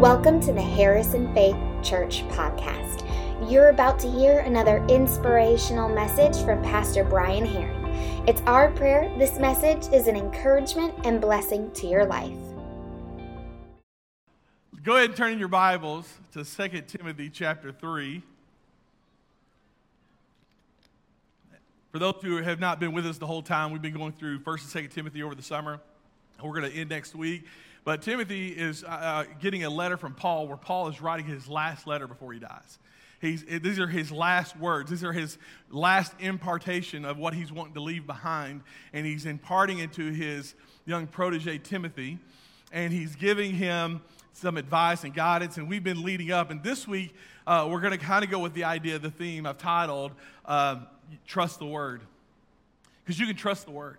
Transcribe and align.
Welcome 0.00 0.42
to 0.42 0.52
the 0.52 0.60
Harrison 0.60 1.32
Faith 1.32 1.56
Church 1.82 2.22
podcast. 2.28 3.02
You're 3.50 3.70
about 3.70 3.98
to 4.00 4.10
hear 4.10 4.40
another 4.40 4.84
inspirational 4.90 5.88
message 5.88 6.36
from 6.44 6.62
Pastor 6.62 7.02
Brian 7.02 7.46
Herring. 7.46 7.86
It's 8.28 8.42
our 8.42 8.70
prayer 8.72 9.10
this 9.18 9.38
message 9.38 9.90
is 9.94 10.06
an 10.06 10.14
encouragement 10.14 10.92
and 11.04 11.18
blessing 11.18 11.70
to 11.72 11.86
your 11.86 12.04
life. 12.04 12.36
Go 14.82 14.96
ahead 14.96 15.08
and 15.08 15.16
turn 15.16 15.32
in 15.32 15.38
your 15.38 15.48
Bibles 15.48 16.12
to 16.32 16.44
2 16.44 16.82
Timothy 16.82 17.30
chapter 17.30 17.72
3. 17.72 18.22
For 21.90 21.98
those 21.98 22.16
who 22.20 22.36
have 22.36 22.60
not 22.60 22.80
been 22.80 22.92
with 22.92 23.06
us 23.06 23.16
the 23.16 23.26
whole 23.26 23.42
time, 23.42 23.72
we've 23.72 23.80
been 23.80 23.94
going 23.94 24.12
through 24.12 24.40
1st 24.40 24.74
and 24.74 24.90
2nd 24.90 24.92
Timothy 24.92 25.22
over 25.22 25.34
the 25.34 25.40
summer. 25.40 25.80
We're 26.42 26.60
going 26.60 26.70
to 26.70 26.78
end 26.78 26.90
next 26.90 27.14
week. 27.14 27.46
But 27.86 28.02
Timothy 28.02 28.48
is 28.48 28.82
uh, 28.82 28.88
uh, 28.88 29.24
getting 29.40 29.62
a 29.62 29.70
letter 29.70 29.96
from 29.96 30.12
Paul 30.12 30.48
where 30.48 30.56
Paul 30.56 30.88
is 30.88 31.00
writing 31.00 31.24
his 31.24 31.46
last 31.46 31.86
letter 31.86 32.08
before 32.08 32.32
he 32.32 32.40
dies. 32.40 32.80
He's, 33.20 33.44
these 33.44 33.78
are 33.78 33.86
his 33.86 34.10
last 34.10 34.58
words. 34.58 34.90
These 34.90 35.04
are 35.04 35.12
his 35.12 35.38
last 35.70 36.12
impartation 36.18 37.04
of 37.04 37.16
what 37.16 37.32
he's 37.32 37.52
wanting 37.52 37.74
to 37.74 37.80
leave 37.80 38.04
behind. 38.04 38.62
And 38.92 39.06
he's 39.06 39.24
imparting 39.24 39.78
into 39.78 40.10
his 40.10 40.56
young 40.84 41.06
protege, 41.06 41.58
Timothy. 41.58 42.18
And 42.72 42.92
he's 42.92 43.14
giving 43.14 43.54
him 43.54 44.02
some 44.32 44.56
advice 44.56 45.04
and 45.04 45.14
guidance. 45.14 45.56
And 45.56 45.68
we've 45.68 45.84
been 45.84 46.02
leading 46.02 46.32
up. 46.32 46.50
And 46.50 46.64
this 46.64 46.88
week, 46.88 47.14
uh, 47.46 47.68
we're 47.70 47.80
going 47.80 47.96
to 47.96 48.04
kind 48.04 48.24
of 48.24 48.32
go 48.32 48.40
with 48.40 48.52
the 48.52 48.64
idea, 48.64 48.98
the 48.98 49.12
theme 49.12 49.46
I've 49.46 49.58
titled 49.58 50.10
uh, 50.44 50.80
Trust 51.24 51.60
the 51.60 51.66
Word. 51.66 52.00
Because 53.04 53.20
you 53.20 53.26
can 53.26 53.36
trust 53.36 53.64
the 53.64 53.70
Word. 53.70 53.98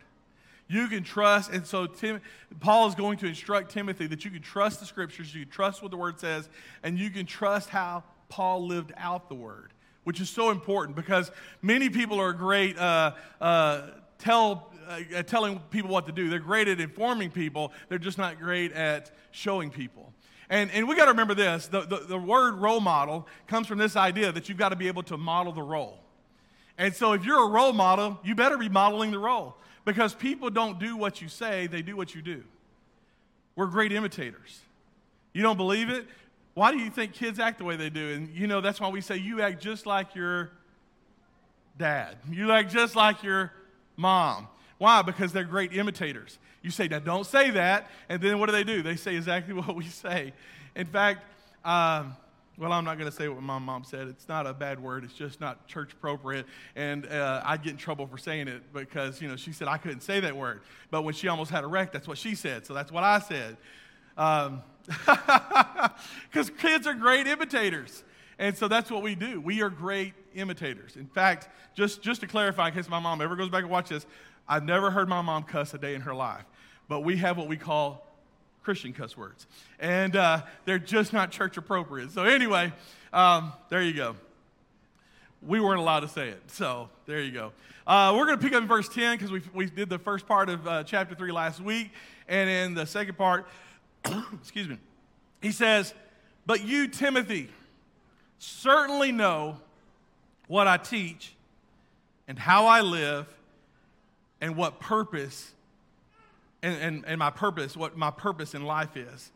You 0.67 0.87
can 0.87 1.03
trust, 1.03 1.51
and 1.51 1.65
so 1.65 1.85
Tim, 1.85 2.21
Paul 2.59 2.87
is 2.87 2.95
going 2.95 3.17
to 3.19 3.25
instruct 3.25 3.71
Timothy 3.71 4.07
that 4.07 4.25
you 4.25 4.31
can 4.31 4.41
trust 4.41 4.79
the 4.79 4.85
scriptures, 4.85 5.33
you 5.33 5.43
can 5.45 5.51
trust 5.51 5.81
what 5.81 5.91
the 5.91 5.97
word 5.97 6.19
says, 6.19 6.49
and 6.83 6.99
you 6.99 7.09
can 7.09 7.25
trust 7.25 7.69
how 7.69 8.03
Paul 8.29 8.67
lived 8.67 8.91
out 8.97 9.29
the 9.29 9.35
word, 9.35 9.71
which 10.03 10.19
is 10.19 10.29
so 10.29 10.51
important 10.51 10.95
because 10.95 11.31
many 11.61 11.89
people 11.89 12.19
are 12.19 12.33
great 12.33 12.77
uh, 12.77 13.13
uh, 13.39 13.87
tell, 14.19 14.73
uh, 14.89 15.23
telling 15.23 15.59
people 15.69 15.89
what 15.89 16.05
to 16.07 16.11
do. 16.11 16.29
They're 16.29 16.39
great 16.39 16.67
at 16.67 16.81
informing 16.81 17.31
people, 17.31 17.71
they're 17.87 17.97
just 17.97 18.17
not 18.17 18.39
great 18.39 18.73
at 18.73 19.11
showing 19.31 19.69
people. 19.69 20.13
And, 20.49 20.71
and 20.71 20.87
we 20.87 20.95
got 20.95 21.05
to 21.05 21.11
remember 21.11 21.33
this 21.33 21.67
the, 21.67 21.81
the, 21.81 21.97
the 22.07 22.17
word 22.17 22.55
role 22.55 22.79
model 22.79 23.27
comes 23.47 23.67
from 23.67 23.77
this 23.77 23.95
idea 23.95 24.31
that 24.31 24.49
you've 24.49 24.57
got 24.57 24.69
to 24.69 24.75
be 24.75 24.87
able 24.87 25.03
to 25.03 25.17
model 25.17 25.53
the 25.53 25.61
role. 25.61 25.99
And 26.77 26.95
so 26.95 27.13
if 27.13 27.25
you're 27.25 27.43
a 27.43 27.49
role 27.49 27.73
model, 27.73 28.19
you 28.23 28.35
better 28.35 28.57
be 28.57 28.69
modeling 28.69 29.11
the 29.11 29.19
role. 29.19 29.57
Because 29.87 30.13
people 30.13 30.49
don't 30.49 30.79
do 30.79 30.97
what 30.97 31.21
you 31.21 31.29
say, 31.29 31.67
they 31.67 31.81
do 31.81 31.95
what 31.95 32.13
you 32.13 32.21
do. 32.21 32.43
We're 33.55 33.67
great 33.67 33.93
imitators. 33.93 34.59
You 35.31 35.41
don't 35.41 35.55
believe 35.55 35.87
it? 35.89 36.05
Why 36.55 36.73
do 36.73 36.77
you 36.77 36.89
think 36.89 37.13
kids 37.13 37.39
act 37.39 37.57
the 37.57 37.63
way 37.63 37.77
they 37.77 37.89
do? 37.89 38.09
And 38.09 38.27
you 38.35 38.47
know, 38.47 38.59
that's 38.59 38.81
why 38.81 38.89
we 38.89 38.99
say 38.99 39.15
you 39.15 39.41
act 39.41 39.61
just 39.61 39.85
like 39.85 40.13
your 40.13 40.51
dad. 41.77 42.17
You 42.29 42.51
act 42.51 42.69
just 42.69 42.97
like 42.97 43.23
your 43.23 43.53
mom. 43.95 44.49
Why? 44.77 45.03
Because 45.03 45.31
they're 45.31 45.45
great 45.45 45.71
imitators. 45.71 46.37
You 46.61 46.69
say, 46.69 46.89
now 46.89 46.99
don't 46.99 47.25
say 47.25 47.51
that. 47.51 47.87
And 48.09 48.21
then 48.21 48.39
what 48.39 48.47
do 48.47 48.51
they 48.51 48.65
do? 48.65 48.81
They 48.81 48.97
say 48.97 49.15
exactly 49.15 49.53
what 49.53 49.73
we 49.73 49.85
say. 49.85 50.33
In 50.75 50.87
fact, 50.87 51.23
um, 51.63 52.13
well, 52.57 52.71
I'm 52.71 52.85
not 52.85 52.97
going 52.97 53.09
to 53.09 53.15
say 53.15 53.27
what 53.27 53.41
my 53.41 53.59
mom 53.59 53.83
said. 53.83 54.07
It's 54.07 54.27
not 54.27 54.47
a 54.47 54.53
bad 54.53 54.79
word. 54.81 55.03
It's 55.03 55.13
just 55.13 55.39
not 55.39 55.67
church 55.67 55.93
appropriate. 55.93 56.47
And 56.75 57.05
uh, 57.05 57.41
I'd 57.45 57.61
get 57.61 57.71
in 57.71 57.77
trouble 57.77 58.07
for 58.07 58.17
saying 58.17 58.47
it 58.47 58.73
because, 58.73 59.21
you 59.21 59.27
know, 59.27 59.35
she 59.35 59.51
said 59.51 59.67
I 59.67 59.77
couldn't 59.77 60.01
say 60.01 60.19
that 60.21 60.35
word. 60.35 60.61
But 60.89 61.03
when 61.03 61.13
she 61.13 61.27
almost 61.27 61.51
had 61.51 61.63
a 61.63 61.67
wreck, 61.67 61.91
that's 61.91 62.07
what 62.07 62.17
she 62.17 62.33
said. 62.33 62.65
So 62.65 62.73
that's 62.73 62.91
what 62.91 63.03
I 63.03 63.19
said. 63.19 63.57
Because 64.15 64.49
um, 66.49 66.55
kids 66.57 66.87
are 66.87 66.95
great 66.95 67.27
imitators. 67.27 68.03
And 68.39 68.57
so 68.57 68.67
that's 68.67 68.89
what 68.89 69.03
we 69.03 69.13
do. 69.13 69.39
We 69.39 69.61
are 69.61 69.69
great 69.69 70.13
imitators. 70.33 70.95
In 70.95 71.07
fact, 71.07 71.49
just, 71.75 72.01
just 72.01 72.21
to 72.21 72.27
clarify, 72.27 72.69
in 72.69 72.73
case 72.73 72.89
my 72.89 72.99
mom 72.99 73.21
ever 73.21 73.35
goes 73.35 73.49
back 73.49 73.61
and 73.61 73.71
watches 73.71 74.03
this, 74.03 74.05
I've 74.47 74.63
never 74.63 74.89
heard 74.89 75.07
my 75.07 75.21
mom 75.21 75.43
cuss 75.43 75.73
a 75.75 75.77
day 75.77 75.93
in 75.93 76.01
her 76.01 76.15
life. 76.15 76.45
But 76.87 77.01
we 77.01 77.17
have 77.17 77.37
what 77.37 77.47
we 77.47 77.57
call 77.57 78.06
Christian 78.67 78.91
cuss 78.91 79.15
words. 79.15 79.47
And 79.79 80.17
uh, 80.17 80.41
they're 80.65 80.77
just 80.77 81.13
not 81.13 81.31
church 81.31 81.55
appropriate. 81.55 82.11
So, 82.11 82.25
anyway, 82.25 82.73
um, 83.13 83.53
there 83.69 83.81
you 83.81 83.93
go. 83.93 84.17
We 85.41 85.61
weren't 85.61 85.79
allowed 85.79 86.01
to 86.01 86.09
say 86.09 86.27
it. 86.27 86.41
So, 86.51 86.89
there 87.05 87.21
you 87.21 87.31
go. 87.31 87.53
Uh, 87.87 88.13
we're 88.13 88.25
going 88.25 88.37
to 88.37 88.43
pick 88.43 88.53
up 88.53 88.61
in 88.61 88.67
verse 88.67 88.89
10 88.89 89.15
because 89.15 89.31
we, 89.31 89.41
we 89.53 89.67
did 89.67 89.87
the 89.87 89.97
first 89.97 90.27
part 90.27 90.49
of 90.49 90.67
uh, 90.67 90.83
chapter 90.83 91.15
3 91.15 91.31
last 91.31 91.61
week. 91.61 91.91
And 92.27 92.49
in 92.49 92.73
the 92.73 92.85
second 92.85 93.17
part, 93.17 93.47
excuse 94.33 94.67
me, 94.67 94.77
he 95.41 95.53
says, 95.53 95.93
But 96.45 96.65
you, 96.65 96.89
Timothy, 96.89 97.47
certainly 98.37 99.13
know 99.13 99.61
what 100.49 100.67
I 100.67 100.75
teach 100.75 101.33
and 102.27 102.37
how 102.37 102.65
I 102.65 102.81
live 102.81 103.33
and 104.41 104.57
what 104.57 104.81
purpose 104.81 105.53
and, 106.61 106.81
and, 106.81 107.05
and 107.05 107.19
my 107.19 107.29
purpose, 107.29 107.77
what 107.77 107.97
my 107.97 108.11
purpose 108.11 108.53
in 108.53 108.63
life 108.63 108.95
is. 108.97 109.31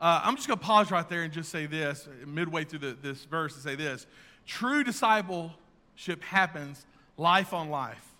Uh, 0.00 0.20
I'm 0.22 0.36
just 0.36 0.46
going 0.46 0.58
to 0.58 0.64
pause 0.64 0.90
right 0.90 1.08
there 1.08 1.22
and 1.22 1.32
just 1.32 1.50
say 1.50 1.66
this, 1.66 2.08
midway 2.26 2.64
through 2.64 2.80
the, 2.80 2.96
this 3.00 3.24
verse, 3.24 3.54
and 3.54 3.62
say 3.62 3.74
this. 3.74 4.06
True 4.46 4.84
discipleship 4.84 6.22
happens 6.22 6.84
life 7.16 7.54
on 7.54 7.70
life. 7.70 8.14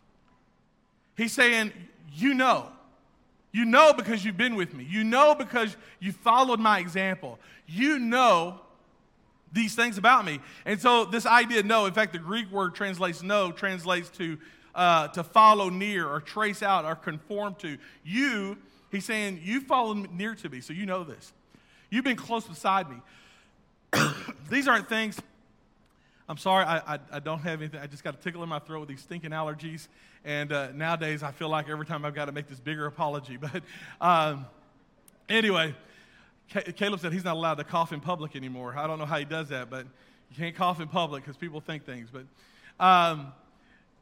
He's 1.17 1.33
saying, 1.33 1.73
You 2.13 2.35
know. 2.35 2.69
You 3.53 3.65
know 3.65 3.95
because 3.95 4.23
you've 4.23 4.37
been 4.37 4.55
with 4.55 4.75
me. 4.75 4.85
You 4.85 5.03
know 5.03 5.35
because 5.35 5.77
you 5.99 6.13
followed 6.13 6.61
my 6.61 6.79
example. 6.79 7.39
You 7.67 7.99
know 7.99 8.61
these 9.53 9.75
things 9.75 9.97
about 9.97 10.27
me. 10.27 10.41
And 10.67 10.79
so, 10.81 11.07
this 11.07 11.25
idea, 11.25 11.63
no, 11.63 11.87
in 11.87 11.95
fact, 11.95 12.13
the 12.13 12.19
Greek 12.19 12.51
word 12.51 12.75
translates 12.75 13.23
no, 13.23 13.51
translates 13.53 14.11
to 14.11 14.37
uh, 14.77 15.09
to 15.09 15.25
follow 15.25 15.71
near 15.71 16.07
or 16.07 16.21
trace 16.21 16.63
out 16.63 16.85
or 16.85 16.95
conform 16.95 17.55
to. 17.57 17.79
You, 18.05 18.59
he's 18.93 19.07
saying, 19.07 19.41
you 19.43 19.63
followed 19.63 20.13
near 20.13 20.35
to 20.37 20.49
me, 20.49 20.61
so 20.61 20.73
you 20.73 20.87
know 20.87 21.03
this. 21.03 21.33
You've 21.91 22.05
been 22.05 22.17
close 22.17 22.47
beside 22.47 22.89
me. 22.91 22.97
these 24.51 24.69
aren't 24.69 24.89
things. 24.89 25.21
I'm 26.29 26.37
sorry, 26.37 26.65
I, 26.65 26.95
I, 26.95 26.99
I, 27.13 27.21
don't 27.21 27.39
have 27.39 27.61
anything. 27.61 27.81
I 27.81 27.87
just 27.87 28.05
got 28.05 28.15
a 28.15 28.19
tickle 28.19 28.43
in 28.43 28.49
my 28.49 28.59
throat 28.59 28.81
with 28.81 28.89
these 28.89 29.01
stinking 29.01 29.31
allergies. 29.31 29.87
And 30.25 30.53
uh, 30.53 30.73
nowadays, 30.73 31.23
I 31.23 31.31
feel 31.31 31.49
like 31.49 31.69
every 31.69 31.87
time 31.87 32.05
I've 32.05 32.15
got 32.15 32.25
to 32.27 32.33
make 32.33 32.49
this 32.49 32.61
bigger 32.61 32.87
apology. 32.87 33.39
But 33.41 33.63
um, 34.01 34.47
anyway, 35.29 35.75
Caleb 36.77 37.01
said 37.01 37.13
he's 37.13 37.25
not 37.25 37.37
allowed 37.37 37.55
to 37.55 37.65
cough 37.65 37.93
in 37.93 38.01
public 38.01 38.37
anymore. 38.37 38.75
I 38.77 38.87
don't 38.87 38.99
know 38.99 39.07
how 39.07 39.19
he 39.19 39.25
does 39.25 39.49
that, 39.49 39.71
but 39.71 39.87
you 40.31 40.37
can't 40.37 40.55
cough 40.55 40.81
in 40.81 40.89
public 40.89 41.23
because 41.25 41.37
people 41.37 41.61
think 41.61 41.87
things. 41.87 42.09
But 42.13 42.27
um, 42.85 43.33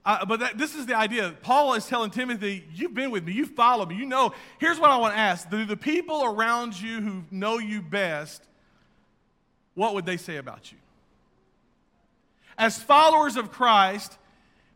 uh, 0.07 0.25
but 0.27 0.41
that, 0.41 0.59
this 0.59 0.75
is 0.75 0.87
the 0.87 0.95
idea. 0.95 1.35
Paul 1.43 1.75
is 1.75 1.87
telling 1.87 2.11
Timothy, 2.11 2.65
You've 2.75 2.95
been 2.95 3.11
with 3.11 3.25
me, 3.25 3.33
you 3.33 3.47
follow 3.47 3.87
me, 3.87 3.97
you 3.97 4.07
know. 4.07 4.35
Here's 4.59 4.79
what 4.79 4.91
I 4.91 4.97
want 4.99 5.15
to 5.15 5.19
ask 5.19 5.49
Do 5.49 5.65
the 5.65 5.77
people 5.77 6.25
around 6.25 6.79
you 6.81 7.01
who 7.01 7.25
know 7.31 7.59
you 7.59 7.81
best, 7.81 8.43
what 9.75 9.95
would 9.95 10.07
they 10.07 10.17
say 10.17 10.37
about 10.37 10.73
you? 10.73 10.79
As 12.59 12.81
followers 12.81 13.37
of 13.37 13.51
Christ, 13.51 14.19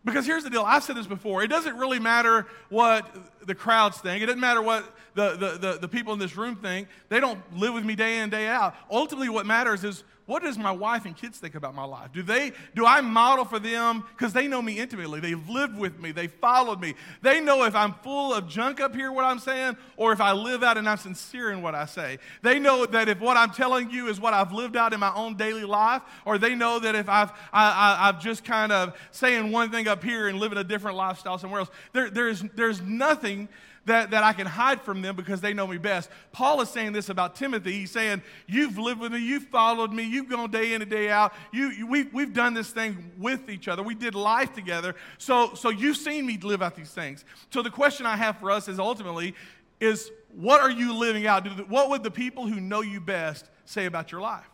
because 0.05 0.27
here's 0.27 0.45
the 0.45 0.51
deal 0.51 0.63
I've 0.63 0.83
said 0.83 0.97
this 0.97 1.07
before 1.07 1.43
it 1.43 1.49
doesn't 1.49 1.77
really 1.77 1.99
matter 1.99 2.47
what 2.71 3.07
the 3.47 3.55
crowds 3.55 3.99
think, 3.99 4.23
it 4.23 4.27
doesn't 4.27 4.41
matter 4.41 4.63
what 4.63 4.97
the, 5.15 5.31
the, 5.33 5.59
the, 5.59 5.79
the 5.81 5.89
people 5.89 6.13
in 6.13 6.19
this 6.19 6.37
room 6.37 6.57
think. 6.57 6.89
They 7.09 7.21
don't 7.21 7.41
live 7.55 7.75
with 7.75 7.85
me 7.85 7.97
day 7.97 8.21
in, 8.21 8.31
day 8.31 8.47
out. 8.47 8.75
Ultimately, 8.91 9.29
what 9.29 9.47
matters 9.47 9.85
is 9.85 10.05
what 10.29 10.43
does 10.43 10.59
my 10.59 10.71
wife 10.71 11.07
and 11.07 11.17
kids 11.17 11.39
think 11.39 11.55
about 11.55 11.75
my 11.75 11.87
life? 11.87 12.13
Do 12.13 12.23
they 12.23 12.53
do 12.75 12.85
I 12.85 13.01
model 13.01 13.47
for 13.47 13.59
them 13.59 14.05
because 14.11 14.35
they 14.35 14.47
know 14.47 14.61
me 14.61 14.79
intimately. 14.79 15.21
They've 15.21 15.49
lived 15.49 15.79
with 15.79 15.99
me. 15.99 16.13
They 16.13 16.27
followed 16.27 16.83
me. 16.83 16.97
They 17.23 17.41
know 17.41 17.65
if 17.65 17.75
I'm 17.75 17.95
full 18.03 18.35
of 18.35 18.47
junk 18.47 18.79
up 18.79 18.95
here 18.95 19.11
what 19.11 19.25
I'm 19.25 19.39
saying 19.39 19.79
or 19.97 20.13
if 20.13 20.21
I 20.21 20.33
live 20.33 20.63
out 20.63 20.77
and 20.77 20.87
I'm 20.87 20.99
sincere 20.99 21.51
in 21.51 21.63
what 21.63 21.75
I 21.75 21.87
say. 21.87 22.19
They 22.43 22.59
know 22.59 22.85
that 22.85 23.09
if 23.09 23.21
what 23.21 23.39
I'm 23.39 23.53
telling 23.53 23.89
you 23.89 24.09
is 24.09 24.21
what 24.21 24.35
I've 24.35 24.53
lived 24.53 24.77
out 24.77 24.93
in 24.93 25.01
my 25.01 25.15
own 25.15 25.35
daily 25.39 25.65
life 25.65 26.03
or 26.27 26.37
they 26.37 26.55
know 26.55 26.79
that 26.79 26.95
if 26.95 27.09
I've 27.09 27.33
I, 27.51 27.97
I've 27.99 28.21
just 28.21 28.45
kind 28.45 28.71
of 28.71 28.95
saying 29.13 29.51
one 29.51 29.71
thing 29.71 29.89
up 29.89 30.05
here 30.05 30.29
and 30.29 30.39
living 30.39 30.59
a 30.59 30.65
different 30.65 30.99
lifestyle 30.99 31.39
somewhere 31.39 31.61
else. 31.61 31.71
There, 31.95 32.11
there's 32.11 32.43
there's 32.55 32.83
nothing 32.83 33.49
that, 33.89 34.13
that 34.13 34.25
I 34.25 34.33
can 34.33 34.47
hide 34.47 34.81
from 34.81 35.03
them 35.03 35.17
because 35.17 35.41
they 35.41 35.53
know 35.53 35.67
me 35.67 35.77
best. 35.77 36.09
Paul 36.33 36.61
is 36.61 36.71
saying 36.71 36.93
this 36.93 37.09
about 37.09 37.37
Timothy. 37.37 37.73
He's 37.73 37.91
saying, 37.91 38.23
You've 38.47 38.79
lived 38.79 39.01
with 39.01 39.13
me, 39.13 39.19
you've 39.19 39.45
followed 39.45 39.93
me, 39.93 40.05
you've 40.05 40.29
gone 40.29 40.51
day 40.51 40.73
in 40.73 40.83
and 40.83 40.91
day 40.91 41.11
out. 41.11 41.35
You, 41.53 41.71
you, 41.71 41.87
we, 41.87 42.05
we've 42.05 42.33
done 42.33 42.55
this 42.55 42.71
thing 42.71 43.13
with 43.19 43.51
each 43.51 43.69
other. 43.69 43.83
We 43.83 43.95
did 43.95 44.15
life 44.15 44.55
together. 44.55 44.95
So, 45.19 45.55
so 45.55 45.71
you've 45.71 45.97
seen 45.97 46.27
me 46.27 46.39
live 46.39 46.63
out 46.63 46.75
these 46.75 46.91
things. 46.91 47.25
So 47.51 47.63
the 47.63 47.71
question 47.71 48.07
I 48.07 48.17
have 48.17 48.39
for 48.39 48.51
us 48.51 48.69
is 48.69 48.79
ultimately, 48.79 49.35
is 49.81 50.11
what 50.35 50.61
are 50.61 50.71
you 50.71 50.95
living 50.95 51.27
out? 51.27 51.69
What 51.69 51.91
would 51.91 52.03
the 52.03 52.11
people 52.11 52.47
who 52.47 52.61
know 52.61 52.81
you 52.81 53.01
best 53.01 53.49
say 53.65 53.87
about 53.87 54.13
your 54.13 54.21
life? 54.21 54.49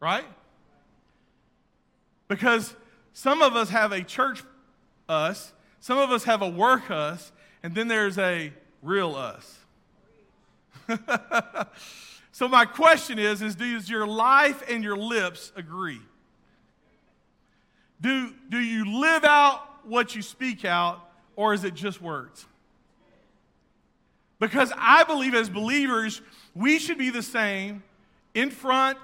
Right? 0.00 0.24
Because 2.28 2.74
some 3.12 3.42
of 3.42 3.56
us 3.56 3.70
have 3.70 3.92
a 3.92 4.02
church 4.02 4.42
us, 5.08 5.52
some 5.80 5.98
of 5.98 6.10
us 6.10 6.24
have 6.24 6.42
a 6.42 6.48
work 6.48 6.90
us, 6.90 7.32
and 7.62 7.74
then 7.74 7.88
there's 7.88 8.18
a 8.18 8.52
real 8.82 9.14
us. 9.16 9.58
So 12.38 12.46
my 12.46 12.66
question 12.66 13.18
is, 13.18 13.42
is 13.42 13.56
does 13.56 13.90
your 13.90 14.06
life 14.06 14.62
and 14.70 14.84
your 14.84 14.96
lips 14.96 15.50
agree? 15.56 16.00
Do, 18.00 18.32
do 18.48 18.60
you 18.60 19.00
live 19.00 19.24
out 19.24 19.60
what 19.84 20.14
you 20.14 20.22
speak 20.22 20.64
out, 20.64 21.00
or 21.34 21.52
is 21.52 21.64
it 21.64 21.74
just 21.74 22.00
words? 22.00 22.46
Because 24.38 24.72
I 24.76 25.02
believe 25.02 25.34
as 25.34 25.50
believers, 25.50 26.22
we 26.54 26.78
should 26.78 26.96
be 26.96 27.10
the 27.10 27.24
same 27.24 27.82
in 28.34 28.52
front, 28.52 28.98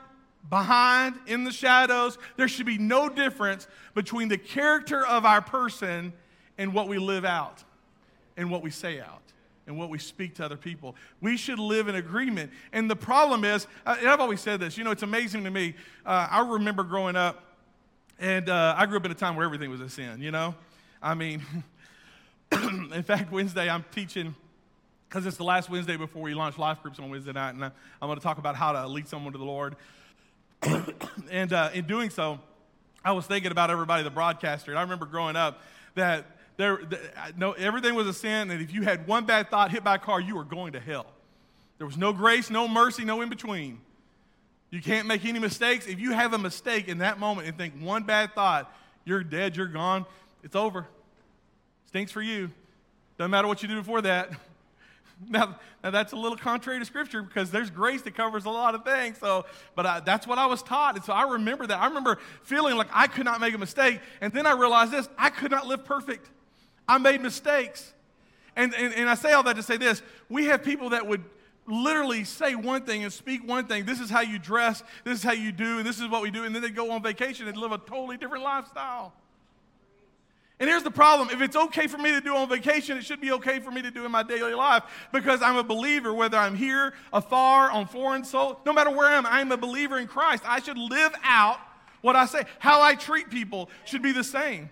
behind, 0.49 1.17
in 1.27 1.43
the 1.43 1.51
shadows. 1.51 2.19
There 2.37 2.47
should 2.47 2.67
be 2.67 2.79
no 2.79 3.09
difference 3.09 3.67
between 3.95 4.29
the 4.29 4.39
character 4.39 5.05
of 5.05 5.25
our 5.25 5.43
person 5.43 6.13
and 6.57 6.73
what 6.73 6.87
we 6.87 6.99
live 6.99 7.25
out 7.25 7.65
and 8.37 8.51
what 8.51 8.63
we 8.63 8.71
say 8.71 9.01
out 9.01 9.23
and 9.67 9.79
what 9.79 9.89
we 9.89 9.99
speak 9.99 10.35
to 10.35 10.45
other 10.45 10.57
people. 10.57 10.95
We 11.21 11.37
should 11.37 11.59
live 11.59 11.89
in 11.89 11.95
agreement. 11.95 12.53
And 12.73 12.91
the 12.91 12.97
problem 12.97 13.45
is, 13.45 13.67
uh, 13.87 13.97
and 13.99 14.09
I've 14.09 14.21
always 14.21 14.41
said 14.41 14.61
this, 14.61 14.77
you 14.77 14.85
know, 14.85 14.91
it's 14.91 15.03
amazing 15.03 15.45
to 15.45 15.51
me. 15.51 15.75
Uh, 16.05 16.29
I 16.31 16.47
remember 16.47 16.83
growing 16.83 17.17
up, 17.17 17.43
and 18.19 18.49
uh, 18.49 18.75
I 18.77 18.87
grew 18.87 18.97
up 18.97 19.05
in 19.05 19.11
a 19.11 19.15
time 19.15 19.37
where 19.37 19.45
everything 19.45 19.71
was 19.71 19.81
a 19.81 19.89
sin, 19.89 20.21
you 20.21 20.31
know? 20.31 20.55
I 21.03 21.15
mean, 21.15 21.43
in 22.53 23.03
fact, 23.03 23.33
Wednesday 23.33 23.69
I'm 23.69 23.85
teaching, 23.93 24.35
because 25.09 25.27
it's 25.27 25.37
the 25.37 25.45
last 25.45 25.71
Wednesday 25.71 25.97
before 25.97 26.23
we 26.23 26.35
launch 26.35 26.59
life 26.59 26.83
groups 26.83 26.99
on 26.99 27.11
Wednesday 27.11 27.33
night, 27.33 27.51
and 27.51 27.65
I, 27.65 27.69
am 27.69 28.09
going 28.09 28.17
to 28.17 28.23
talk 28.23 28.39
about 28.39 28.57
how 28.57 28.73
to 28.73 28.87
lead 28.87 29.09
someone 29.09 29.33
to 29.33 29.39
the 29.39 29.45
Lord. 29.45 29.77
and 31.31 31.53
uh, 31.53 31.71
in 31.73 31.87
doing 31.87 32.11
so, 32.11 32.39
I 33.05 33.13
was 33.13 33.27
thinking 33.27 33.51
about 33.51 33.71
everybody, 33.71 34.03
the 34.03 34.11
broadcaster. 34.11 34.71
And 34.71 34.79
I 34.79 34.83
remember 34.83 35.05
growing 35.05 35.37
up 35.37 35.61
that 35.95 36.25
there, 36.57 36.81
no, 37.37 37.53
everything 37.53 37.95
was 37.95 38.07
a 38.07 38.13
sin, 38.13 38.51
and 38.51 38.63
if 38.63 38.73
you 38.73 38.83
had 38.83 39.07
one 39.07 39.25
bad 39.25 39.51
thought 39.51 39.71
hit 39.71 39.83
by 39.83 39.97
a 39.97 39.99
car, 39.99 40.21
you 40.21 40.37
were 40.37 40.45
going 40.45 40.75
to 40.75 40.81
hell. 40.81 41.07
There 41.79 41.87
was 41.87 41.97
no 41.97 42.13
grace, 42.13 42.51
no 42.51 42.69
mercy, 42.69 43.05
no 43.05 43.21
in 43.23 43.29
between. 43.29 43.81
You 44.71 44.81
can't 44.81 45.07
make 45.07 45.25
any 45.25 45.39
mistakes. 45.39 45.87
If 45.87 46.01
you 46.01 46.13
have 46.13 46.33
a 46.33 46.39
mistake 46.39 46.89
in 46.89 46.99
that 46.99 47.19
moment 47.19 47.49
and 47.49 47.57
think 47.57 47.75
one 47.81 48.05
bad 48.05 48.35
thought, 48.35 48.73
you're 49.05 49.25
dead, 49.25 49.57
you're 49.57 49.67
gone, 49.67 50.07
it's 50.43 50.57
over. 50.57 50.87
Stinks 51.87 52.13
for 52.13 52.23
you. 52.23 52.51
Doesn't 53.19 53.31
matter 53.31 53.49
what 53.49 53.63
you 53.63 53.69
do 53.69 53.77
before 53.77 54.03
that. 54.03 54.31
Now, 55.29 55.57
now 55.83 55.91
that's 55.91 56.13
a 56.13 56.17
little 56.17 56.37
contrary 56.37 56.81
to 56.81 56.85
Scripture 56.85 57.23
because 57.23 57.53
there's 57.53 57.71
grace 57.71 58.03
that 58.03 58.17
covers 58.17 58.47
a 58.47 58.51
lot 58.51 58.75
of 58.75 58.85
things. 58.85 59.17
So, 59.19 59.47
but 59.77 59.87
I, 59.87 60.01
that's 60.01 60.27
what 60.27 60.39
I 60.39 60.47
was 60.47 60.61
taught, 60.61 60.97
and 60.97 61.05
so 61.05 61.13
I 61.13 61.23
remember 61.35 61.69
that. 61.69 61.79
I 61.81 61.87
remember 61.87 62.19
feeling 62.43 62.77
like 62.77 62.89
I 62.93 63.07
could 63.07 63.25
not 63.25 63.41
make 63.41 63.55
a 63.55 63.59
mistake, 63.59 64.01
and 64.21 64.33
then 64.33 64.45
I 64.45 64.53
realized 64.53 64.91
this: 64.91 65.09
I 65.17 65.31
could 65.31 65.53
not 65.53 65.69
live 65.69 65.85
perfect. 65.85 66.29
I 66.89 66.99
made 66.99 67.21
mistakes. 67.21 67.93
And, 68.57 68.75
and, 68.75 68.95
and 68.95 69.09
I 69.09 69.15
say 69.15 69.33
all 69.33 69.43
that 69.45 69.57
to 69.57 69.63
say 69.63 69.77
this 69.77 70.03
we 70.29 70.47
have 70.47 70.63
people 70.63 70.91
that 70.91 71.07
would 71.07 71.25
literally 71.67 72.25
say 72.25 72.55
one 72.55 72.83
thing 72.83 73.05
and 73.05 73.13
speak 73.13 73.47
one 73.47 73.67
thing. 73.67 73.85
This 73.85 74.01
is 74.01 74.11
how 74.11 74.21
you 74.21 74.39
dress, 74.39 74.83
this 75.05 75.19
is 75.19 75.25
how 75.25 75.33
you 75.33 75.53
do, 75.53 75.79
and 75.79 75.87
this 75.87 76.01
is 76.01 76.09
what 76.09 76.23
we 76.23 76.31
do. 76.31 76.45
And 76.45 76.55
then 76.55 76.63
they 76.63 76.71
go 76.71 76.91
on 76.91 77.03
vacation 77.03 77.49
and 77.49 77.57
live 77.57 77.73
a 77.73 77.79
totally 77.79 78.17
different 78.17 78.45
lifestyle. 78.45 79.13
And 80.61 80.69
here's 80.69 80.85
the 80.85 80.91
problem 80.91 81.31
if 81.31 81.41
it's 81.41 81.57
okay 81.57 81.89
for 81.89 81.99
me 81.99 82.13
to 82.13 82.21
do 82.21 82.37
on 82.37 82.49
vacation, 82.49 82.97
it 82.97 83.05
should 83.05 83.21
be 83.21 83.33
okay 83.33 83.59
for 83.59 83.71
me 83.71 83.83
to 83.83 83.91
do 83.91 84.05
in 84.05 84.13
my 84.13 84.23
daily 84.23 84.55
life 84.55 84.85
because 85.13 85.43
I'm 85.43 85.57
a 85.57 85.65
believer, 85.65 86.15
whether 86.15 86.37
I'm 86.37 86.55
here, 86.55 86.95
afar, 87.13 87.71
on 87.71 87.87
foreign 87.87 88.25
soil, 88.25 88.61
no 88.65 88.73
matter 88.73 88.91
where 88.91 89.09
I 89.09 89.15
am, 89.15 89.27
I'm 89.27 89.51
a 89.51 89.57
believer 89.57 89.99
in 89.99 90.07
Christ. 90.07 90.45
I 90.47 90.61
should 90.61 90.79
live 90.79 91.13
out 91.25 91.59
what 92.03 92.15
I 92.15 92.27
say. 92.27 92.45
How 92.61 92.83
I 92.83 92.95
treat 92.95 93.31
people 93.31 93.69
should 93.85 94.03
be 94.03 94.13
the 94.13 94.23
same 94.23 94.71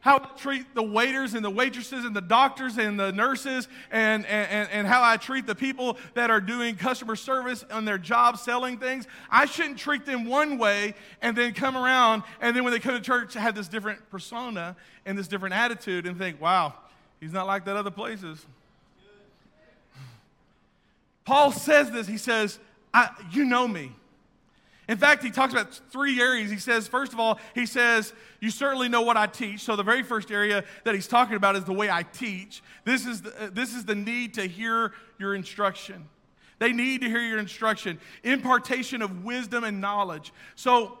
how 0.00 0.16
I 0.16 0.38
treat 0.38 0.74
the 0.74 0.82
waiters 0.82 1.34
and 1.34 1.44
the 1.44 1.50
waitresses 1.50 2.04
and 2.04 2.14
the 2.14 2.20
doctors 2.20 2.78
and 2.78 2.98
the 2.98 3.10
nurses 3.12 3.68
and, 3.90 4.24
and, 4.26 4.70
and 4.70 4.86
how 4.86 5.02
I 5.02 5.16
treat 5.16 5.46
the 5.46 5.54
people 5.54 5.98
that 6.14 6.30
are 6.30 6.40
doing 6.40 6.76
customer 6.76 7.16
service 7.16 7.64
on 7.70 7.84
their 7.84 7.98
job 7.98 8.38
selling 8.38 8.78
things. 8.78 9.06
I 9.30 9.46
shouldn't 9.46 9.78
treat 9.78 10.06
them 10.06 10.26
one 10.26 10.56
way 10.56 10.94
and 11.20 11.36
then 11.36 11.52
come 11.52 11.76
around 11.76 12.22
and 12.40 12.54
then 12.54 12.64
when 12.64 12.72
they 12.72 12.78
come 12.78 12.94
to 12.94 13.00
church 13.00 13.34
have 13.34 13.54
this 13.54 13.68
different 13.68 14.08
persona 14.10 14.76
and 15.04 15.18
this 15.18 15.26
different 15.26 15.54
attitude 15.54 16.06
and 16.06 16.16
think, 16.16 16.40
wow, 16.40 16.74
he's 17.20 17.32
not 17.32 17.46
like 17.46 17.64
that 17.64 17.76
other 17.76 17.90
places. 17.90 18.46
Paul 21.24 21.52
says 21.52 21.90
this. 21.90 22.06
He 22.06 22.16
says, 22.16 22.58
I 22.94 23.10
You 23.32 23.44
know 23.44 23.68
me. 23.68 23.92
In 24.88 24.96
fact, 24.96 25.22
he 25.22 25.30
talks 25.30 25.52
about 25.52 25.74
three 25.90 26.18
areas. 26.18 26.50
He 26.50 26.56
says, 26.56 26.88
first 26.88 27.12
of 27.12 27.20
all, 27.20 27.38
he 27.54 27.66
says, 27.66 28.14
You 28.40 28.50
certainly 28.50 28.88
know 28.88 29.02
what 29.02 29.18
I 29.18 29.26
teach. 29.26 29.60
So, 29.60 29.76
the 29.76 29.82
very 29.82 30.02
first 30.02 30.30
area 30.30 30.64
that 30.84 30.94
he's 30.94 31.06
talking 31.06 31.36
about 31.36 31.56
is 31.56 31.64
the 31.64 31.74
way 31.74 31.90
I 31.90 32.02
teach. 32.04 32.62
This 32.84 33.04
is 33.04 33.22
the, 33.22 33.44
uh, 33.44 33.50
this 33.52 33.74
is 33.74 33.84
the 33.84 33.94
need 33.94 34.34
to 34.34 34.46
hear 34.46 34.92
your 35.18 35.34
instruction. 35.34 36.08
They 36.58 36.72
need 36.72 37.02
to 37.02 37.08
hear 37.08 37.20
your 37.20 37.38
instruction, 37.38 38.00
impartation 38.24 39.02
of 39.02 39.24
wisdom 39.24 39.62
and 39.62 39.78
knowledge. 39.80 40.32
So, 40.54 40.98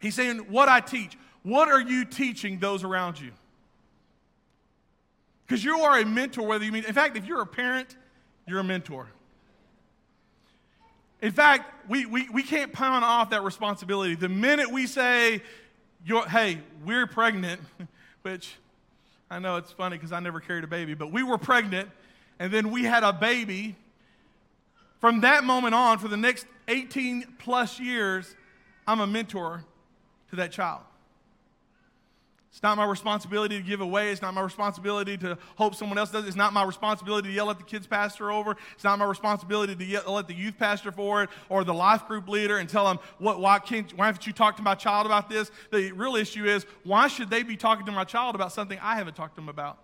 he's 0.00 0.14
saying, 0.14 0.38
What 0.50 0.70
I 0.70 0.80
teach. 0.80 1.18
What 1.42 1.68
are 1.68 1.80
you 1.80 2.04
teaching 2.06 2.60
those 2.60 2.82
around 2.82 3.20
you? 3.20 3.32
Because 5.46 5.62
you 5.62 5.80
are 5.80 5.98
a 5.98 6.06
mentor, 6.06 6.46
whether 6.46 6.64
you 6.64 6.72
mean, 6.72 6.84
in 6.84 6.94
fact, 6.94 7.16
if 7.16 7.26
you're 7.26 7.42
a 7.42 7.46
parent, 7.46 7.96
you're 8.46 8.60
a 8.60 8.64
mentor. 8.64 9.08
In 11.22 11.30
fact, 11.30 11.88
we, 11.88 12.04
we, 12.04 12.28
we 12.30 12.42
can't 12.42 12.72
pound 12.72 13.04
off 13.04 13.30
that 13.30 13.44
responsibility. 13.44 14.16
The 14.16 14.28
minute 14.28 14.70
we 14.70 14.88
say, 14.88 15.40
hey, 16.04 16.58
we're 16.84 17.06
pregnant, 17.06 17.60
which 18.22 18.56
I 19.30 19.38
know 19.38 19.56
it's 19.56 19.70
funny 19.70 19.96
because 19.96 20.10
I 20.10 20.18
never 20.18 20.40
carried 20.40 20.64
a 20.64 20.66
baby, 20.66 20.94
but 20.94 21.12
we 21.12 21.22
were 21.22 21.38
pregnant, 21.38 21.88
and 22.40 22.52
then 22.52 22.72
we 22.72 22.82
had 22.82 23.04
a 23.04 23.12
baby. 23.12 23.76
From 25.00 25.20
that 25.20 25.44
moment 25.44 25.76
on, 25.76 25.98
for 25.98 26.08
the 26.08 26.16
next 26.16 26.44
18 26.66 27.36
plus 27.38 27.78
years, 27.78 28.34
I'm 28.86 28.98
a 28.98 29.06
mentor 29.06 29.64
to 30.30 30.36
that 30.36 30.50
child. 30.50 30.80
It's 32.52 32.62
not 32.62 32.76
my 32.76 32.84
responsibility 32.84 33.56
to 33.56 33.66
give 33.66 33.80
away. 33.80 34.10
It's 34.10 34.20
not 34.20 34.34
my 34.34 34.42
responsibility 34.42 35.16
to 35.16 35.38
hope 35.56 35.74
someone 35.74 35.96
else 35.96 36.10
does. 36.10 36.26
It's 36.26 36.36
not 36.36 36.52
my 36.52 36.62
responsibility 36.62 37.30
to 37.30 37.34
yell 37.34 37.50
at 37.50 37.56
the 37.56 37.64
kids 37.64 37.86
pastor 37.86 38.30
over. 38.30 38.58
It's 38.74 38.84
not 38.84 38.98
my 38.98 39.06
responsibility 39.06 39.74
to 39.74 39.84
yell 39.84 40.18
at 40.18 40.28
the 40.28 40.34
youth 40.34 40.58
pastor 40.58 40.92
for 40.92 41.22
it 41.22 41.30
or 41.48 41.64
the 41.64 41.72
life 41.72 42.06
group 42.06 42.28
leader 42.28 42.58
and 42.58 42.68
tell 42.68 42.84
them, 42.84 42.98
what, 43.18 43.40
why, 43.40 43.58
can't, 43.58 43.90
why 43.96 44.04
haven't 44.04 44.26
you 44.26 44.34
talked 44.34 44.58
to 44.58 44.62
my 44.62 44.74
child 44.74 45.06
about 45.06 45.30
this? 45.30 45.50
The 45.70 45.92
real 45.92 46.14
issue 46.14 46.44
is, 46.44 46.66
why 46.84 47.08
should 47.08 47.30
they 47.30 47.42
be 47.42 47.56
talking 47.56 47.86
to 47.86 47.92
my 47.92 48.04
child 48.04 48.34
about 48.34 48.52
something 48.52 48.78
I 48.82 48.96
haven't 48.96 49.16
talked 49.16 49.36
to 49.36 49.40
them 49.40 49.48
about? 49.48 49.78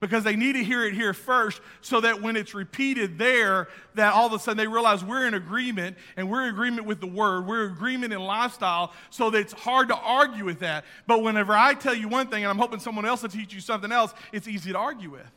Because 0.00 0.24
they 0.24 0.36
need 0.36 0.52
to 0.52 0.62
hear 0.62 0.84
it 0.84 0.94
here 0.94 1.14
first 1.14 1.60
so 1.80 2.00
that 2.00 2.20
when 2.20 2.36
it's 2.36 2.54
repeated 2.54 3.18
there 3.18 3.68
that 3.94 4.12
all 4.12 4.26
of 4.26 4.32
a 4.32 4.38
sudden 4.38 4.58
they 4.58 4.66
realize 4.66 5.04
we're 5.04 5.26
in 5.26 5.34
agreement 5.34 5.96
and 6.16 6.30
we're 6.30 6.42
in 6.42 6.50
agreement 6.50 6.86
with 6.86 7.00
the 7.00 7.06
word. 7.06 7.46
We're 7.46 7.66
in 7.66 7.72
agreement 7.72 8.12
in 8.12 8.20
lifestyle 8.20 8.92
so 9.10 9.30
that 9.30 9.38
it's 9.38 9.52
hard 9.54 9.88
to 9.88 9.96
argue 9.96 10.44
with 10.44 10.60
that. 10.60 10.84
But 11.06 11.22
whenever 11.22 11.54
i 11.54 11.74
tell 11.74 11.94
you 11.94 12.08
one 12.08 12.28
thing 12.28 12.44
and 12.44 12.50
i'm 12.50 12.58
hoping 12.58 12.80
someone 12.80 13.06
else 13.06 13.22
will 13.22 13.30
teach 13.30 13.54
you 13.54 13.60
something 13.60 13.90
else 13.90 14.12
it's 14.32 14.48
easy 14.48 14.72
to 14.72 14.78
argue 14.78 15.10
with. 15.10 15.30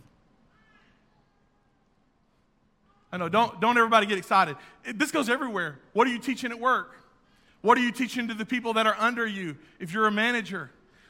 I 3.11 3.17
know 3.17 3.29
don't, 3.29 3.59
don't 3.59 3.77
everybody 3.77 4.05
get 4.05 4.17
excited. 4.17 4.55
This 4.93 5.11
goes 5.11 5.29
everywhere. 5.29 5.79
What 5.93 6.07
are 6.07 6.11
you 6.11 6.19
teaching 6.19 6.51
at 6.51 6.59
work? 6.59 6.95
What 7.61 7.77
are 7.77 7.81
you 7.81 7.91
teaching 7.91 8.27
to 8.27 8.33
the 8.33 8.45
people 8.45 8.73
that 8.73 8.87
are 8.87 8.95
under 8.99 9.25
you? 9.25 9.57
If 9.79 9.93
you're 9.93 10.07
a 10.07 10.11
manager 10.11 10.69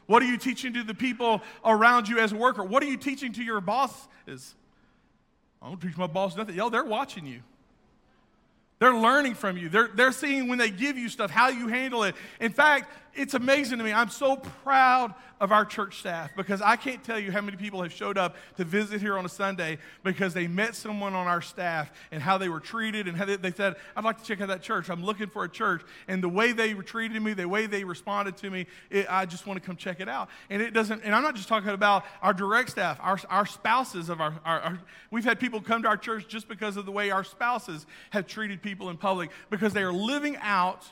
what 0.09 0.23
are 0.23 0.25
you 0.25 0.37
teaching 0.37 0.73
to 0.73 0.81
the 0.81 0.95
people 0.95 1.39
around 1.63 2.09
you 2.09 2.17
as 2.17 2.31
a 2.31 2.35
worker? 2.35 2.63
What 2.63 2.81
are 2.81 2.87
you 2.87 2.97
teaching 2.97 3.31
to 3.33 3.43
your 3.43 3.61
bosses? 3.61 4.55
I 5.61 5.67
don't 5.67 5.79
teach 5.79 5.95
my 5.97 6.07
boss 6.07 6.35
nothing. 6.35 6.55
Yo, 6.55 6.71
they're 6.71 6.83
watching 6.83 7.27
you. 7.27 7.41
They're 8.79 8.95
learning 8.95 9.35
from 9.35 9.55
you. 9.55 9.69
They're, 9.69 9.89
they're 9.93 10.11
seeing 10.11 10.47
when 10.47 10.57
they 10.57 10.71
give 10.71 10.97
you 10.97 11.09
stuff 11.09 11.29
how 11.29 11.49
you 11.49 11.67
handle 11.67 12.05
it. 12.05 12.15
In 12.39 12.51
fact, 12.51 12.91
it's 13.13 13.33
amazing 13.33 13.77
to 13.79 13.83
me. 13.83 13.93
I'm 13.93 14.09
so 14.09 14.37
proud 14.37 15.13
of 15.39 15.51
our 15.51 15.65
church 15.65 15.99
staff 15.99 16.31
because 16.35 16.61
I 16.61 16.75
can't 16.75 17.03
tell 17.03 17.17
you 17.17 17.31
how 17.31 17.41
many 17.41 17.55
people 17.55 17.81
have 17.81 17.93
showed 17.93 18.17
up 18.17 18.35
to 18.57 18.65
visit 18.65 18.99
here 18.99 19.17
on 19.17 19.25
a 19.25 19.29
Sunday 19.29 19.77
because 20.03 20.33
they 20.33 20.47
met 20.47 20.75
someone 20.75 21.13
on 21.13 21.27
our 21.27 21.41
staff 21.41 21.91
and 22.11 22.21
how 22.21 22.37
they 22.37 22.49
were 22.49 22.59
treated 22.59 23.07
and 23.07 23.15
how 23.15 23.25
they, 23.25 23.37
they 23.37 23.51
said, 23.51 23.75
I'd 23.95 24.03
like 24.03 24.19
to 24.19 24.23
check 24.23 24.41
out 24.41 24.49
that 24.49 24.61
church. 24.61 24.89
I'm 24.89 25.03
looking 25.03 25.27
for 25.27 25.43
a 25.43 25.49
church. 25.49 25.81
And 26.07 26.21
the 26.21 26.29
way 26.29 26.51
they 26.51 26.73
treated 26.73 27.21
me, 27.21 27.33
the 27.33 27.47
way 27.47 27.67
they 27.67 27.83
responded 27.83 28.35
to 28.37 28.49
me, 28.49 28.67
it, 28.89 29.07
I 29.09 29.25
just 29.25 29.47
want 29.47 29.61
to 29.61 29.65
come 29.65 29.77
check 29.77 30.01
it 30.01 30.09
out. 30.09 30.29
And 30.49 30.61
it 30.61 30.73
doesn't, 30.73 31.03
and 31.03 31.15
I'm 31.15 31.23
not 31.23 31.35
just 31.35 31.47
talking 31.47 31.69
about 31.69 32.03
our 32.21 32.33
direct 32.33 32.71
staff, 32.71 32.97
our, 33.01 33.19
our 33.29 33.45
spouses 33.45 34.09
of 34.09 34.19
our, 34.19 34.39
our, 34.43 34.59
our 34.59 34.79
we've 35.11 35.23
had 35.23 35.39
people 35.39 35.61
come 35.61 35.83
to 35.83 35.87
our 35.87 35.97
church 35.97 36.27
just 36.27 36.47
because 36.47 36.75
of 36.75 36.85
the 36.85 36.91
way 36.91 37.11
our 37.11 37.23
spouses 37.23 37.85
have 38.09 38.27
treated 38.27 38.61
people 38.61 38.89
in 38.89 38.97
public 38.97 39.29
because 39.49 39.73
they 39.73 39.83
are 39.83 39.93
living 39.93 40.37
out 40.41 40.85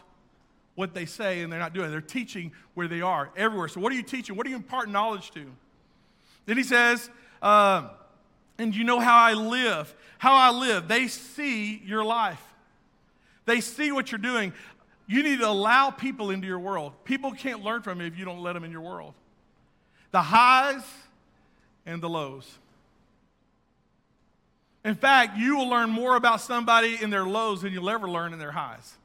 what 0.78 0.94
they 0.94 1.08
say 1.08 1.42
and 1.42 1.52
they're 1.52 1.60
not 1.60 1.74
doing. 1.74 1.90
They're 1.90 2.02
teaching 2.02 2.52
where 2.76 2.88
they 2.88 3.02
are 3.02 3.32
everywhere. 3.36 3.68
So, 3.68 3.82
what 3.82 3.92
are 3.92 3.96
you 3.96 4.04
teaching? 4.04 4.36
What 4.36 4.46
are 4.46 4.50
you 4.52 4.56
imparting 4.56 4.94
knowledge 4.94 5.32
to? 5.32 5.44
Then 6.46 6.56
he 6.56 6.62
says, 6.62 7.10
uh, 7.42 7.90
and 8.60 8.76
you 8.76 8.84
know 8.84 9.00
how 9.00 9.18
I 9.18 9.34
live. 9.34 9.94
How 10.20 10.36
I 10.36 10.52
live. 10.52 10.88
They 10.88 11.08
see 11.08 11.82
your 11.84 12.06
life, 12.06 12.42
they 13.46 13.60
see 13.60 13.92
what 13.92 14.12
you're 14.12 14.20
doing. 14.20 14.54
You 15.08 15.24
need 15.24 15.40
to 15.40 15.48
allow 15.48 15.90
people 15.90 16.30
into 16.30 16.48
your 16.48 16.60
world. 16.60 16.94
People 17.06 17.32
can't 17.32 17.64
learn 17.64 17.82
from 17.82 18.00
you 18.00 18.08
if 18.08 18.20
you 18.20 18.26
don't 18.26 18.42
let 18.42 18.54
them 18.54 18.64
in 18.64 18.72
your 18.72 18.82
world. 18.82 19.14
The 20.12 20.22
highs 20.22 20.84
and 21.86 22.04
the 22.04 22.10
lows. 22.10 22.60
In 24.84 24.96
fact, 24.96 25.38
you 25.38 25.56
will 25.56 25.70
learn 25.70 25.90
more 25.90 26.18
about 26.18 26.42
somebody 26.42 27.02
in 27.02 27.10
their 27.10 27.26
lows 27.26 27.62
than 27.62 27.74
you'll 27.74 27.90
ever 27.90 28.10
learn 28.10 28.34
in 28.34 28.38
their 28.40 28.52
highs. 28.52 28.98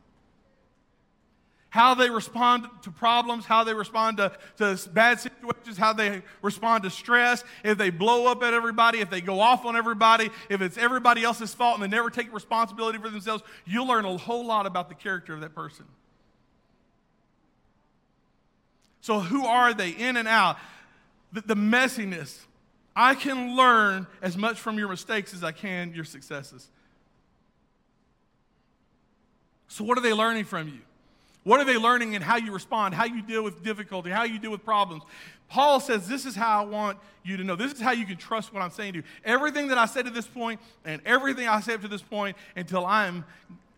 How 1.73 1.95
they 1.95 2.11
respond 2.11 2.67
to 2.83 2.91
problems, 2.91 3.47
how 3.47 3.65
they 3.65 3.73
respond 3.73 4.19
to, 4.19 4.31
to 4.59 4.79
bad 4.91 5.21
situations, 5.21 5.79
how 5.79 5.95
they 5.95 6.21
respond 6.43 6.85
to 6.85 6.91
stress, 6.91 7.45
if 7.65 7.79
they 7.79 7.89
blow 7.89 8.31
up 8.31 8.43
at 8.43 8.53
everybody, 8.53 9.01
if 9.01 9.09
they 9.09 9.23
go 9.23 9.41
off 9.41 9.65
on 9.65 9.75
everybody, 9.75 10.29
if 10.51 10.61
it's 10.61 10.77
everybody 10.77 11.25
else's 11.25 11.55
fault 11.55 11.81
and 11.81 11.83
they 11.83 11.97
never 11.97 12.11
take 12.11 12.31
responsibility 12.31 12.99
for 12.99 13.09
themselves, 13.09 13.43
you'll 13.65 13.87
learn 13.87 14.05
a 14.05 14.19
whole 14.19 14.45
lot 14.45 14.67
about 14.67 14.91
the 14.91 14.95
character 14.95 15.33
of 15.33 15.41
that 15.41 15.55
person. 15.55 15.87
So, 19.01 19.21
who 19.21 19.47
are 19.47 19.73
they 19.73 19.93
in 19.93 20.19
and 20.19 20.29
out? 20.29 20.59
The, 21.33 21.41
the 21.41 21.57
messiness, 21.57 22.39
I 22.95 23.15
can 23.15 23.57
learn 23.57 24.07
as 24.21 24.37
much 24.37 24.61
from 24.61 24.77
your 24.77 24.89
mistakes 24.89 25.33
as 25.33 25.43
I 25.43 25.53
can 25.53 25.95
your 25.95 26.05
successes. 26.05 26.69
So, 29.69 29.85
what 29.85 29.97
are 29.97 30.03
they 30.03 30.13
learning 30.13 30.45
from 30.45 30.69
you? 30.69 30.81
What 31.45 31.61
are 31.61 31.65
they 31.65 31.77
learning 31.77 32.15
in 32.15 32.23
how 32.23 32.37
you 32.37 32.53
respond, 32.53 32.95
how 32.95 33.05
you 33.05 33.21
deal 33.21 33.43
with 33.43 33.63
difficulty, 33.65 34.11
how 34.11 34.23
you 34.23 34.39
deal 34.39 34.53
with 34.53 34.65
problems? 34.65 35.03
Paul 35.49 35.81
says, 35.81 36.07
This 36.07 36.25
is 36.25 36.37
how 36.37 36.63
I 36.63 36.65
want 36.65 36.99
you 37.25 37.37
to 37.37 37.45
know. 37.45 37.57
This 37.57 37.73
is 37.73 37.81
how 37.81 37.93
you 37.93 38.07
can 38.07 38.17
trust 38.17 38.55
what 38.55 38.63
I'm 38.63 38.71
saying 38.71 38.93
to 38.93 38.99
you. 39.01 39.05
Everything 39.25 39.69
that 39.69 39.79
I 39.79 39.87
said 39.87 40.05
to 40.05 40.11
this 40.11 40.27
point 40.27 40.61
and 40.85 41.03
everything 41.05 41.49
I 41.49 41.61
said 41.61 41.75
up 41.75 41.83
to 41.83 41.89
this 41.89 42.03
point 42.03 42.37
until 42.55 42.87
I 42.87 43.07
am, 43.07 43.25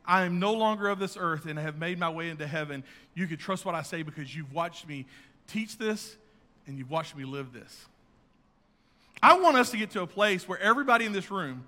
I 0.07 0.25
am 0.25 0.39
no 0.39 0.53
longer 0.53 0.89
of 0.89 0.99
this 0.99 1.17
earth 1.19 1.47
and 1.47 1.59
have 1.59 1.79
made 1.79 1.99
my 1.99 2.11
way 2.11 2.29
into 2.29 2.47
heaven, 2.47 2.85
you 3.15 3.27
can 3.27 3.39
trust 3.39 3.65
what 3.65 3.75
I 3.75 3.83
say 3.83 4.03
because 4.03 4.35
you've 4.35 4.53
watched 4.53 4.87
me 4.87 5.07
teach 5.49 5.79
this 5.79 6.17
and 6.67 6.79
you've 6.79 6.91
watched 6.91 7.17
me 7.17 7.25
live 7.25 7.53
this. 7.53 7.87
I 9.23 9.39
want 9.39 9.57
us 9.57 9.71
to 9.71 9.79
get 9.79 9.91
to 9.93 10.03
a 10.03 10.07
place 10.07 10.47
where 10.47 10.59
everybody 10.59 11.07
in 11.07 11.13
this 11.13 11.31
room 11.31 11.65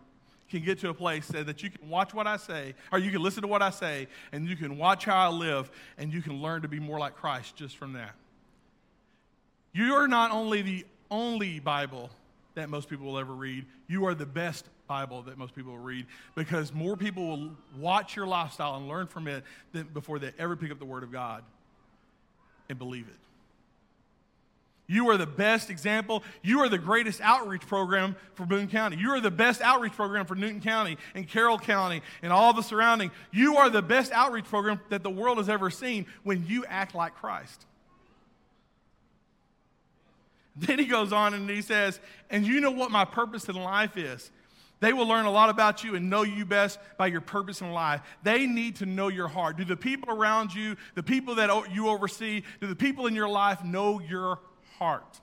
can 0.50 0.62
get 0.62 0.78
to 0.80 0.88
a 0.88 0.94
place 0.94 1.26
that 1.28 1.62
you 1.62 1.70
can 1.70 1.88
watch 1.88 2.14
what 2.14 2.26
I 2.26 2.36
say, 2.36 2.74
or 2.92 2.98
you 2.98 3.10
can 3.10 3.22
listen 3.22 3.42
to 3.42 3.48
what 3.48 3.62
I 3.62 3.70
say, 3.70 4.06
and 4.32 4.48
you 4.48 4.56
can 4.56 4.78
watch 4.78 5.04
how 5.04 5.30
I 5.30 5.32
live, 5.32 5.70
and 5.98 6.12
you 6.12 6.22
can 6.22 6.40
learn 6.40 6.62
to 6.62 6.68
be 6.68 6.80
more 6.80 6.98
like 6.98 7.16
Christ 7.16 7.56
just 7.56 7.76
from 7.76 7.94
that. 7.94 8.14
You 9.72 9.94
are 9.94 10.08
not 10.08 10.30
only 10.30 10.62
the 10.62 10.86
only 11.10 11.58
Bible 11.60 12.10
that 12.54 12.70
most 12.70 12.88
people 12.88 13.06
will 13.06 13.18
ever 13.18 13.34
read, 13.34 13.66
you 13.88 14.06
are 14.06 14.14
the 14.14 14.26
best 14.26 14.66
Bible 14.86 15.22
that 15.22 15.36
most 15.36 15.54
people 15.54 15.72
will 15.72 15.78
read 15.78 16.06
because 16.34 16.72
more 16.72 16.96
people 16.96 17.26
will 17.26 17.50
watch 17.78 18.16
your 18.16 18.26
lifestyle 18.26 18.76
and 18.76 18.88
learn 18.88 19.06
from 19.06 19.28
it 19.28 19.44
than 19.72 19.84
before 19.92 20.18
they 20.18 20.32
ever 20.38 20.56
pick 20.56 20.70
up 20.70 20.78
the 20.78 20.84
Word 20.84 21.02
of 21.02 21.12
God 21.12 21.42
and 22.68 22.78
believe 22.78 23.08
it. 23.08 23.25
You 24.88 25.10
are 25.10 25.16
the 25.16 25.26
best 25.26 25.68
example. 25.68 26.22
You 26.42 26.60
are 26.60 26.68
the 26.68 26.78
greatest 26.78 27.20
outreach 27.20 27.66
program 27.66 28.14
for 28.34 28.46
Boone 28.46 28.68
County. 28.68 28.96
You 28.96 29.10
are 29.10 29.20
the 29.20 29.30
best 29.30 29.60
outreach 29.60 29.92
program 29.92 30.26
for 30.26 30.36
Newton 30.36 30.60
County 30.60 30.96
and 31.14 31.28
Carroll 31.28 31.58
County 31.58 32.02
and 32.22 32.32
all 32.32 32.52
the 32.52 32.62
surrounding. 32.62 33.10
You 33.32 33.56
are 33.56 33.68
the 33.68 33.82
best 33.82 34.12
outreach 34.12 34.44
program 34.44 34.80
that 34.90 35.02
the 35.02 35.10
world 35.10 35.38
has 35.38 35.48
ever 35.48 35.70
seen 35.70 36.06
when 36.22 36.46
you 36.46 36.64
act 36.66 36.94
like 36.94 37.16
Christ. 37.16 37.66
Then 40.56 40.78
he 40.78 40.86
goes 40.86 41.12
on 41.12 41.34
and 41.34 41.50
he 41.50 41.62
says, 41.62 42.00
And 42.30 42.46
you 42.46 42.60
know 42.60 42.70
what 42.70 42.90
my 42.90 43.04
purpose 43.04 43.48
in 43.48 43.56
life 43.56 43.96
is. 43.96 44.30
They 44.78 44.92
will 44.92 45.06
learn 45.06 45.24
a 45.24 45.30
lot 45.30 45.48
about 45.48 45.84
you 45.84 45.94
and 45.94 46.10
know 46.10 46.22
you 46.22 46.44
best 46.44 46.78
by 46.98 47.06
your 47.06 47.22
purpose 47.22 47.60
in 47.62 47.72
life. 47.72 48.02
They 48.22 48.46
need 48.46 48.76
to 48.76 48.86
know 48.86 49.08
your 49.08 49.28
heart. 49.28 49.56
Do 49.56 49.64
the 49.64 49.76
people 49.76 50.10
around 50.10 50.54
you, 50.54 50.76
the 50.94 51.02
people 51.02 51.36
that 51.36 51.72
you 51.72 51.88
oversee, 51.88 52.42
do 52.60 52.66
the 52.66 52.76
people 52.76 53.06
in 53.06 53.14
your 53.14 53.28
life 53.28 53.64
know 53.64 54.00
your 54.00 54.38
heart. 54.78 55.20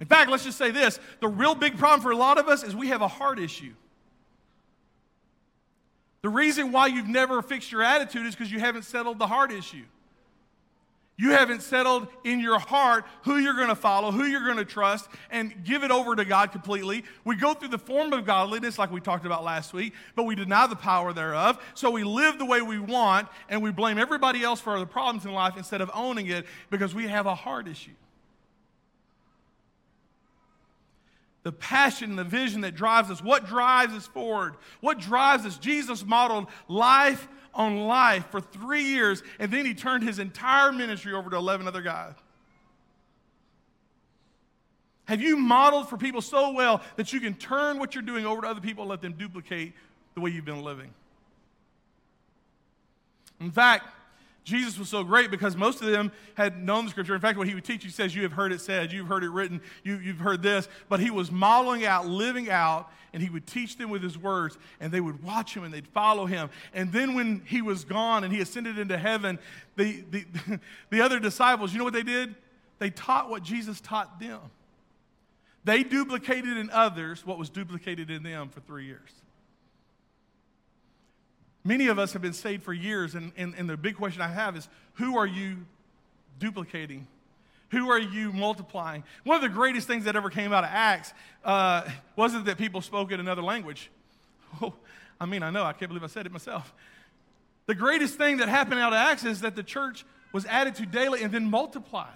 In 0.00 0.06
fact, 0.06 0.30
let's 0.30 0.44
just 0.44 0.58
say 0.58 0.70
this 0.70 0.98
the 1.20 1.28
real 1.28 1.54
big 1.54 1.78
problem 1.78 2.00
for 2.00 2.10
a 2.10 2.16
lot 2.16 2.38
of 2.38 2.48
us 2.48 2.62
is 2.62 2.74
we 2.74 2.88
have 2.88 3.02
a 3.02 3.08
heart 3.08 3.38
issue. 3.38 3.72
The 6.22 6.28
reason 6.30 6.72
why 6.72 6.86
you've 6.86 7.08
never 7.08 7.42
fixed 7.42 7.70
your 7.70 7.82
attitude 7.82 8.26
is 8.26 8.34
because 8.34 8.50
you 8.50 8.58
haven't 8.58 8.84
settled 8.84 9.18
the 9.18 9.26
heart 9.26 9.52
issue. 9.52 9.84
You 11.16 11.30
haven't 11.30 11.62
settled 11.62 12.08
in 12.24 12.40
your 12.40 12.58
heart 12.58 13.04
who 13.22 13.36
you're 13.36 13.54
going 13.54 13.68
to 13.68 13.76
follow, 13.76 14.10
who 14.10 14.24
you're 14.24 14.44
going 14.44 14.56
to 14.56 14.64
trust, 14.64 15.08
and 15.30 15.64
give 15.64 15.84
it 15.84 15.92
over 15.92 16.16
to 16.16 16.24
God 16.24 16.50
completely. 16.50 17.04
We 17.24 17.36
go 17.36 17.54
through 17.54 17.68
the 17.68 17.78
form 17.78 18.12
of 18.12 18.26
godliness, 18.26 18.78
like 18.78 18.90
we 18.90 19.00
talked 19.00 19.24
about 19.24 19.44
last 19.44 19.72
week, 19.72 19.94
but 20.16 20.24
we 20.24 20.34
deny 20.34 20.66
the 20.66 20.74
power 20.74 21.12
thereof. 21.12 21.62
So 21.74 21.90
we 21.90 22.02
live 22.02 22.38
the 22.38 22.44
way 22.44 22.62
we 22.62 22.80
want, 22.80 23.28
and 23.48 23.62
we 23.62 23.70
blame 23.70 23.96
everybody 23.96 24.42
else 24.42 24.60
for 24.60 24.78
the 24.80 24.86
problems 24.86 25.24
in 25.24 25.32
life 25.32 25.56
instead 25.56 25.80
of 25.80 25.90
owning 25.94 26.26
it 26.26 26.46
because 26.68 26.96
we 26.96 27.06
have 27.06 27.26
a 27.26 27.34
heart 27.34 27.68
issue. 27.68 27.92
the 31.44 31.52
passion, 31.52 32.16
the 32.16 32.24
vision 32.24 32.62
that 32.62 32.74
drives 32.74 33.10
us. 33.10 33.22
What 33.22 33.46
drives 33.46 33.92
us 33.92 34.06
forward? 34.06 34.56
What 34.80 34.98
drives 34.98 35.44
us? 35.44 35.58
Jesus 35.58 36.04
modeled 36.04 36.46
life 36.68 37.28
on 37.54 37.86
life 37.86 38.26
for 38.30 38.40
three 38.40 38.82
years, 38.82 39.22
and 39.38 39.50
then 39.50 39.64
he 39.64 39.74
turned 39.74 40.02
his 40.02 40.18
entire 40.18 40.72
ministry 40.72 41.12
over 41.12 41.30
to 41.30 41.36
11 41.36 41.68
other 41.68 41.82
guys. 41.82 42.14
Have 45.06 45.20
you 45.20 45.36
modeled 45.36 45.88
for 45.88 45.96
people 45.96 46.22
so 46.22 46.52
well 46.52 46.80
that 46.96 47.12
you 47.12 47.20
can 47.20 47.34
turn 47.34 47.78
what 47.78 47.94
you're 47.94 48.02
doing 48.02 48.24
over 48.24 48.42
to 48.42 48.48
other 48.48 48.60
people 48.60 48.84
and 48.84 48.90
let 48.90 49.02
them 49.02 49.12
duplicate 49.12 49.74
the 50.14 50.20
way 50.20 50.30
you've 50.30 50.46
been 50.46 50.62
living? 50.62 50.90
In 53.40 53.50
fact, 53.50 53.86
Jesus 54.44 54.78
was 54.78 54.90
so 54.90 55.02
great 55.02 55.30
because 55.30 55.56
most 55.56 55.80
of 55.80 55.90
them 55.90 56.12
had 56.34 56.62
known 56.62 56.84
the 56.84 56.90
scripture. 56.90 57.14
In 57.14 57.20
fact, 57.20 57.38
what 57.38 57.48
he 57.48 57.54
would 57.54 57.64
teach, 57.64 57.82
he 57.82 57.90
says, 57.90 58.14
You 58.14 58.22
have 58.22 58.32
heard 58.32 58.52
it 58.52 58.60
said, 58.60 58.92
you've 58.92 59.08
heard 59.08 59.24
it 59.24 59.30
written, 59.30 59.60
you, 59.82 59.98
you've 59.98 60.18
heard 60.18 60.42
this. 60.42 60.68
But 60.90 61.00
he 61.00 61.10
was 61.10 61.32
modeling 61.32 61.86
out, 61.86 62.06
living 62.06 62.50
out, 62.50 62.90
and 63.14 63.22
he 63.22 63.30
would 63.30 63.46
teach 63.46 63.78
them 63.78 63.88
with 63.88 64.02
his 64.02 64.18
words, 64.18 64.58
and 64.80 64.92
they 64.92 65.00
would 65.00 65.22
watch 65.22 65.56
him 65.56 65.64
and 65.64 65.72
they'd 65.72 65.88
follow 65.88 66.26
him. 66.26 66.50
And 66.74 66.92
then 66.92 67.14
when 67.14 67.42
he 67.46 67.62
was 67.62 67.84
gone 67.84 68.22
and 68.22 68.34
he 68.34 68.40
ascended 68.40 68.78
into 68.78 68.98
heaven, 68.98 69.38
the, 69.76 70.04
the, 70.10 70.26
the 70.90 71.00
other 71.00 71.18
disciples, 71.18 71.72
you 71.72 71.78
know 71.78 71.84
what 71.84 71.94
they 71.94 72.02
did? 72.02 72.34
They 72.80 72.90
taught 72.90 73.30
what 73.30 73.42
Jesus 73.42 73.80
taught 73.80 74.20
them. 74.20 74.40
They 75.64 75.82
duplicated 75.82 76.58
in 76.58 76.68
others 76.68 77.24
what 77.24 77.38
was 77.38 77.48
duplicated 77.48 78.10
in 78.10 78.22
them 78.22 78.50
for 78.50 78.60
three 78.60 78.84
years. 78.84 79.10
Many 81.64 81.86
of 81.88 81.98
us 81.98 82.12
have 82.12 82.20
been 82.20 82.34
saved 82.34 82.62
for 82.62 82.72
years, 82.72 83.14
and, 83.14 83.32
and, 83.36 83.54
and 83.56 83.68
the 83.68 83.76
big 83.76 83.96
question 83.96 84.20
I 84.20 84.28
have 84.28 84.56
is 84.56 84.68
who 84.94 85.16
are 85.16 85.26
you 85.26 85.56
duplicating? 86.38 87.06
Who 87.70 87.90
are 87.90 87.98
you 87.98 88.32
multiplying? 88.32 89.02
One 89.24 89.36
of 89.36 89.42
the 89.42 89.48
greatest 89.48 89.86
things 89.86 90.04
that 90.04 90.14
ever 90.14 90.28
came 90.30 90.52
out 90.52 90.64
of 90.64 90.70
Acts 90.70 91.14
uh, 91.44 91.88
wasn't 92.16 92.44
that 92.44 92.58
people 92.58 92.82
spoke 92.82 93.10
in 93.12 93.20
another 93.20 93.42
language. 93.42 93.90
Oh, 94.62 94.72
I 95.20 95.26
mean, 95.26 95.42
I 95.42 95.50
know, 95.50 95.64
I 95.64 95.72
can't 95.72 95.88
believe 95.88 96.04
I 96.04 96.08
said 96.08 96.26
it 96.26 96.32
myself. 96.32 96.72
The 97.66 97.74
greatest 97.74 98.16
thing 98.16 98.36
that 98.36 98.48
happened 98.48 98.78
out 98.78 98.92
of 98.92 98.98
Acts 98.98 99.24
is 99.24 99.40
that 99.40 99.56
the 99.56 99.62
church 99.62 100.04
was 100.32 100.44
added 100.46 100.74
to 100.76 100.86
daily 100.86 101.22
and 101.22 101.32
then 101.32 101.50
multiplied 101.50 102.14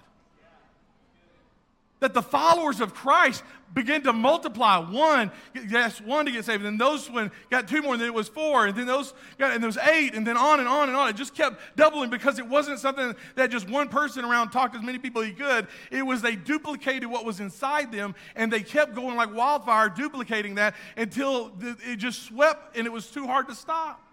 that 2.00 2.14
the 2.14 2.22
followers 2.22 2.80
of 2.80 2.94
Christ 2.94 3.42
begin 3.74 4.02
to 4.02 4.12
multiply. 4.12 4.78
One, 4.78 5.30
yes, 5.68 6.00
one 6.00 6.26
to 6.26 6.32
get 6.32 6.44
saved, 6.44 6.64
and 6.64 6.66
then 6.66 6.78
those 6.78 7.10
one 7.10 7.30
got 7.50 7.68
two 7.68 7.82
more, 7.82 7.94
and 7.94 8.00
then 8.00 8.08
it 8.08 8.14
was 8.14 8.28
four, 8.28 8.66
and 8.66 8.76
then 8.76 8.86
those 8.86 9.14
got, 9.38 9.52
and 9.52 9.62
there 9.62 9.68
was 9.68 9.78
eight, 9.78 10.14
and 10.14 10.26
then 10.26 10.36
on 10.36 10.60
and 10.60 10.68
on 10.68 10.88
and 10.88 10.96
on. 10.96 11.08
It 11.08 11.16
just 11.16 11.34
kept 11.34 11.60
doubling 11.76 12.10
because 12.10 12.38
it 12.38 12.46
wasn't 12.46 12.78
something 12.78 13.14
that 13.34 13.50
just 13.50 13.68
one 13.68 13.88
person 13.88 14.24
around 14.24 14.50
talked 14.50 14.74
as 14.74 14.82
many 14.82 14.98
people 14.98 15.22
as 15.22 15.28
he 15.28 15.34
could. 15.34 15.66
It 15.90 16.02
was 16.02 16.22
they 16.22 16.36
duplicated 16.36 17.08
what 17.08 17.24
was 17.24 17.40
inside 17.40 17.92
them, 17.92 18.14
and 18.36 18.52
they 18.52 18.62
kept 18.62 18.94
going 18.94 19.16
like 19.16 19.34
wildfire, 19.34 19.88
duplicating 19.88 20.54
that 20.56 20.74
until 20.96 21.52
it 21.60 21.96
just 21.96 22.22
swept, 22.22 22.76
and 22.76 22.86
it 22.86 22.90
was 22.90 23.06
too 23.08 23.26
hard 23.26 23.48
to 23.48 23.54
stop. 23.54 24.07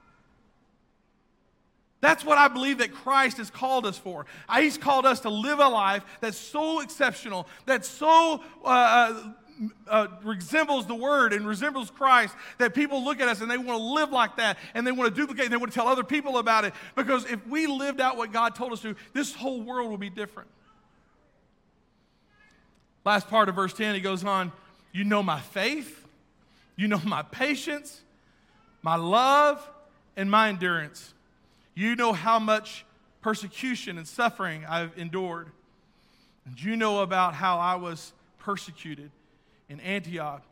That's 2.05 2.23
what 2.23 2.37
I 2.37 2.47
believe 2.49 2.77
that 2.77 2.93
Christ 2.93 3.37
has 3.37 3.49
called 3.49 3.83
us 3.83 3.97
for. 3.97 4.27
He's 4.55 4.77
called 4.77 5.07
us 5.07 5.21
to 5.21 5.29
live 5.31 5.57
a 5.57 5.67
life 5.67 6.03
that's 6.21 6.37
so 6.37 6.81
exceptional, 6.81 7.47
that 7.65 7.83
so 7.83 8.43
uh, 8.63 8.67
uh, 8.67 9.23
uh, 9.89 10.07
resembles 10.21 10.85
the 10.85 10.93
Word 10.93 11.33
and 11.33 11.47
resembles 11.47 11.89
Christ 11.89 12.35
that 12.59 12.75
people 12.75 13.03
look 13.03 13.19
at 13.21 13.27
us 13.27 13.41
and 13.41 13.49
they 13.49 13.57
want 13.57 13.79
to 13.79 13.83
live 13.83 14.11
like 14.11 14.37
that 14.37 14.59
and 14.75 14.85
they 14.85 14.91
want 14.91 15.15
to 15.15 15.19
duplicate 15.19 15.45
and 15.45 15.51
they 15.51 15.57
want 15.57 15.71
to 15.71 15.75
tell 15.75 15.87
other 15.87 16.03
people 16.03 16.37
about 16.37 16.63
it. 16.63 16.75
Because 16.95 17.25
if 17.25 17.45
we 17.47 17.65
lived 17.65 17.99
out 17.99 18.17
what 18.17 18.31
God 18.31 18.53
told 18.53 18.71
us 18.71 18.83
to, 18.83 18.95
this 19.13 19.33
whole 19.33 19.63
world 19.63 19.89
will 19.89 19.97
be 19.97 20.11
different. 20.11 20.49
Last 23.03 23.27
part 23.29 23.49
of 23.49 23.55
verse 23.55 23.73
10, 23.73 23.95
he 23.95 24.01
goes 24.01 24.23
on, 24.23 24.51
You 24.93 25.05
know 25.05 25.23
my 25.23 25.39
faith, 25.39 26.05
you 26.75 26.87
know 26.87 27.01
my 27.03 27.23
patience, 27.23 27.99
my 28.83 28.95
love, 28.95 29.67
and 30.15 30.29
my 30.29 30.49
endurance. 30.49 31.14
You 31.75 31.95
know 31.95 32.13
how 32.13 32.39
much 32.39 32.85
persecution 33.21 33.97
and 33.97 34.07
suffering 34.07 34.65
I've 34.67 34.97
endured. 34.97 35.49
And 36.45 36.61
you 36.61 36.75
know 36.75 37.01
about 37.01 37.33
how 37.33 37.57
I 37.57 37.75
was 37.75 38.13
persecuted 38.39 39.11
in 39.67 39.79
Antioch, 39.81 40.43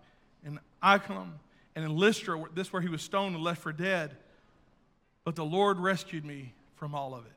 in 0.46 0.60
Iconium, 0.84 1.40
and 1.76 1.86
in 1.86 1.96
Lystra, 1.96 2.44
this 2.54 2.74
where 2.74 2.82
he 2.82 2.90
was 2.90 3.02
stoned 3.02 3.36
and 3.36 3.44
left 3.44 3.62
for 3.62 3.72
dead. 3.72 4.16
But 5.24 5.36
the 5.36 5.46
Lord 5.46 5.80
rescued 5.80 6.26
me 6.26 6.54
from 6.76 6.94
all 6.94 7.16
of 7.16 7.26
it. 7.26 7.32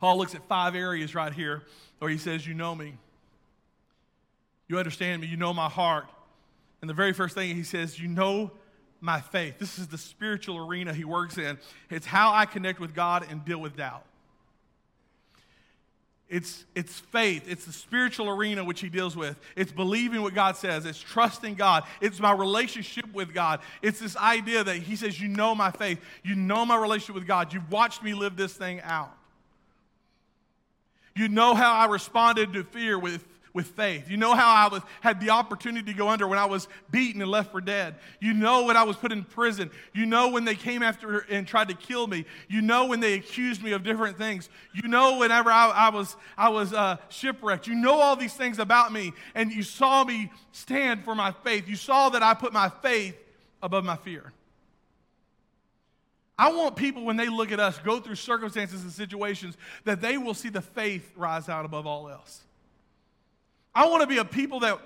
Paul 0.00 0.18
looks 0.18 0.34
at 0.34 0.46
five 0.48 0.74
areas 0.74 1.14
right 1.14 1.32
here 1.32 1.62
where 1.98 2.10
he 2.10 2.18
says, 2.18 2.46
You 2.46 2.54
know 2.54 2.74
me. 2.74 2.94
You 4.68 4.78
understand 4.78 5.22
me. 5.22 5.28
You 5.28 5.36
know 5.36 5.54
my 5.54 5.68
heart. 5.68 6.06
And 6.80 6.90
the 6.90 6.94
very 6.94 7.12
first 7.12 7.34
thing 7.34 7.54
he 7.56 7.62
says, 7.62 7.98
You 7.98 8.08
know 8.08 8.50
my 9.00 9.20
faith. 9.20 9.58
This 9.58 9.78
is 9.78 9.88
the 9.88 9.98
spiritual 9.98 10.58
arena 10.58 10.92
he 10.92 11.04
works 11.04 11.38
in. 11.38 11.58
It's 11.90 12.06
how 12.06 12.32
I 12.32 12.46
connect 12.46 12.80
with 12.80 12.94
God 12.94 13.26
and 13.30 13.44
deal 13.44 13.60
with 13.60 13.76
doubt. 13.76 14.04
It's, 16.28 16.66
it's 16.74 16.98
faith. 16.98 17.44
It's 17.48 17.64
the 17.64 17.72
spiritual 17.72 18.28
arena 18.28 18.62
which 18.62 18.80
he 18.80 18.90
deals 18.90 19.16
with. 19.16 19.38
It's 19.56 19.72
believing 19.72 20.20
what 20.20 20.34
God 20.34 20.56
says. 20.56 20.84
It's 20.84 21.00
trusting 21.00 21.54
God. 21.54 21.84
It's 22.02 22.20
my 22.20 22.32
relationship 22.32 23.10
with 23.14 23.32
God. 23.32 23.60
It's 23.80 23.98
this 23.98 24.14
idea 24.14 24.62
that 24.62 24.76
he 24.76 24.94
says, 24.94 25.18
You 25.18 25.28
know 25.28 25.54
my 25.54 25.70
faith. 25.70 25.98
You 26.22 26.34
know 26.34 26.66
my 26.66 26.76
relationship 26.76 27.14
with 27.14 27.26
God. 27.26 27.54
You've 27.54 27.70
watched 27.70 28.02
me 28.02 28.12
live 28.12 28.36
this 28.36 28.52
thing 28.52 28.82
out. 28.82 29.14
You 31.16 31.28
know 31.28 31.54
how 31.54 31.72
I 31.72 31.86
responded 31.86 32.52
to 32.52 32.62
fear 32.62 32.98
with 32.98 33.24
with 33.58 33.66
faith. 33.66 34.08
You 34.08 34.16
know 34.16 34.36
how 34.36 34.54
I 34.54 34.72
was, 34.72 34.82
had 35.00 35.20
the 35.20 35.30
opportunity 35.30 35.92
to 35.92 35.98
go 35.98 36.08
under 36.08 36.28
when 36.28 36.38
I 36.38 36.44
was 36.44 36.68
beaten 36.92 37.20
and 37.20 37.28
left 37.28 37.50
for 37.50 37.60
dead. 37.60 37.96
You 38.20 38.32
know 38.32 38.66
when 38.66 38.76
I 38.76 38.84
was 38.84 38.94
put 38.94 39.10
in 39.10 39.24
prison. 39.24 39.72
You 39.92 40.06
know 40.06 40.28
when 40.28 40.44
they 40.44 40.54
came 40.54 40.80
after 40.80 41.26
and 41.28 41.44
tried 41.44 41.66
to 41.70 41.74
kill 41.74 42.06
me. 42.06 42.24
You 42.48 42.62
know 42.62 42.86
when 42.86 43.00
they 43.00 43.14
accused 43.14 43.60
me 43.60 43.72
of 43.72 43.82
different 43.82 44.16
things. 44.16 44.48
You 44.72 44.88
know 44.88 45.18
whenever 45.18 45.50
I, 45.50 45.70
I 45.70 45.88
was, 45.88 46.14
I 46.36 46.50
was 46.50 46.72
uh, 46.72 46.98
shipwrecked. 47.08 47.66
You 47.66 47.74
know 47.74 47.98
all 48.00 48.14
these 48.14 48.34
things 48.34 48.60
about 48.60 48.92
me, 48.92 49.12
and 49.34 49.50
you 49.50 49.64
saw 49.64 50.04
me 50.04 50.30
stand 50.52 51.02
for 51.02 51.16
my 51.16 51.32
faith. 51.42 51.66
You 51.66 51.74
saw 51.74 52.10
that 52.10 52.22
I 52.22 52.34
put 52.34 52.52
my 52.52 52.68
faith 52.68 53.16
above 53.60 53.82
my 53.84 53.96
fear. 53.96 54.32
I 56.38 56.52
want 56.52 56.76
people, 56.76 57.04
when 57.04 57.16
they 57.16 57.28
look 57.28 57.50
at 57.50 57.58
us, 57.58 57.76
go 57.80 57.98
through 57.98 58.14
circumstances 58.14 58.84
and 58.84 58.92
situations, 58.92 59.56
that 59.82 60.00
they 60.00 60.16
will 60.16 60.34
see 60.34 60.48
the 60.48 60.62
faith 60.62 61.10
rise 61.16 61.48
out 61.48 61.64
above 61.64 61.88
all 61.88 62.08
else. 62.08 62.44
I 63.78 63.86
want 63.86 64.00
to 64.00 64.08
be 64.08 64.18
a 64.18 64.24
people 64.24 64.58
that 64.60 64.80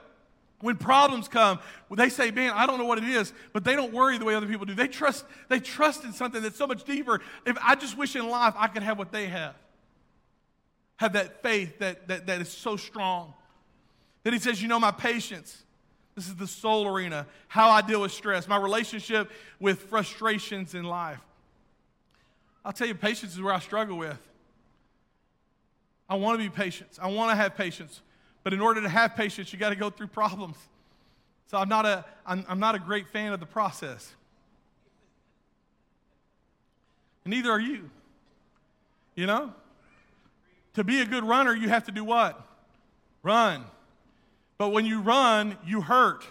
when 0.60 0.76
problems 0.76 1.26
come, 1.26 1.58
they 1.90 2.10
say, 2.10 2.30
"Man, 2.30 2.52
I 2.54 2.66
don't 2.66 2.76
know 2.76 2.84
what 2.84 2.98
it 2.98 3.04
is," 3.04 3.32
but 3.54 3.64
they 3.64 3.74
don't 3.74 3.90
worry 3.90 4.18
the 4.18 4.26
way 4.26 4.34
other 4.34 4.46
people 4.46 4.66
do. 4.66 4.74
They 4.74 4.86
trust. 4.86 5.24
They 5.48 5.60
trust 5.60 6.04
in 6.04 6.12
something 6.12 6.42
that's 6.42 6.58
so 6.58 6.66
much 6.66 6.84
deeper. 6.84 7.22
If 7.46 7.56
I 7.62 7.74
just 7.74 7.96
wish 7.96 8.14
in 8.16 8.28
life 8.28 8.52
I 8.54 8.68
could 8.68 8.82
have 8.82 8.98
what 8.98 9.10
they 9.10 9.28
have, 9.28 9.54
have 10.96 11.14
that 11.14 11.42
faith 11.42 11.78
that 11.78 12.06
that, 12.08 12.26
that 12.26 12.42
is 12.42 12.50
so 12.50 12.76
strong. 12.76 13.32
Then 14.24 14.34
he 14.34 14.38
says, 14.38 14.60
"You 14.60 14.68
know 14.68 14.78
my 14.78 14.90
patience." 14.90 15.64
This 16.14 16.28
is 16.28 16.36
the 16.36 16.46
soul 16.46 16.86
arena. 16.86 17.26
How 17.48 17.70
I 17.70 17.80
deal 17.80 18.02
with 18.02 18.12
stress, 18.12 18.46
my 18.46 18.58
relationship 18.58 19.30
with 19.58 19.84
frustrations 19.88 20.74
in 20.74 20.84
life. 20.84 21.18
I'll 22.62 22.74
tell 22.74 22.86
you, 22.86 22.94
patience 22.94 23.32
is 23.32 23.40
where 23.40 23.54
I 23.54 23.58
struggle 23.58 23.96
with. 23.96 24.18
I 26.10 26.16
want 26.16 26.38
to 26.38 26.44
be 26.44 26.54
patient. 26.54 26.98
I 27.00 27.06
want 27.06 27.30
to 27.30 27.36
have 27.36 27.56
patience. 27.56 28.02
But 28.42 28.52
in 28.52 28.60
order 28.60 28.80
to 28.80 28.88
have 28.88 29.14
patience, 29.14 29.52
you 29.52 29.58
got 29.58 29.70
to 29.70 29.76
go 29.76 29.90
through 29.90 30.08
problems. 30.08 30.56
So 31.46 31.58
I'm 31.58 31.68
not, 31.68 31.86
a, 31.86 32.04
I'm, 32.26 32.44
I'm 32.48 32.58
not 32.58 32.74
a 32.74 32.78
great 32.78 33.08
fan 33.08 33.32
of 33.32 33.40
the 33.40 33.46
process. 33.46 34.12
And 37.24 37.32
neither 37.32 37.50
are 37.50 37.60
you. 37.60 37.90
You 39.14 39.26
know? 39.26 39.52
To 40.74 40.84
be 40.84 41.00
a 41.00 41.04
good 41.04 41.24
runner, 41.24 41.54
you 41.54 41.68
have 41.68 41.84
to 41.84 41.92
do 41.92 42.04
what? 42.04 42.40
Run. 43.22 43.64
But 44.58 44.70
when 44.70 44.86
you 44.86 45.00
run, 45.00 45.56
you 45.64 45.80
hurt. 45.82 46.24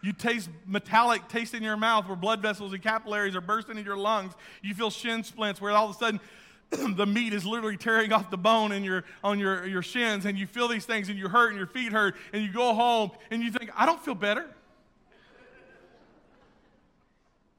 You 0.00 0.12
taste 0.12 0.48
metallic 0.66 1.28
taste 1.28 1.54
in 1.54 1.62
your 1.62 1.76
mouth 1.76 2.06
where 2.06 2.16
blood 2.16 2.40
vessels 2.40 2.72
and 2.72 2.82
capillaries 2.82 3.34
are 3.34 3.40
bursting 3.40 3.76
in 3.76 3.84
your 3.84 3.96
lungs. 3.96 4.32
You 4.62 4.74
feel 4.74 4.90
shin 4.90 5.24
splints 5.24 5.60
where 5.60 5.72
all 5.72 5.90
of 5.90 5.96
a 5.96 5.98
sudden 5.98 6.20
the 6.96 7.06
meat 7.06 7.32
is 7.32 7.46
literally 7.46 7.76
tearing 7.76 8.12
off 8.12 8.30
the 8.30 8.38
bone 8.38 8.72
in 8.72 8.84
your, 8.84 9.04
on 9.24 9.38
your, 9.38 9.66
your 9.66 9.82
shins, 9.82 10.26
and 10.26 10.38
you 10.38 10.46
feel 10.46 10.68
these 10.68 10.84
things, 10.84 11.08
and 11.08 11.18
you 11.18 11.28
hurt, 11.28 11.48
and 11.48 11.58
your 11.58 11.66
feet 11.66 11.92
hurt, 11.92 12.14
and 12.32 12.42
you 12.42 12.52
go 12.52 12.74
home, 12.74 13.10
and 13.30 13.42
you 13.42 13.50
think, 13.50 13.70
I 13.76 13.86
don't 13.86 14.02
feel 14.04 14.14
better. 14.14 14.46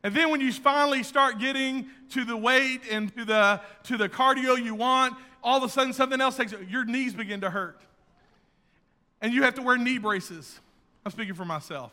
And 0.03 0.15
then 0.15 0.29
when 0.29 0.39
you 0.39 0.51
finally 0.53 1.03
start 1.03 1.39
getting 1.39 1.87
to 2.11 2.23
the 2.23 2.37
weight 2.37 2.81
and 2.89 3.13
to 3.17 3.25
the, 3.25 3.61
to 3.83 3.97
the 3.97 4.07
cardio 4.07 4.61
you 4.61 4.73
want, 4.73 5.15
all 5.43 5.57
of 5.57 5.63
a 5.63 5.69
sudden 5.69 5.91
something 5.93 6.21
else 6.21 6.37
takes 6.37 6.53
your 6.69 6.85
knees 6.85 7.13
begin 7.13 7.41
to 7.41 7.49
hurt. 7.49 7.81
And 9.21 9.33
you 9.33 9.43
have 9.43 9.55
to 9.55 9.61
wear 9.61 9.77
knee 9.77 9.97
braces. 9.97 10.59
I'm 11.05 11.11
speaking 11.11 11.33
for 11.33 11.45
myself. 11.45 11.91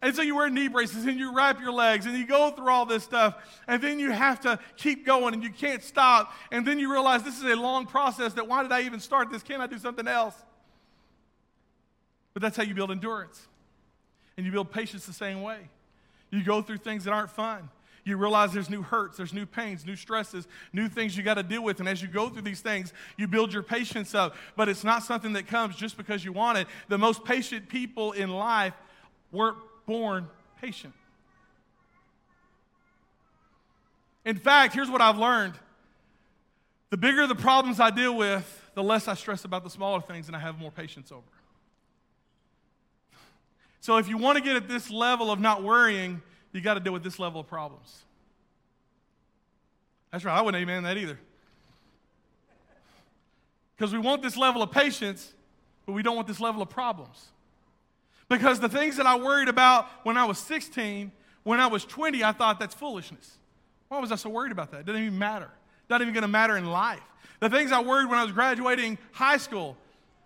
And 0.00 0.14
so 0.14 0.22
you 0.22 0.36
wear 0.36 0.48
knee 0.48 0.68
braces 0.68 1.06
and 1.06 1.18
you 1.18 1.34
wrap 1.34 1.60
your 1.60 1.72
legs 1.72 2.06
and 2.06 2.16
you 2.16 2.26
go 2.26 2.50
through 2.50 2.70
all 2.70 2.86
this 2.86 3.02
stuff. 3.02 3.34
And 3.66 3.82
then 3.82 3.98
you 3.98 4.12
have 4.12 4.40
to 4.40 4.58
keep 4.76 5.04
going 5.04 5.34
and 5.34 5.42
you 5.42 5.50
can't 5.50 5.82
stop. 5.82 6.32
And 6.52 6.64
then 6.64 6.78
you 6.78 6.90
realize 6.92 7.24
this 7.24 7.38
is 7.38 7.44
a 7.44 7.56
long 7.56 7.84
process 7.84 8.32
that 8.34 8.46
why 8.46 8.62
did 8.62 8.70
I 8.70 8.82
even 8.82 9.00
start 9.00 9.30
this? 9.30 9.42
Can't 9.42 9.60
I 9.60 9.66
do 9.66 9.78
something 9.78 10.06
else? 10.06 10.34
But 12.32 12.42
that's 12.42 12.56
how 12.56 12.62
you 12.62 12.74
build 12.74 12.92
endurance. 12.92 13.48
And 14.36 14.46
you 14.46 14.52
build 14.52 14.70
patience 14.70 15.04
the 15.04 15.12
same 15.12 15.42
way. 15.42 15.58
You 16.30 16.44
go 16.44 16.62
through 16.62 16.78
things 16.78 17.04
that 17.04 17.12
aren't 17.12 17.30
fun. 17.30 17.68
You 18.04 18.16
realize 18.16 18.52
there's 18.52 18.70
new 18.70 18.82
hurts, 18.82 19.18
there's 19.18 19.34
new 19.34 19.44
pains, 19.44 19.84
new 19.84 19.96
stresses, 19.96 20.46
new 20.72 20.88
things 20.88 21.16
you 21.16 21.22
got 21.22 21.34
to 21.34 21.42
deal 21.42 21.62
with. 21.62 21.80
And 21.80 21.88
as 21.88 22.00
you 22.00 22.08
go 22.08 22.28
through 22.28 22.42
these 22.42 22.60
things, 22.60 22.92
you 23.16 23.26
build 23.26 23.52
your 23.52 23.62
patience 23.62 24.14
up. 24.14 24.36
But 24.56 24.68
it's 24.68 24.84
not 24.84 25.02
something 25.02 25.32
that 25.32 25.46
comes 25.46 25.76
just 25.76 25.96
because 25.96 26.24
you 26.24 26.32
want 26.32 26.56
it. 26.56 26.68
The 26.88 26.96
most 26.96 27.24
patient 27.24 27.68
people 27.68 28.12
in 28.12 28.30
life 28.30 28.72
weren't 29.30 29.58
born 29.88 30.28
patient. 30.60 30.92
In 34.26 34.36
fact, 34.36 34.74
here's 34.74 34.90
what 34.90 35.00
I've 35.00 35.16
learned 35.16 35.54
the 36.90 36.96
bigger 36.96 37.26
the 37.26 37.34
problems 37.34 37.80
I 37.80 37.90
deal 37.90 38.16
with, 38.16 38.70
the 38.74 38.82
less 38.82 39.08
I 39.08 39.14
stress 39.14 39.44
about 39.44 39.64
the 39.64 39.70
smaller 39.70 40.00
things 40.00 40.26
and 40.26 40.36
I 40.36 40.38
have 40.38 40.58
more 40.58 40.70
patience 40.70 41.10
over. 41.10 41.22
So, 43.80 43.96
if 43.96 44.08
you 44.08 44.18
want 44.18 44.36
to 44.36 44.44
get 44.44 44.56
at 44.56 44.68
this 44.68 44.90
level 44.90 45.30
of 45.30 45.40
not 45.40 45.62
worrying, 45.62 46.20
you 46.52 46.60
got 46.60 46.74
to 46.74 46.80
deal 46.80 46.92
with 46.92 47.02
this 47.02 47.18
level 47.18 47.40
of 47.40 47.46
problems. 47.46 48.02
That's 50.12 50.24
right, 50.24 50.36
I 50.36 50.42
wouldn't 50.42 50.60
amen 50.62 50.82
that 50.82 50.98
either. 50.98 51.18
Because 53.76 53.92
we 53.92 53.98
want 53.98 54.22
this 54.22 54.36
level 54.36 54.62
of 54.62 54.70
patience, 54.70 55.32
but 55.86 55.92
we 55.92 56.02
don't 56.02 56.16
want 56.16 56.28
this 56.28 56.40
level 56.40 56.60
of 56.60 56.68
problems. 56.68 57.28
Because 58.28 58.60
the 58.60 58.68
things 58.68 58.96
that 58.96 59.06
I 59.06 59.16
worried 59.16 59.48
about 59.48 59.88
when 60.02 60.16
I 60.16 60.24
was 60.26 60.38
16, 60.38 61.10
when 61.44 61.60
I 61.60 61.66
was 61.66 61.84
20, 61.84 62.22
I 62.22 62.32
thought 62.32 62.60
that's 62.60 62.74
foolishness. 62.74 63.36
Why 63.88 63.98
was 64.00 64.12
I 64.12 64.16
so 64.16 64.28
worried 64.28 64.52
about 64.52 64.70
that? 64.72 64.80
It 64.80 64.86
doesn't 64.86 65.02
even 65.02 65.18
matter. 65.18 65.50
Not 65.88 66.02
even 66.02 66.12
going 66.12 66.22
to 66.22 66.28
matter 66.28 66.56
in 66.56 66.66
life. 66.66 67.00
The 67.40 67.48
things 67.48 67.72
I 67.72 67.80
worried 67.82 68.08
when 68.10 68.18
I 68.18 68.24
was 68.24 68.32
graduating 68.32 68.98
high 69.12 69.38
school, 69.38 69.76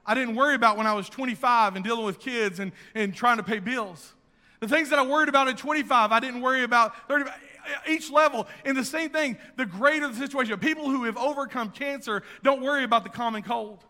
I 0.05 0.15
didn't 0.15 0.35
worry 0.35 0.57
about 0.57 0.77
when 0.77 0.87
I 0.87 0.95
was 0.95 1.09
25 1.09 1.77
and 1.77 1.85
dealing 1.85 2.05
with 2.05 2.19
kids 2.19 2.59
and, 2.59 2.73
and 2.95 3.15
trying 3.15 3.37
to 3.37 3.45
pay 3.45 3.61
bills. 3.61 4.15
The 4.59 4.69
things 4.69 4.91
that 4.91 4.99
I 4.99 5.07
worried 5.07 5.29
about 5.29 5.49
at 5.49 5.59
25, 5.59 6.11
I 6.11 6.21
didn't 6.21 6.41
worry 6.41 6.65
about 6.65 7.09
30. 7.09 7.31
Each 7.89 8.11
level, 8.11 8.49
and 8.65 8.77
the 8.77 8.85
same 8.85 9.11
thing, 9.11 9.39
the 9.57 9.67
greater 9.67 10.09
the 10.09 10.17
situation. 10.17 10.59
People 10.59 10.91
who 10.91 11.05
have 11.05 11.17
overcome 11.17 11.71
cancer 11.71 12.25
don't 12.43 12.61
worry 12.61 12.83
about 12.83 13.05
the 13.05 13.11
common 13.11 13.43
cold. 13.45 13.85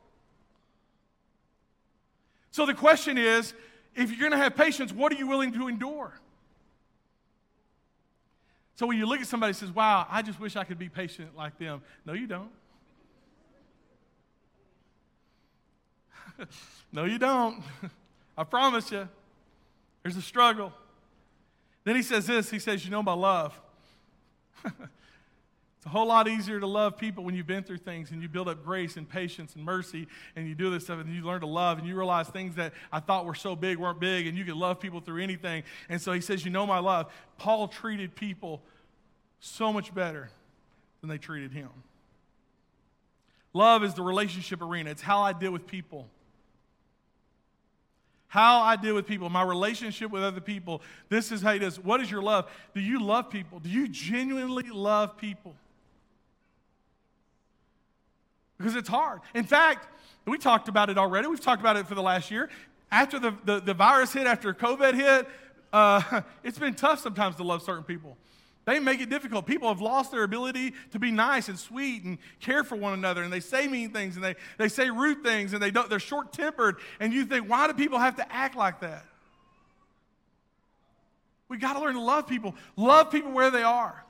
So 2.51 2.67
the 2.67 2.75
question 2.75 3.17
is 3.17 3.55
if 3.95 4.11
you're 4.11 4.19
going 4.19 4.33
to 4.33 4.39
have 4.39 4.57
patience, 4.57 4.93
what 4.93 5.13
are 5.13 5.17
you 5.17 5.27
willing 5.27 5.53
to 5.53 5.69
endure? 5.69 6.13
So 8.75 8.87
when 8.87 8.97
you 8.97 9.07
look 9.07 9.21
at 9.21 9.27
somebody 9.27 9.51
and 9.51 9.57
says, 9.57 9.71
wow, 9.71 10.07
I 10.11 10.23
just 10.23 10.41
wish 10.41 10.57
I 10.57 10.65
could 10.65 10.79
be 10.79 10.89
patient 10.89 11.37
like 11.37 11.59
them. 11.59 11.83
No, 12.05 12.15
you 12.15 12.27
don't. 12.27 12.51
no, 16.93 17.05
you 17.05 17.19
don't. 17.19 17.63
I 18.37 18.45
promise 18.45 18.91
you. 18.91 19.09
There's 20.03 20.17
a 20.17 20.23
struggle. 20.23 20.73
Then 21.85 21.97
he 21.97 22.03
says 22.03 22.27
this 22.27 22.51
he 22.51 22.59
says, 22.59 22.85
You 22.85 22.91
know 22.91 23.03
my 23.03 23.13
love. 23.13 23.59
It's 25.83 25.89
a 25.89 25.91
whole 25.91 26.07
lot 26.07 26.29
easier 26.29 26.61
to 26.61 26.67
love 26.69 26.97
people 26.97 27.25
when 27.25 27.35
you've 27.35 27.49
been 27.49 27.65
through 27.65 27.79
things 27.79 28.13
and 28.13 28.23
you 28.23 28.29
build 28.29 28.49
up 28.49 28.65
grace 28.65 28.97
and 28.97 29.09
patience 29.09 29.57
and 29.57 29.65
mercy 29.65 30.07
and 30.37 30.47
you 30.47 30.55
do 30.55 30.71
this 30.71 30.85
stuff 30.85 31.01
and 31.01 31.13
you 31.13 31.25
learn 31.25 31.41
to 31.41 31.49
love 31.49 31.79
and 31.79 31.89
you 31.89 31.97
realize 31.97 32.29
things 32.29 32.55
that 32.55 32.73
I 32.93 33.01
thought 33.01 33.27
were 33.27 33.35
so 33.35 33.57
big 33.57 33.79
weren't 33.79 33.99
big 33.99 34.29
and 34.29 34.39
you 34.39 34.45
can 34.45 34.57
love 34.57 34.79
people 34.79 35.01
through 35.01 35.25
anything. 35.25 35.65
And 35.89 36.01
so 36.01 36.13
he 36.13 36.21
says, 36.21 36.45
You 36.45 36.53
know 36.53 36.69
my 36.69 36.79
love. 36.79 37.13
Paul 37.37 37.67
treated 37.67 38.15
people 38.15 38.63
so 39.41 39.73
much 39.73 39.93
better 39.93 40.31
than 41.01 41.11
they 41.11 41.19
treated 41.19 41.51
him. 41.51 41.71
Love 43.53 43.83
is 43.83 43.95
the 43.95 44.03
relationship 44.03 44.63
arena, 44.63 44.89
it's 44.91 45.03
how 45.03 45.23
I 45.23 45.33
deal 45.33 45.51
with 45.51 45.67
people. 45.67 46.09
How 48.29 48.61
I 48.61 48.77
deal 48.77 48.95
with 48.95 49.09
people, 49.09 49.29
my 49.31 49.43
relationship 49.43 50.13
with 50.13 50.23
other 50.23 50.41
people. 50.41 50.81
This 51.09 51.33
is 51.33 51.43
how 51.43 51.53
he 51.53 51.59
does. 51.59 51.79
What 51.81 52.01
is 52.01 52.09
your 52.09 52.23
love? 52.23 52.49
Do 52.73 52.81
you 52.81 53.03
love 53.03 53.31
people? 53.31 53.59
Do 53.59 53.69
you 53.69 53.89
genuinely 53.89 54.71
love 54.71 55.19
people? 55.19 55.57
Because 58.63 58.77
it's 58.77 58.89
hard. 58.89 59.21
In 59.35 59.45
fact, 59.45 59.89
we 60.25 60.39
talked 60.39 60.69
about 60.69 60.89
it 60.89 60.97
already. 60.97 61.27
We've 61.27 61.41
talked 61.41 61.61
about 61.61 61.77
it 61.77 61.89
for 61.89 61.97
the 61.97 62.03
last 62.03 62.31
year. 62.31 62.49
After 62.93 63.19
the, 63.19 63.35
the, 63.45 63.61
the 63.61 63.75
virus 63.75 64.13
hit, 64.13 64.27
after 64.27 64.55
COVID 64.55 64.95
hit, 64.95 65.29
uh, 65.73 66.21
it's 66.45 66.59
been 66.59 66.75
tough 66.75 67.01
sometimes 67.01 67.37
to 67.37 67.43
love 67.43 67.63
certain 67.63 67.83
people 67.83 68.17
They 68.65 68.79
make 68.79 69.01
it 69.01 69.11
difficult. 69.11 69.47
People 69.47 69.69
have 69.69 69.81
lost 69.81 70.13
their 70.13 70.23
ability 70.23 70.75
to 70.93 71.01
be 71.01 71.11
nice 71.11 71.49
and 71.49 71.59
sweet 71.59 72.05
and 72.05 72.19
care 72.41 72.63
for 72.63 72.77
one 72.77 72.93
another, 72.93 73.25
and 73.25 73.33
they 73.33 73.41
say 73.41 73.67
mean 73.67 73.91
things 73.91 74.15
and 74.15 74.25
they, 74.25 74.37
they 74.59 74.69
say 74.69 74.91
rude 74.91 75.25
things 75.25 75.53
and 75.55 75.63
they 75.63 75.73
don't, 75.73 75.91
they're 75.91 75.99
short 75.99 76.33
tempered. 76.33 76.77
And 77.01 77.13
you 77.13 77.25
think, 77.25 77.51
why 77.51 77.67
do 77.67 77.75
people 77.75 77.99
have 77.99 78.17
to 78.17 78.33
act 78.33 78.55
like 78.55 78.81
that? 78.81 79.05
We 81.49 81.59
got 81.59 81.73
to 81.73 81.81
learn 81.81 81.95
to 81.95 82.01
love 82.01 82.29
people. 82.29 82.55
Love 82.77 83.11
people 83.11 83.33
where 83.33 83.51
they 83.51 83.65
are. 83.65 84.05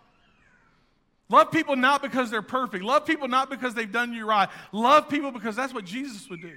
Love 1.28 1.50
people 1.50 1.76
not 1.76 2.02
because 2.02 2.30
they're 2.30 2.42
perfect. 2.42 2.85
Love 2.85 3.06
people 3.06 3.28
not 3.28 3.48
because 3.48 3.74
they've 3.74 3.90
done 3.90 4.12
you 4.12 4.26
right. 4.26 4.48
Love 4.70 5.08
people 5.08 5.30
because 5.30 5.56
that's 5.56 5.72
what 5.72 5.85
Jesus 5.85 6.28
would 6.28 6.42
do. 6.42 6.52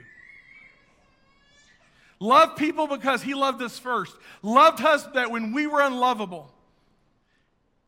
Love 2.19 2.56
people 2.56 2.88
because 2.88 3.21
he 3.21 3.34
loved 3.34 3.62
us 3.62 3.78
first. 3.78 4.15
Loved 4.41 4.82
us 4.82 5.06
that 5.13 5.32
when 5.32 5.54
we 5.54 5.67
were 5.67 5.82
unlovable. 5.82 6.51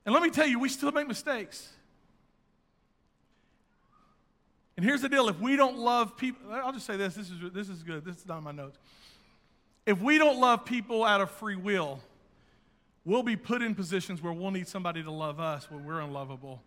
And 0.05 0.13
let 0.13 0.23
me 0.23 0.29
tell 0.29 0.47
you, 0.47 0.59
we 0.59 0.69
still 0.69 0.91
make 0.91 1.07
mistakes. 1.07 1.69
And 4.77 4.85
here's 4.85 5.01
the 5.01 5.09
deal 5.09 5.27
if 5.27 5.39
we 5.39 5.55
don't 5.55 5.79
love 5.79 6.15
people, 6.17 6.51
I'll 6.51 6.71
just 6.71 6.85
say 6.85 6.97
this 6.97 7.15
this 7.15 7.29
is, 7.29 7.51
this 7.51 7.67
is 7.67 7.83
good, 7.83 8.05
this 8.05 8.17
is 8.17 8.27
not 8.27 8.43
my 8.43 8.51
notes. 8.51 8.77
If 9.85 9.99
we 9.99 10.17
don't 10.17 10.39
love 10.39 10.65
people 10.65 11.03
out 11.03 11.19
of 11.19 11.31
free 11.31 11.55
will, 11.55 11.99
we'll 13.07 13.23
be 13.23 13.37
put 13.37 13.61
in 13.61 13.73
positions 13.73 14.21
where 14.21 14.33
we'll 14.33 14.51
need 14.51 14.67
somebody 14.67 15.01
to 15.01 15.11
love 15.11 15.39
us 15.39 15.71
when 15.71 15.85
we're 15.85 16.01
unlovable 16.01 16.61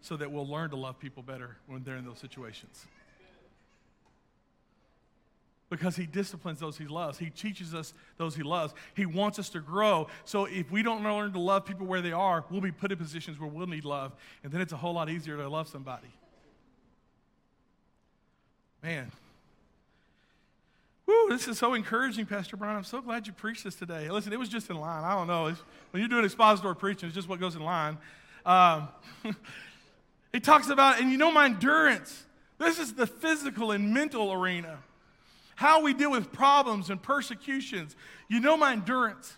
so 0.00 0.16
that 0.16 0.32
we'll 0.32 0.48
learn 0.48 0.70
to 0.70 0.76
love 0.76 0.98
people 0.98 1.22
better 1.22 1.56
when 1.66 1.84
they're 1.84 1.96
in 1.96 2.04
those 2.04 2.18
situations 2.18 2.86
because 5.72 5.96
he 5.96 6.04
disciplines 6.04 6.60
those 6.60 6.76
he 6.76 6.86
loves. 6.86 7.16
He 7.16 7.30
teaches 7.30 7.74
us 7.74 7.94
those 8.18 8.36
he 8.36 8.42
loves. 8.42 8.74
He 8.94 9.06
wants 9.06 9.38
us 9.38 9.48
to 9.50 9.60
grow. 9.60 10.06
So 10.26 10.44
if 10.44 10.70
we 10.70 10.82
don't 10.82 11.02
learn 11.02 11.32
to 11.32 11.38
love 11.38 11.64
people 11.64 11.86
where 11.86 12.02
they 12.02 12.12
are, 12.12 12.44
we'll 12.50 12.60
be 12.60 12.70
put 12.70 12.92
in 12.92 12.98
positions 12.98 13.40
where 13.40 13.48
we'll 13.48 13.66
need 13.66 13.86
love. 13.86 14.12
And 14.44 14.52
then 14.52 14.60
it's 14.60 14.74
a 14.74 14.76
whole 14.76 14.92
lot 14.92 15.08
easier 15.08 15.38
to 15.38 15.48
love 15.48 15.68
somebody. 15.68 16.12
Man. 18.82 19.10
Woo, 21.12 21.28
this 21.28 21.46
is 21.46 21.58
so 21.58 21.74
encouraging, 21.74 22.24
Pastor 22.24 22.56
Brian. 22.56 22.76
I'm 22.76 22.84
so 22.84 23.02
glad 23.02 23.26
you 23.26 23.32
preached 23.32 23.64
this 23.64 23.74
today. 23.74 24.08
Listen, 24.08 24.32
it 24.32 24.38
was 24.38 24.48
just 24.48 24.70
in 24.70 24.76
line. 24.76 25.04
I 25.04 25.14
don't 25.14 25.26
know. 25.26 25.46
It's, 25.48 25.60
when 25.90 26.00
you're 26.00 26.08
doing 26.08 26.24
expository 26.24 26.74
preaching, 26.74 27.08
it's 27.08 27.14
just 27.14 27.28
what 27.28 27.38
goes 27.38 27.54
in 27.54 27.62
line. 27.62 27.98
Um, 28.46 28.88
he 30.32 30.40
talks 30.40 30.70
about, 30.70 31.00
and 31.00 31.10
you 31.10 31.18
know 31.18 31.30
my 31.30 31.44
endurance. 31.46 32.24
This 32.58 32.78
is 32.78 32.94
the 32.94 33.06
physical 33.06 33.72
and 33.72 33.92
mental 33.92 34.32
arena 34.32 34.78
how 35.54 35.82
we 35.82 35.94
deal 35.94 36.10
with 36.10 36.32
problems 36.32 36.90
and 36.90 37.00
persecutions. 37.00 37.94
You 38.28 38.40
know 38.40 38.56
my 38.56 38.72
endurance. 38.72 39.36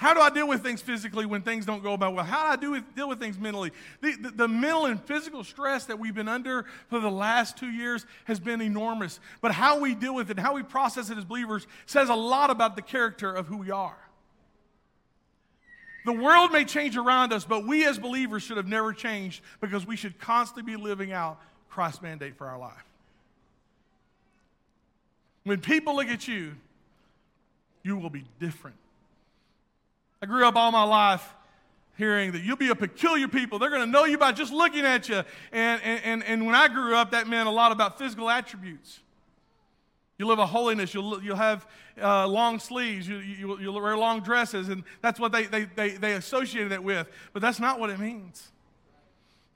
How 0.00 0.14
do 0.14 0.20
I 0.20 0.30
deal 0.30 0.48
with 0.48 0.62
things 0.62 0.80
physically 0.80 1.26
when 1.26 1.42
things 1.42 1.66
don't 1.66 1.82
go 1.82 1.92
about 1.92 2.14
well? 2.14 2.24
How 2.24 2.44
do 2.44 2.48
I 2.48 2.56
do 2.56 2.70
with, 2.70 2.94
deal 2.96 3.06
with 3.06 3.18
things 3.18 3.38
mentally? 3.38 3.70
The, 4.00 4.16
the, 4.16 4.30
the, 4.30 4.48
mental 4.48 4.86
and 4.86 4.98
physical 5.04 5.44
stress 5.44 5.84
that 5.84 5.98
we've 5.98 6.14
been 6.14 6.26
under 6.26 6.64
for 6.88 7.00
the 7.00 7.10
last 7.10 7.58
two 7.58 7.68
years 7.68 8.06
has 8.24 8.40
been 8.40 8.62
enormous. 8.62 9.20
But 9.42 9.52
how 9.52 9.78
we 9.78 9.94
deal 9.94 10.14
with 10.14 10.30
it, 10.30 10.38
how 10.38 10.54
we 10.54 10.62
process 10.62 11.10
it 11.10 11.18
as 11.18 11.26
believers, 11.26 11.66
says 11.84 12.08
a 12.08 12.14
lot 12.14 12.48
about 12.48 12.76
the 12.76 12.82
character 12.82 13.30
of 13.30 13.46
who 13.46 13.58
we 13.58 13.70
are. 13.70 13.98
The 16.06 16.14
world 16.14 16.50
may 16.50 16.64
change 16.64 16.96
around 16.96 17.34
us, 17.34 17.44
but 17.44 17.66
we 17.66 17.86
as 17.86 17.98
believers 17.98 18.42
should 18.42 18.56
have 18.56 18.66
never 18.66 18.94
changed 18.94 19.42
because 19.60 19.86
we 19.86 19.96
should 19.96 20.18
constantly 20.18 20.76
be 20.76 20.82
living 20.82 21.12
out 21.12 21.38
Christ's 21.68 22.00
mandate 22.00 22.38
for 22.38 22.46
our 22.46 22.58
life. 22.58 22.86
When 25.44 25.60
people 25.60 25.96
look 25.96 26.08
at 26.08 26.26
you, 26.26 26.52
you 27.82 27.98
will 27.98 28.08
be 28.08 28.24
different. 28.40 28.76
I 30.22 30.26
grew 30.26 30.46
up 30.46 30.56
all 30.56 30.70
my 30.70 30.84
life 30.84 31.34
hearing 31.96 32.32
that 32.32 32.42
you'll 32.42 32.56
be 32.56 32.68
a 32.68 32.74
peculiar 32.74 33.28
people. 33.28 33.58
They're 33.58 33.70
going 33.70 33.84
to 33.84 33.90
know 33.90 34.04
you 34.04 34.18
by 34.18 34.32
just 34.32 34.52
looking 34.52 34.84
at 34.84 35.08
you. 35.08 35.22
And, 35.52 35.82
and, 35.82 36.24
and 36.24 36.46
when 36.46 36.54
I 36.54 36.68
grew 36.68 36.94
up, 36.94 37.10
that 37.12 37.28
meant 37.28 37.48
a 37.48 37.52
lot 37.52 37.72
about 37.72 37.98
physical 37.98 38.28
attributes. 38.28 39.00
You 40.18 40.26
live 40.26 40.38
a 40.38 40.46
holiness. 40.46 40.92
You'll, 40.92 41.22
you'll 41.22 41.36
have 41.36 41.66
uh, 42.00 42.26
long 42.26 42.58
sleeves. 42.58 43.08
You, 43.08 43.18
you, 43.18 43.58
you'll 43.60 43.80
wear 43.80 43.96
long 43.96 44.20
dresses. 44.20 44.68
And 44.68 44.84
that's 45.00 45.18
what 45.18 45.32
they, 45.32 45.44
they, 45.44 45.64
they, 45.64 45.90
they 45.90 46.12
associated 46.12 46.72
it 46.72 46.82
with. 46.82 47.06
But 47.32 47.40
that's 47.40 47.60
not 47.60 47.80
what 47.80 47.88
it 47.88 47.98
means. 47.98 48.50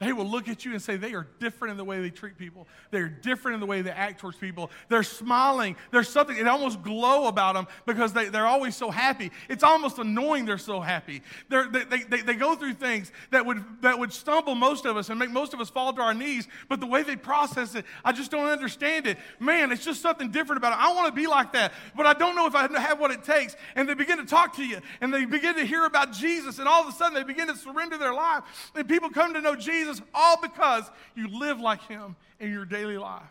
They 0.00 0.12
will 0.12 0.26
look 0.26 0.48
at 0.48 0.64
you 0.64 0.72
and 0.72 0.82
say 0.82 0.96
they 0.96 1.14
are 1.14 1.28
different 1.38 1.70
in 1.70 1.76
the 1.76 1.84
way 1.84 2.00
they 2.00 2.10
treat 2.10 2.36
people. 2.36 2.66
They're 2.90 3.08
different 3.08 3.54
in 3.54 3.60
the 3.60 3.66
way 3.66 3.80
they 3.80 3.92
act 3.92 4.20
towards 4.20 4.36
people. 4.36 4.72
They're 4.88 5.04
smiling. 5.04 5.76
There's 5.92 6.08
something, 6.08 6.36
it 6.36 6.48
almost 6.48 6.82
glow 6.82 7.28
about 7.28 7.54
them 7.54 7.68
because 7.86 8.12
they, 8.12 8.28
they're 8.28 8.46
always 8.46 8.74
so 8.74 8.90
happy. 8.90 9.30
It's 9.48 9.62
almost 9.62 9.98
annoying 9.98 10.46
they're 10.46 10.58
so 10.58 10.80
happy. 10.80 11.22
They're, 11.48 11.68
they, 11.68 12.02
they, 12.02 12.22
they 12.22 12.34
go 12.34 12.56
through 12.56 12.74
things 12.74 13.12
that 13.30 13.46
would, 13.46 13.64
that 13.82 13.96
would 13.96 14.12
stumble 14.12 14.56
most 14.56 14.84
of 14.84 14.96
us 14.96 15.10
and 15.10 15.18
make 15.18 15.30
most 15.30 15.54
of 15.54 15.60
us 15.60 15.70
fall 15.70 15.92
to 15.92 16.02
our 16.02 16.12
knees, 16.12 16.48
but 16.68 16.80
the 16.80 16.86
way 16.86 17.04
they 17.04 17.14
process 17.14 17.76
it, 17.76 17.84
I 18.04 18.10
just 18.10 18.32
don't 18.32 18.48
understand 18.48 19.06
it. 19.06 19.16
Man, 19.38 19.70
it's 19.70 19.84
just 19.84 20.02
something 20.02 20.32
different 20.32 20.58
about 20.58 20.72
it. 20.72 20.78
I 20.80 20.92
want 20.92 21.06
to 21.06 21.12
be 21.12 21.28
like 21.28 21.52
that, 21.52 21.72
but 21.96 22.04
I 22.04 22.14
don't 22.14 22.34
know 22.34 22.48
if 22.48 22.56
I 22.56 22.66
have 22.80 22.98
what 22.98 23.12
it 23.12 23.22
takes. 23.22 23.54
And 23.76 23.88
they 23.88 23.94
begin 23.94 24.18
to 24.18 24.26
talk 24.26 24.56
to 24.56 24.64
you 24.64 24.80
and 25.00 25.14
they 25.14 25.24
begin 25.24 25.54
to 25.54 25.64
hear 25.64 25.84
about 25.84 26.12
Jesus, 26.12 26.58
and 26.58 26.66
all 26.66 26.82
of 26.82 26.88
a 26.88 26.96
sudden 26.96 27.14
they 27.14 27.22
begin 27.22 27.46
to 27.46 27.56
surrender 27.56 27.96
their 27.96 28.12
life. 28.12 28.42
And 28.74 28.88
people 28.88 29.08
come 29.08 29.34
to 29.34 29.40
know 29.40 29.54
Jesus 29.54 29.83
Jesus 29.84 30.02
all 30.14 30.40
because 30.40 30.90
you 31.14 31.28
live 31.28 31.60
like 31.60 31.82
him 31.86 32.16
in 32.40 32.50
your 32.50 32.64
daily 32.64 32.98
life. 32.98 33.22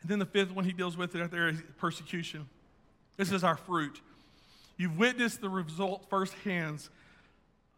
And 0.00 0.10
then 0.10 0.18
the 0.18 0.26
fifth 0.26 0.50
one 0.50 0.64
he 0.64 0.72
deals 0.72 0.96
with 0.96 1.14
out 1.14 1.30
there 1.30 1.48
is 1.48 1.62
persecution. 1.78 2.48
This 3.16 3.30
is 3.30 3.44
our 3.44 3.56
fruit. 3.56 4.00
You've 4.76 4.98
witnessed 4.98 5.40
the 5.40 5.48
result 5.48 6.06
firsthand 6.10 6.88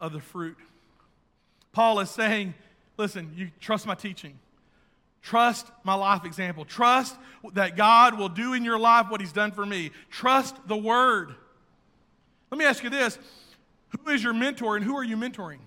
of 0.01 0.13
the 0.13 0.21
fruit. 0.21 0.57
Paul 1.73 2.01
is 2.01 2.09
saying, 2.09 2.55
listen, 2.97 3.33
you 3.37 3.51
trust 3.61 3.87
my 3.87 3.95
teaching. 3.95 4.39
Trust 5.21 5.71
my 5.83 5.95
life 5.95 6.25
example. 6.25 6.65
Trust 6.65 7.17
that 7.53 7.77
God 7.77 8.19
will 8.19 8.29
do 8.29 8.55
in 8.55 8.65
your 8.65 8.79
life 8.79 9.07
what 9.11 9.21
he's 9.21 9.33
done 9.33 9.53
for 9.53 9.67
me. 9.67 9.91
Trust 10.11 10.57
the 10.67 10.77
word. 10.77 11.35
Let 12.51 12.59
me 12.59 12.65
ask 12.65 12.85
you 12.85 12.91
this 12.91 13.19
who 14.03 14.11
is 14.11 14.23
your 14.23 14.35
mentor 14.35 14.77
and 14.77 14.85
who 14.85 14.97
are 14.97 15.05
you 15.05 15.17
mentoring? 15.17 15.59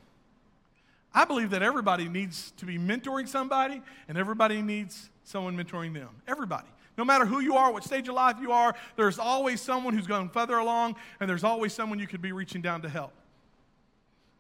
I 1.13 1.26
believe 1.26 1.50
that 1.52 1.63
everybody 1.63 2.08
needs 2.08 2.52
to 2.58 2.66
be 2.66 2.78
mentoring 2.78 3.28
somebody 3.28 3.82
and 4.08 4.18
everybody 4.18 4.62
needs 4.62 5.10
someone 5.24 5.58
mentoring 5.58 5.94
them. 5.94 6.10
Everybody. 6.28 6.68
No 6.98 7.06
matter 7.06 7.26
who 7.26 7.40
you 7.40 7.56
are, 7.56 7.72
what 7.72 7.84
stage 7.84 8.08
of 8.08 8.16
life 8.16 8.38
you 8.42 8.52
are, 8.52 8.76
there's 8.96 9.20
always 9.20 9.62
someone 9.62 9.94
who's 9.94 10.08
going 10.08 10.30
further 10.30 10.58
along 10.58 10.96
and 11.20 11.30
there's 11.30 11.44
always 11.44 11.74
someone 11.74 12.00
you 12.00 12.08
could 12.08 12.22
be 12.22 12.32
reaching 12.32 12.62
down 12.62 12.82
to 12.82 12.90
help. 12.90 13.13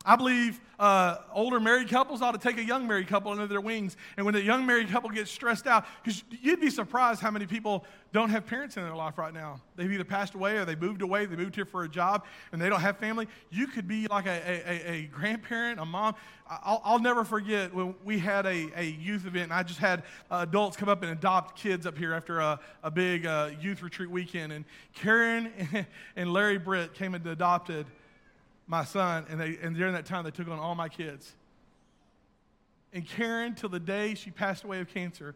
I 0.07 0.15
believe 0.15 0.61
uh, 0.79 1.17
older 1.33 1.59
married 1.59 1.89
couples 1.89 2.21
ought 2.21 2.31
to 2.31 2.37
take 2.37 2.57
a 2.57 2.63
young 2.63 2.87
married 2.87 3.09
couple 3.09 3.29
under 3.29 3.45
their 3.45 3.59
wings. 3.59 3.97
And 4.15 4.25
when 4.25 4.35
a 4.35 4.39
young 4.39 4.65
married 4.65 4.89
couple 4.89 5.09
gets 5.09 5.29
stressed 5.29 5.67
out, 5.67 5.85
because 6.01 6.23
you'd 6.41 6.61
be 6.61 6.69
surprised 6.69 7.19
how 7.19 7.29
many 7.29 7.45
people 7.45 7.83
don't 8.13 8.29
have 8.29 8.45
parents 8.45 8.77
in 8.77 8.83
their 8.83 8.95
life 8.95 9.17
right 9.17 9.33
now. 9.33 9.59
They've 9.75 9.91
either 9.91 10.05
passed 10.05 10.33
away 10.33 10.55
or 10.55 10.63
they 10.63 10.77
moved 10.77 11.01
away, 11.01 11.25
they 11.25 11.35
moved 11.35 11.55
here 11.55 11.65
for 11.65 11.83
a 11.83 11.89
job, 11.89 12.23
and 12.53 12.61
they 12.61 12.69
don't 12.69 12.79
have 12.79 12.97
family. 12.99 13.27
You 13.49 13.67
could 13.67 13.85
be 13.85 14.07
like 14.07 14.27
a, 14.27 14.39
a, 14.65 14.91
a 14.91 15.01
grandparent, 15.07 15.77
a 15.77 15.85
mom. 15.85 16.15
I'll, 16.49 16.81
I'll, 16.85 16.99
never 16.99 17.25
forget 17.25 17.73
when 17.73 17.93
we 18.05 18.17
had 18.17 18.45
a, 18.45 18.69
a 18.77 18.85
youth 18.85 19.25
event, 19.25 19.45
and 19.45 19.53
I 19.53 19.63
just 19.63 19.79
had 19.79 20.03
uh, 20.31 20.45
adults 20.47 20.77
come 20.77 20.87
up 20.87 21.03
and 21.03 21.11
adopt 21.11 21.59
kids 21.59 21.85
up 21.85 21.97
here 21.97 22.13
after 22.13 22.39
a, 22.39 22.61
a 22.81 22.89
big 22.89 23.25
uh, 23.25 23.49
youth 23.59 23.83
retreat 23.83 24.09
weekend. 24.09 24.53
And 24.53 24.63
Karen 24.93 25.51
and 26.15 26.31
Larry 26.31 26.59
Britt 26.59 26.93
came 26.93 27.13
and 27.13 27.27
adopted 27.27 27.87
my 28.67 28.83
son, 28.83 29.25
and, 29.29 29.39
they, 29.39 29.57
and 29.61 29.75
during 29.75 29.93
that 29.93 30.05
time, 30.05 30.23
they 30.25 30.31
took 30.31 30.47
on 30.49 30.59
all 30.59 30.75
my 30.75 30.89
kids. 30.89 31.33
And 32.93 33.07
Karen, 33.07 33.55
till 33.55 33.69
the 33.69 33.79
day 33.79 34.13
she 34.13 34.29
passed 34.31 34.63
away 34.63 34.79
of 34.79 34.87
cancer, 34.93 35.35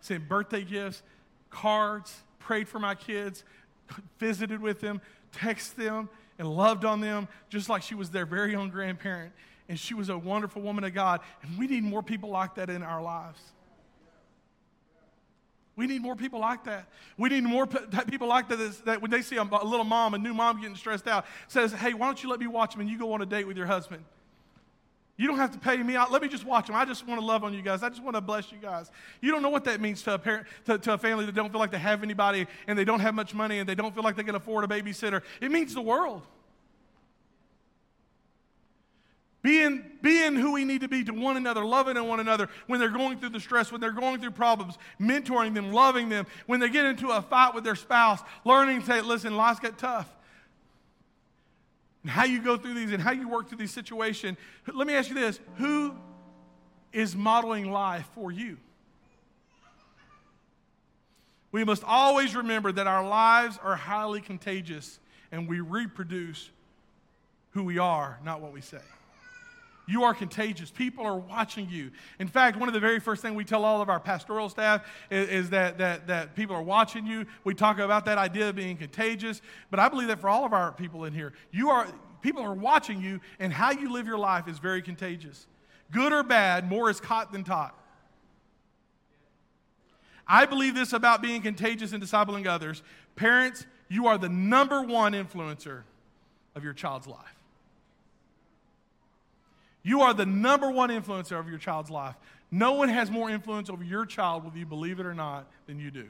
sent 0.00 0.28
birthday 0.28 0.64
gifts, 0.64 1.02
cards, 1.50 2.22
prayed 2.38 2.68
for 2.68 2.78
my 2.78 2.94
kids, 2.94 3.44
visited 4.18 4.60
with 4.60 4.80
them, 4.80 5.00
texted 5.34 5.74
them, 5.76 6.08
and 6.38 6.48
loved 6.48 6.84
on 6.84 7.00
them 7.00 7.28
just 7.48 7.68
like 7.68 7.82
she 7.82 7.94
was 7.94 8.10
their 8.10 8.26
very 8.26 8.56
own 8.56 8.70
grandparent. 8.70 9.32
And 9.68 9.78
she 9.78 9.94
was 9.94 10.08
a 10.08 10.18
wonderful 10.18 10.60
woman 10.60 10.84
of 10.84 10.92
God. 10.92 11.20
And 11.42 11.56
we 11.58 11.66
need 11.66 11.84
more 11.84 12.02
people 12.02 12.30
like 12.30 12.56
that 12.56 12.68
in 12.68 12.82
our 12.82 13.00
lives. 13.00 13.40
We 15.74 15.86
need 15.86 16.02
more 16.02 16.14
people 16.14 16.38
like 16.40 16.64
that. 16.64 16.86
We 17.16 17.30
need 17.30 17.44
more 17.44 17.66
people 17.66 18.28
like 18.28 18.48
that 18.48 18.84
that 18.84 19.00
when 19.00 19.10
they 19.10 19.22
see 19.22 19.36
a, 19.36 19.42
little 19.42 19.84
mom, 19.84 20.14
a 20.14 20.18
new 20.18 20.34
mom 20.34 20.60
getting 20.60 20.76
stressed 20.76 21.08
out, 21.08 21.24
says, 21.48 21.72
Hey, 21.72 21.94
why 21.94 22.06
don't 22.06 22.22
you 22.22 22.28
let 22.28 22.40
me 22.40 22.46
watch 22.46 22.72
them 22.72 22.82
and 22.82 22.90
you 22.90 22.98
go 22.98 23.12
on 23.12 23.22
a 23.22 23.26
date 23.26 23.46
with 23.46 23.56
your 23.56 23.66
husband? 23.66 24.04
You 25.16 25.28
don't 25.28 25.36
have 25.36 25.52
to 25.52 25.58
pay 25.58 25.76
me 25.76 25.94
out. 25.94 26.10
Let 26.10 26.22
me 26.22 26.28
just 26.28 26.44
watch 26.44 26.66
them. 26.66 26.74
I 26.74 26.84
just 26.84 27.06
want 27.06 27.20
to 27.20 27.26
love 27.26 27.44
on 27.44 27.54
you 27.54 27.62
guys. 27.62 27.82
I 27.82 27.90
just 27.90 28.02
want 28.02 28.16
to 28.16 28.20
bless 28.20 28.50
you 28.50 28.58
guys. 28.58 28.90
You 29.20 29.30
don't 29.30 29.42
know 29.42 29.50
what 29.50 29.64
that 29.64 29.80
means 29.80 30.02
to 30.02 30.14
a 30.14 30.18
parent, 30.18 30.46
to, 30.64 30.78
to 30.78 30.94
a 30.94 30.98
family 30.98 31.26
that 31.26 31.34
don't 31.34 31.50
feel 31.50 31.60
like 31.60 31.70
they 31.70 31.78
have 31.78 32.02
anybody 32.02 32.46
and 32.66 32.78
they 32.78 32.84
don't 32.84 33.00
have 33.00 33.14
much 33.14 33.34
money 33.34 33.58
and 33.58 33.68
they 33.68 33.74
don't 33.74 33.94
feel 33.94 34.02
like 34.02 34.16
they 34.16 34.24
can 34.24 34.34
afford 34.34 34.64
a 34.64 34.66
babysitter. 34.66 35.22
It 35.40 35.52
means 35.52 35.74
the 35.74 35.82
world. 35.82 36.22
Being, 39.42 39.84
being 40.02 40.36
who 40.36 40.52
we 40.52 40.64
need 40.64 40.82
to 40.82 40.88
be 40.88 41.02
to 41.02 41.12
one 41.12 41.36
another, 41.36 41.64
loving 41.64 42.02
one 42.06 42.20
another 42.20 42.48
when 42.68 42.78
they're 42.78 42.88
going 42.88 43.18
through 43.18 43.30
the 43.30 43.40
stress, 43.40 43.72
when 43.72 43.80
they're 43.80 43.90
going 43.90 44.20
through 44.20 44.30
problems, 44.30 44.78
mentoring 45.00 45.52
them, 45.52 45.72
loving 45.72 46.08
them, 46.08 46.26
when 46.46 46.60
they 46.60 46.68
get 46.68 46.86
into 46.86 47.08
a 47.08 47.20
fight 47.20 47.52
with 47.52 47.64
their 47.64 47.74
spouse, 47.74 48.20
learning 48.44 48.80
to 48.80 48.86
say, 48.86 49.00
listen, 49.00 49.36
life's 49.36 49.58
got 49.58 49.78
tough. 49.78 50.08
and 52.02 52.10
how 52.12 52.24
you 52.24 52.40
go 52.40 52.56
through 52.56 52.74
these 52.74 52.92
and 52.92 53.02
how 53.02 53.10
you 53.10 53.28
work 53.28 53.48
through 53.48 53.58
these 53.58 53.72
situations. 53.72 54.38
Let 54.72 54.86
me 54.86 54.94
ask 54.94 55.08
you 55.08 55.16
this 55.16 55.40
who 55.56 55.96
is 56.92 57.16
modeling 57.16 57.72
life 57.72 58.08
for 58.14 58.30
you? 58.30 58.58
We 61.50 61.64
must 61.64 61.82
always 61.84 62.36
remember 62.36 62.70
that 62.70 62.86
our 62.86 63.06
lives 63.06 63.58
are 63.62 63.74
highly 63.74 64.20
contagious 64.20 65.00
and 65.32 65.48
we 65.48 65.58
reproduce 65.60 66.48
who 67.50 67.64
we 67.64 67.78
are, 67.78 68.18
not 68.24 68.40
what 68.40 68.52
we 68.52 68.60
say. 68.60 68.78
You 69.86 70.04
are 70.04 70.14
contagious. 70.14 70.70
People 70.70 71.04
are 71.04 71.16
watching 71.16 71.68
you. 71.68 71.90
In 72.20 72.28
fact, 72.28 72.56
one 72.56 72.68
of 72.68 72.72
the 72.72 72.80
very 72.80 73.00
first 73.00 73.20
things 73.20 73.34
we 73.34 73.44
tell 73.44 73.64
all 73.64 73.82
of 73.82 73.88
our 73.88 73.98
pastoral 73.98 74.48
staff 74.48 74.86
is, 75.10 75.28
is, 75.28 75.50
that, 75.50 75.78
that, 75.78 76.06
that 76.06 76.36
people 76.36 76.54
are 76.54 76.62
watching 76.62 77.06
you. 77.06 77.26
We 77.42 77.54
talk 77.54 77.78
about 77.78 78.04
that 78.04 78.16
idea 78.16 78.48
of 78.48 78.56
being 78.56 78.76
contagious. 78.76 79.42
But 79.70 79.80
I 79.80 79.88
believe 79.88 80.08
that 80.08 80.20
for 80.20 80.28
all 80.28 80.44
of 80.44 80.52
our 80.52 80.70
people 80.72 81.04
in 81.04 81.12
here, 81.12 81.32
you 81.50 81.70
are, 81.70 81.88
people 82.20 82.42
are 82.42 82.54
watching 82.54 83.02
you, 83.02 83.20
and 83.40 83.52
how 83.52 83.72
you 83.72 83.92
live 83.92 84.06
your 84.06 84.18
life 84.18 84.46
is 84.46 84.58
very 84.58 84.82
contagious. 84.82 85.46
Good 85.90 86.12
or 86.12 86.22
bad, 86.22 86.68
more 86.68 86.88
is 86.88 87.00
caught 87.00 87.32
than 87.32 87.42
taught. 87.42 87.76
I 90.26 90.46
believe 90.46 90.74
this 90.74 90.92
about 90.92 91.20
being 91.20 91.42
contagious 91.42 91.92
and 91.92 92.02
discipling 92.02 92.46
others. 92.46 92.82
Parents, 93.16 93.66
you 93.88 94.06
are 94.06 94.16
the 94.16 94.28
number 94.28 94.80
one 94.82 95.12
influencer 95.12 95.82
of 96.54 96.64
your 96.64 96.72
child's 96.72 97.06
life. 97.06 97.31
You 99.82 100.02
are 100.02 100.14
the 100.14 100.26
number 100.26 100.70
one 100.70 100.90
influencer 100.90 101.38
of 101.38 101.48
your 101.48 101.58
child's 101.58 101.90
life. 101.90 102.14
No 102.50 102.72
one 102.72 102.88
has 102.88 103.10
more 103.10 103.30
influence 103.30 103.70
over 103.70 103.82
your 103.82 104.06
child, 104.06 104.44
whether 104.44 104.58
you 104.58 104.66
believe 104.66 105.00
it 105.00 105.06
or 105.06 105.14
not, 105.14 105.46
than 105.66 105.80
you 105.80 105.90
do. 105.90 106.06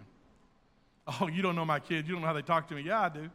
Oh, 1.06 1.28
you 1.28 1.42
don't 1.42 1.56
know 1.56 1.64
my 1.64 1.80
kids. 1.80 2.08
You 2.08 2.14
don't 2.14 2.22
know 2.22 2.28
how 2.28 2.32
they 2.32 2.42
talk 2.42 2.68
to 2.68 2.74
me. 2.74 2.82
Yeah, 2.82 3.02
I 3.02 3.08
do. 3.08 3.30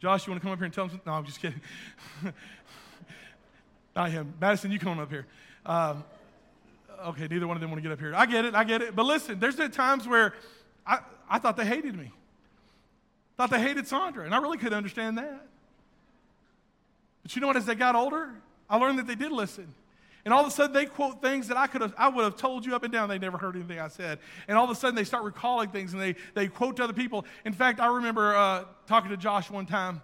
Josh, 0.00 0.26
you 0.26 0.32
want 0.32 0.42
to 0.42 0.44
come 0.44 0.52
up 0.52 0.58
here 0.58 0.64
and 0.64 0.74
tell 0.74 0.88
them? 0.88 1.00
No, 1.06 1.12
I'm 1.12 1.24
just 1.24 1.40
kidding. 1.40 1.60
not 3.96 4.10
him. 4.10 4.34
Madison, 4.40 4.72
you 4.72 4.78
come 4.78 4.92
on 4.92 5.00
up 5.00 5.10
here. 5.10 5.26
Um, 5.64 6.02
okay, 7.06 7.28
neither 7.28 7.46
one 7.46 7.56
of 7.56 7.60
them 7.60 7.70
want 7.70 7.82
to 7.82 7.88
get 7.88 7.92
up 7.92 8.00
here. 8.00 8.12
I 8.14 8.26
get 8.26 8.44
it. 8.44 8.54
I 8.54 8.64
get 8.64 8.82
it. 8.82 8.96
But 8.96 9.04
listen, 9.04 9.38
there's 9.38 9.56
been 9.56 9.70
times 9.70 10.08
where 10.08 10.34
I, 10.86 10.98
I 11.28 11.38
thought 11.38 11.56
they 11.56 11.66
hated 11.66 11.96
me. 11.96 12.10
Thought 13.36 13.50
they 13.50 13.60
hated 13.60 13.86
Sandra, 13.86 14.24
and 14.24 14.34
I 14.34 14.38
really 14.38 14.58
couldn't 14.58 14.76
understand 14.76 15.18
that. 15.18 15.46
But 17.22 17.34
you 17.34 17.40
know 17.40 17.46
what? 17.46 17.56
As 17.56 17.66
they 17.66 17.74
got 17.74 17.94
older, 17.94 18.30
I 18.68 18.76
learned 18.76 18.98
that 18.98 19.06
they 19.06 19.14
did 19.14 19.32
listen. 19.32 19.74
And 20.24 20.32
all 20.32 20.40
of 20.40 20.46
a 20.46 20.50
sudden, 20.50 20.72
they 20.72 20.86
quote 20.86 21.20
things 21.20 21.48
that 21.48 21.56
I 21.56 21.66
could 21.66 21.80
have, 21.80 21.94
I 21.98 22.08
would 22.08 22.24
have 22.24 22.36
told 22.36 22.64
you 22.64 22.76
up 22.76 22.84
and 22.84 22.92
down. 22.92 23.08
They 23.08 23.18
never 23.18 23.38
heard 23.38 23.56
anything 23.56 23.80
I 23.80 23.88
said. 23.88 24.20
And 24.46 24.56
all 24.56 24.64
of 24.64 24.70
a 24.70 24.74
sudden, 24.74 24.94
they 24.94 25.04
start 25.04 25.24
recalling 25.24 25.70
things 25.70 25.92
and 25.92 26.00
they, 26.00 26.14
they 26.34 26.46
quote 26.46 26.76
to 26.76 26.84
other 26.84 26.92
people. 26.92 27.24
In 27.44 27.52
fact, 27.52 27.80
I 27.80 27.86
remember 27.86 28.36
uh, 28.36 28.64
talking 28.86 29.10
to 29.10 29.16
Josh 29.16 29.50
one 29.50 29.66
time 29.66 30.00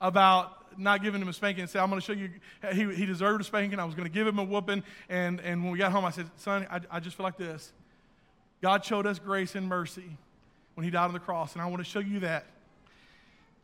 about 0.00 0.78
not 0.78 1.02
giving 1.02 1.20
him 1.20 1.28
a 1.28 1.32
spanking 1.32 1.62
and 1.62 1.70
said, 1.70 1.82
I'm 1.82 1.90
going 1.90 2.00
to 2.00 2.06
show 2.06 2.14
you, 2.14 2.30
he, 2.72 2.94
he 2.94 3.04
deserved 3.04 3.42
a 3.42 3.44
spanking. 3.44 3.78
I 3.78 3.84
was 3.84 3.94
going 3.94 4.06
to 4.06 4.12
give 4.12 4.26
him 4.26 4.38
a 4.38 4.44
whooping. 4.44 4.82
And, 5.10 5.40
and 5.40 5.62
when 5.62 5.72
we 5.72 5.78
got 5.78 5.92
home, 5.92 6.04
I 6.04 6.10
said, 6.10 6.30
Son, 6.36 6.66
I, 6.70 6.80
I 6.90 7.00
just 7.00 7.16
feel 7.16 7.24
like 7.24 7.36
this. 7.36 7.72
God 8.62 8.84
showed 8.84 9.06
us 9.06 9.18
grace 9.18 9.54
and 9.54 9.68
mercy 9.68 10.16
when 10.74 10.84
he 10.84 10.90
died 10.90 11.06
on 11.06 11.12
the 11.12 11.20
cross, 11.20 11.52
and 11.52 11.62
I 11.62 11.66
want 11.66 11.78
to 11.78 11.84
show 11.84 11.98
you 11.98 12.20
that. 12.20 12.46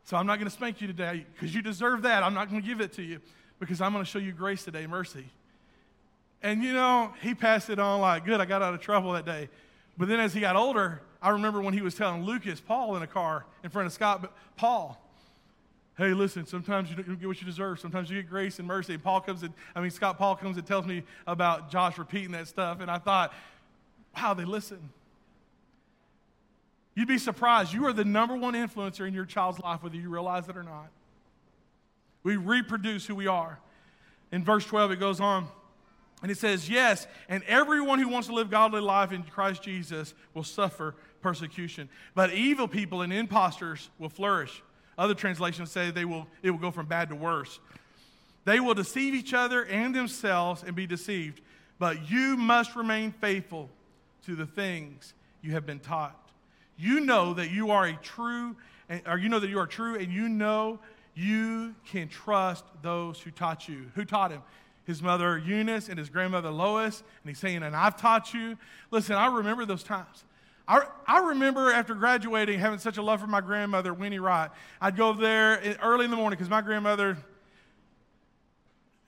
So 0.05 0.17
I'm 0.17 0.27
not 0.27 0.37
going 0.37 0.51
to 0.51 0.55
spank 0.55 0.81
you 0.81 0.87
today 0.87 1.25
because 1.33 1.55
you 1.55 1.63
deserve 1.63 2.03
that. 2.03 2.23
I'm 2.23 2.35
not 2.35 2.51
going 2.51 2.61
to 2.61 2.69
give 2.69 2.81
it 2.81 2.93
to 2.95 3.03
you 3.03 3.21
because 3.59 3.81
I'm 3.81 3.93
going 3.93 4.05
to 4.05 4.11
show 4.11 4.19
you 4.19 4.33
grace 4.33 4.65
today, 4.65 4.87
mercy. 4.87 5.25
And 6.43 6.63
you 6.63 6.73
know, 6.73 7.13
he 7.23 7.35
passed 7.35 7.71
it 7.71 7.79
on 7.79 8.01
like, 8.01 8.25
good, 8.25 8.41
I 8.41 8.45
got 8.45 8.63
out 8.63 8.75
of 8.75 8.81
trouble 8.81 9.13
that 9.13 9.25
day. 9.25 9.49
But 9.97 10.09
then 10.09 10.21
as 10.21 10.35
he 10.35 10.41
got 10.41 10.57
older, 10.57 11.01
I 11.23 11.31
remember 11.31 11.63
when 11.63 11.73
he 11.73 11.81
was 11.81 11.95
telling 11.95 12.25
Lucas, 12.25 12.61
Paul 12.61 12.97
in 12.97 13.03
a 13.03 13.07
car 13.07 13.47
in 13.63 13.71
front 13.71 13.87
of 13.87 13.93
Scott, 13.93 14.21
but 14.21 14.37
Paul, 14.57 15.01
hey, 15.97 16.13
listen, 16.13 16.47
sometimes 16.47 16.91
you 16.91 16.97
don't 16.97 17.19
get 17.19 17.27
what 17.27 17.41
you 17.41 17.47
deserve. 17.47 17.81
Sometimes 17.81 18.11
you 18.11 18.21
get 18.21 18.29
grace 18.29 18.59
and 18.59 18.69
mercy. 18.69 18.95
And 18.95 19.03
Paul 19.03 19.21
comes 19.21 19.43
and, 19.43 19.55
I 19.75 19.81
mean, 19.81 19.91
Scott 19.91 20.19
Paul 20.19 20.37
comes 20.37 20.57
and 20.57 20.67
tells 20.67 20.87
me 20.87 21.03
about 21.27 21.71
Josh 21.71 21.97
repeating 21.99 22.33
that 22.33 22.49
stuff. 22.49 22.81
And 22.81 22.91
I 22.91 22.99
thought, 22.99 23.33
wow, 24.17 24.35
they 24.35 24.45
listen. 24.45 24.91
You'd 26.95 27.09
be 27.09 27.19
surprised. 27.19 27.73
You 27.73 27.87
are 27.87 27.93
the 27.93 28.05
number 28.05 28.37
one 28.37 28.55
influencer 28.55 29.07
in 29.07 29.15
your 29.15 29.25
child's 29.25 29.61
life, 29.61 29.83
whether 29.83 29.97
you 29.97 30.09
realize 30.09 30.49
it 30.49 30.57
or 30.57 30.63
not. 30.63 30.89
We 32.25 32.37
reproduce 32.37 33.07
who 33.07 33.15
we 33.15 33.29
are. 33.29 33.61
In 34.33 34.43
verse 34.43 34.65
12, 34.65 34.93
it 34.93 35.01
goes 35.01 35.21
on. 35.21 35.47
And 36.23 36.31
it 36.31 36.39
says, 36.39 36.69
Yes, 36.69 37.07
and 37.29 37.45
everyone 37.45 37.99
who 37.99 38.09
wants 38.09 38.29
to 38.29 38.35
live 38.35 38.51
godly 38.51 38.81
life 38.81 39.13
in 39.13 39.23
Christ 39.23 39.63
Jesus 39.63 40.15
will 40.33 40.43
suffer 40.43 40.95
persecution. 41.21 41.89
But 42.15 42.33
evil 42.33 42.67
people 42.67 43.03
and 43.03 43.13
impostors 43.13 43.91
will 43.99 44.09
flourish. 44.09 44.63
Other 44.97 45.15
translations 45.15 45.71
say 45.71 45.91
they 45.91 46.05
will, 46.05 46.27
it 46.43 46.51
will 46.51 46.59
go 46.59 46.71
from 46.71 46.87
bad 46.87 47.11
to 47.11 47.15
worse. 47.15 47.61
They 48.45 48.61
will 48.61 48.75
deceive 48.75 49.15
each 49.15 49.35
other 49.35 49.65
and 49.65 49.95
themselves 49.95 50.63
and 50.63 50.75
be 50.75 50.87
deceived. 50.87 51.41
But 51.79 52.11
you 52.11 52.37
must 52.37 52.77
remain 52.77 53.13
faithful 53.13 53.69
to 54.27 54.35
the 54.35 54.47
things 54.47 55.15
you 55.43 55.53
have 55.53 55.67
been 55.67 55.81
taught. 55.81 56.19
You 56.77 57.01
know 57.01 57.35
that 57.35 57.51
you 57.51 57.71
are 57.71 57.87
a 57.87 57.95
true, 57.97 58.57
or 59.07 59.19
you 59.19 59.29
know 59.29 59.39
that 59.39 59.51
you 59.51 59.59
are 59.59 59.67
true, 59.67 59.97
and 59.97 60.13
you 60.13 60.29
know 60.29 60.79
you 61.15 61.75
can 61.87 62.09
trust 62.09 62.65
those 62.83 63.21
who 63.21 63.31
taught 63.31 63.69
you. 63.69 63.87
Who 63.95 64.05
taught 64.05 64.31
him? 64.31 64.43
His 64.85 65.03
mother 65.03 65.39
Eunice 65.39 65.89
and 65.89 65.99
his 65.99 66.11
grandmother 66.11 66.51
Lois. 66.51 67.03
And 67.23 67.31
he's 67.31 67.39
saying, 67.39 67.63
And 67.63 67.75
I've 67.75 67.97
taught 67.97 68.35
you. 68.35 68.59
Listen, 68.91 69.17
I 69.17 69.27
remember 69.27 69.65
those 69.65 69.83
times. 69.83 70.25
I, 70.67 70.87
I 71.07 71.19
remember 71.21 71.71
after 71.71 71.95
graduating 71.95 72.59
having 72.59 72.79
such 72.79 72.97
a 72.97 73.03
love 73.03 73.21
for 73.21 73.27
my 73.27 73.41
grandmother, 73.41 73.93
Winnie 73.93 74.19
Wright. 74.19 74.51
I'd 74.81 74.97
go 74.97 75.13
there 75.13 75.77
early 75.83 76.07
in 76.07 76.11
the 76.11 76.17
morning 76.17 76.39
because 76.39 76.51
my 76.51 76.63
grandmother, 76.63 77.19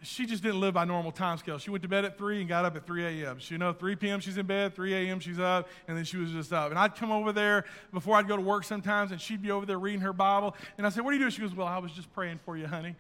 she 0.07 0.25
just 0.25 0.43
didn't 0.43 0.61
live 0.61 0.75
by 0.75 0.85
normal 0.85 1.11
time 1.11 1.37
scale. 1.37 1.59
She 1.59 1.71
went 1.71 1.83
to 1.83 1.89
bed 1.89 2.05
at 2.05 2.17
3 2.17 2.41
and 2.41 2.49
got 2.49 2.65
up 2.65 2.77
at 2.77 2.87
3 2.87 3.23
a.m. 3.23 3.39
She, 3.41 3.55
you 3.55 3.59
know, 3.59 3.73
3 3.73 3.97
p.m. 3.97 4.21
she's 4.21 4.39
in 4.39 4.47
bed, 4.47 4.75
3 4.75 4.95
a.m. 4.95 5.19
she's 5.19 5.41
up, 5.41 5.69
and 5.89 5.97
then 5.97 6.05
she 6.05 6.17
was 6.17 6.31
just 6.31 6.53
up. 6.53 6.71
And 6.71 6.79
I'd 6.79 6.95
come 6.95 7.11
over 7.11 7.33
there 7.33 7.65
before 7.93 8.17
I'd 8.17 8.29
go 8.29 8.37
to 8.37 8.43
work 8.43 8.65
sometimes, 8.65 9.11
and 9.11 9.21
she'd 9.21 9.43
be 9.43 9.51
over 9.51 9.67
there 9.67 9.79
reading 9.79 10.01
her 10.03 10.13
Bible. 10.13 10.55
And 10.79 10.87
I 10.87 10.91
said, 10.91 11.05
What 11.05 11.11
are 11.11 11.15
you 11.15 11.21
doing? 11.21 11.33
She 11.33 11.43
goes, 11.43 11.55
Well, 11.55 11.67
I 11.67 11.79
was 11.79 11.91
just 11.93 12.13
praying 12.13 12.39
for 12.45 12.57
you, 12.57 12.67
honey. 12.67 12.95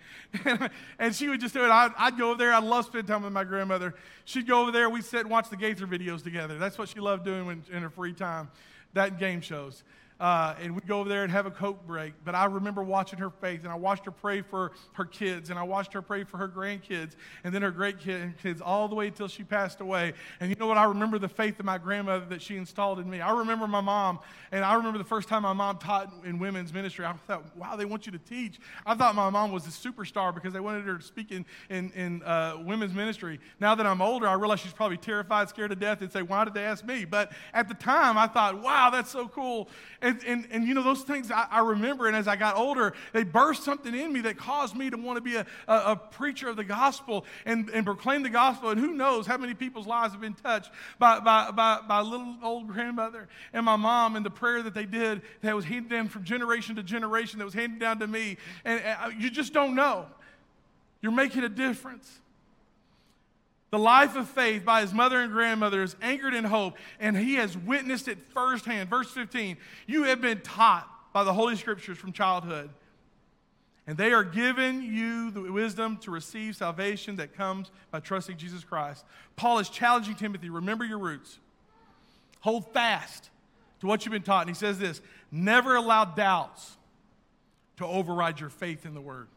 and 0.99 1.15
she 1.15 1.29
would 1.29 1.41
just 1.41 1.55
do 1.55 1.65
it. 1.65 1.71
I'd, 1.71 1.93
I'd 1.97 2.19
go 2.19 2.31
over 2.31 2.39
there. 2.39 2.53
I'd 2.53 2.65
love 2.65 2.87
spending 2.87 3.07
time 3.07 3.23
with 3.23 3.33
my 3.33 3.45
grandmother. 3.45 3.95
She'd 4.25 4.49
go 4.49 4.63
over 4.63 4.73
there. 4.73 4.91
We'd 4.91 5.05
sit 5.05 5.21
and 5.21 5.31
watch 5.31 5.49
the 5.49 5.57
Gaither 5.57 5.87
videos 5.87 6.25
together. 6.25 6.59
That's 6.59 6.77
what 6.77 6.89
she 6.89 6.99
loved 6.99 7.25
doing 7.25 7.47
when, 7.47 7.63
in 7.73 7.83
her 7.83 7.91
free 7.91 8.15
time, 8.15 8.51
that 8.95 9.19
game 9.19 9.41
shows. 9.41 9.85
Uh, 10.19 10.55
and 10.63 10.75
we'd 10.75 10.87
go 10.87 11.01
over 11.01 11.09
there 11.11 11.25
and 11.25 11.33
have 11.33 11.45
a 11.45 11.51
Coke 11.51 11.87
break. 11.87 12.15
But 12.25 12.35
I 12.35 12.47
remember 12.47 12.83
watching 12.83 13.19
her 13.19 13.29
faith, 13.29 13.65
and 13.65 13.71
I 13.71 13.75
watched 13.75 14.07
her 14.07 14.11
pray 14.11 14.41
for 14.41 14.73
her 14.93 15.05
kids, 15.05 15.51
and 15.51 15.59
I 15.59 15.63
watched 15.63 15.93
her 15.93 16.01
pray 16.01 16.25
for 16.25 16.39
her 16.39 16.49
grandkids, 16.49 17.17
and 17.45 17.55
then 17.55 17.61
her 17.61 17.71
great 17.71 17.97
kids, 18.01 18.63
all 18.63 18.89
the 18.89 18.95
way 18.95 19.09
until 19.09 19.29
she 19.29 19.45
passed 19.45 19.83
away. 19.83 20.15
And 20.41 20.49
you 20.49 20.57
know 20.57 20.67
what? 20.67 20.79
I 20.79 20.85
remember 20.85 21.19
the 21.19 21.29
faith 21.29 21.59
of 21.61 21.67
my 21.67 21.77
grandmother 21.77 22.25
that 22.27 22.41
she 22.41 22.57
installed 22.57 22.99
in 22.99 23.11
me. 23.11 23.21
I 23.21 23.31
remember 23.39 23.67
my 23.67 23.83
mom, 23.83 24.21
and 24.53 24.65
I 24.65 24.75
remember 24.75 24.97
the 24.97 25.05
first 25.05 25.29
time 25.29 25.43
my 25.43 25.53
mom 25.53 25.77
taught 25.77 26.11
in 26.25 26.39
women's 26.39 26.73
ministry. 26.73 27.05
I 27.05 27.13
thought, 27.27 27.55
wow, 27.55 27.77
they 27.77 27.85
want 27.85 28.07
you 28.07 28.13
to 28.13 28.19
teach. 28.19 28.59
I 28.87 28.95
thought 28.95 29.15
my 29.15 29.29
mom 29.29 29.53
was 29.53 29.67
a 29.67 29.71
superstar 29.71 30.35
because 30.35 30.55
they 30.55 30.61
wanted 30.61 30.85
her 30.87 30.97
to 30.97 31.05
speak 31.05 31.31
in, 31.31 31.45
in, 31.69 31.91
in 31.93 32.23
uh, 32.23 32.57
women's 32.65 32.95
ministry. 32.95 33.39
Now 33.61 33.75
that 33.75 33.85
I'm 33.85 34.01
older, 34.01 34.27
I 34.27 34.33
realize 34.35 34.61
she's 34.61 34.73
probably 34.73 34.97
terrified, 34.97 35.51
scared 35.51 35.71
to 35.71 35.77
death, 35.77 36.01
and 36.01 36.11
say, 36.11 36.23
why 36.23 36.45
did 36.45 36.55
they 36.55 36.65
ask 36.65 36.87
me? 36.87 37.05
But 37.05 37.33
at 37.53 37.69
the 37.69 37.75
time, 37.75 38.17
I 38.17 38.27
thought, 38.27 38.63
wow, 38.63 38.89
that's 38.89 39.11
so 39.11 39.29
cool. 39.29 39.69
And, 40.07 40.47
and 40.51 40.65
you 40.65 40.75
know, 40.75 40.83
those 40.83 41.03
things 41.03 41.31
I, 41.31 41.47
I, 41.51 41.61
remember, 41.61 42.07
and 42.07 42.17
as 42.17 42.29
I 42.29 42.37
got 42.37 42.57
older, 42.57 42.95
they 43.13 43.25
burst 43.25 43.65
something 43.65 43.95
in 43.95 44.13
me 44.13 44.21
that 44.23 44.37
caused 44.37 44.77
me 44.77 44.91
to 44.91 44.97
want 44.97 45.17
to 45.17 45.21
be 45.21 45.37
a, 45.37 45.47
a, 45.67 45.75
a, 45.93 45.97
preacher 45.97 46.49
of 46.49 46.57
the 46.57 46.65
gospel 46.65 47.25
and, 47.45 47.69
and 47.71 47.85
proclaim 47.85 48.23
the 48.23 48.31
gospel. 48.31 48.71
And 48.71 48.81
who 48.81 48.93
knows 48.93 49.27
how 49.27 49.37
many 49.37 49.55
people's 49.55 49.87
lives 49.87 50.13
have 50.13 50.21
been 50.21 50.35
touched 50.35 50.71
by, 50.99 51.21
by, 51.21 51.51
by, 51.51 51.81
by 51.87 52.01
little 52.01 52.37
old 52.43 52.69
grandmother 52.69 53.29
and 53.53 53.65
my 53.65 53.77
mom 53.77 54.17
and 54.17 54.25
the 54.25 54.31
prayer 54.31 54.63
that 54.63 54.75
they 54.75 54.87
did 54.87 55.23
that 55.43 55.55
was 55.55 55.65
handed 55.65 55.91
down 55.91 56.09
from 56.09 56.25
generation 56.25 56.77
to 56.77 56.83
generation, 56.83 57.39
that 57.39 57.45
was 57.45 57.55
handed 57.55 57.81
down 57.81 57.99
to 58.01 58.07
me. 58.07 58.37
And, 58.65 58.81
and 58.81 58.99
uh, 59.01 59.11
you 59.17 59.31
just 59.31 59.53
don't 59.53 59.75
know. 59.75 60.07
You're 61.01 61.13
making 61.13 61.45
a 61.45 61.49
difference. 61.49 62.21
The 63.77 63.83
life 63.83 64.17
of 64.17 64.27
faith 64.27 64.65
by 64.65 64.81
his 64.81 64.95
mother 64.95 65.21
and 65.21 65.31
grandmother 65.31 65.83
is 65.83 65.97
anchored 66.01 66.33
in 66.33 66.45
hope, 66.45 66.79
and 66.99 67.15
he 67.15 67.35
has 67.35 67.59
witnessed 67.59 68.09
it 68.09 68.17
firsthand. 68.33 68.89
Verse 68.89 69.11
15 69.11 69.59
You 69.87 70.05
have 70.05 70.23
been 70.23 70.41
taught 70.41 70.89
by 71.13 71.25
the 71.25 71.35
Holy 71.35 71.57
Scriptures 71.57 71.99
from 71.99 72.13
childhood, 72.13 72.71
and 73.87 73.99
they 73.99 74.15
are 74.15 74.25
given 74.25 74.81
you 74.81 75.31
the 75.31 75.43
wisdom 75.53 75.99
to 75.99 76.11
receive 76.11 76.57
salvation 76.57 77.17
that 77.17 77.37
comes 77.37 77.71
by 77.91 78.01
trusting 78.01 78.39
Jesus 78.39 78.65
Christ. 78.65 79.05
Paul 79.37 79.59
is 79.59 79.69
challenging 79.69 80.15
Timothy 80.15 80.49
remember 80.49 80.87
your 80.87 80.99
roots, 80.99 81.39
hold 82.41 82.73
fast 82.73 83.29
to 83.81 83.87
what 83.87 84.07
you've 84.07 84.13
been 84.13 84.23
taught. 84.23 84.47
And 84.47 84.57
he 84.57 84.59
says 84.59 84.79
this 84.79 85.03
never 85.31 85.77
allow 85.77 86.07
doubts 86.07 86.79
to 87.77 87.85
override 87.85 88.41
your 88.41 88.49
faith 88.49 88.87
in 88.87 88.95
the 88.95 89.03
word. 89.03 89.29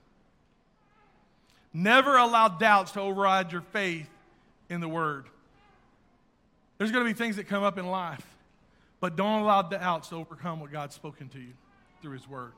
Never 1.74 2.16
allow 2.16 2.48
doubts 2.48 2.94
to 2.94 3.02
override 3.02 3.52
your 3.52 3.64
faith 3.74 4.10
in 4.70 4.82
the 4.82 4.88
Word. 4.88 5.26
There's 6.78 6.92
going 6.92 7.06
to 7.06 7.10
be 7.10 7.18
things 7.18 7.36
that 7.36 7.48
come 7.48 7.64
up 7.64 7.78
in 7.78 7.88
life, 7.88 8.26
but 9.00 9.16
don't 9.16 9.42
allow 9.42 9.62
doubts 9.64 10.10
to 10.10 10.16
overcome 10.16 10.60
what 10.60 10.72
God's 10.72 10.96
spoken 10.96 11.30
to 11.30 11.40
you 11.40 11.54
through 12.02 12.14
His 12.14 12.28
Word. 12.28 12.54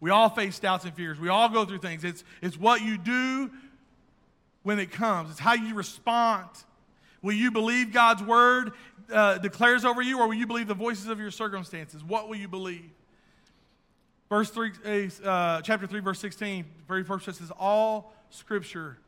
We 0.00 0.10
all 0.10 0.28
face 0.28 0.58
doubts 0.58 0.84
and 0.84 0.94
fears. 0.94 1.18
We 1.18 1.28
all 1.28 1.48
go 1.48 1.64
through 1.64 1.78
things. 1.78 2.04
It's, 2.04 2.22
it's 2.40 2.56
what 2.56 2.82
you 2.82 2.98
do 2.98 3.50
when 4.62 4.78
it 4.78 4.92
comes, 4.92 5.30
it's 5.30 5.40
how 5.40 5.54
you 5.54 5.74
respond. 5.74 6.48
Will 7.20 7.34
you 7.34 7.50
believe 7.50 7.92
God's 7.92 8.22
word 8.22 8.72
uh, 9.12 9.38
declares 9.38 9.84
over 9.84 10.02
you, 10.02 10.20
or 10.20 10.28
will 10.28 10.34
you 10.34 10.46
believe 10.46 10.68
the 10.68 10.74
voices 10.74 11.08
of 11.08 11.18
your 11.18 11.32
circumstances? 11.32 12.04
What 12.04 12.28
will 12.28 12.36
you 12.36 12.46
believe? 12.46 12.90
Verse 14.28 14.50
3, 14.50 15.10
uh, 15.24 15.62
chapter 15.62 15.86
3, 15.86 16.00
verse 16.00 16.20
16, 16.20 16.64
very 16.86 17.02
first 17.02 17.24
says, 17.24 17.50
All 17.58 18.12
scripture 18.30 18.98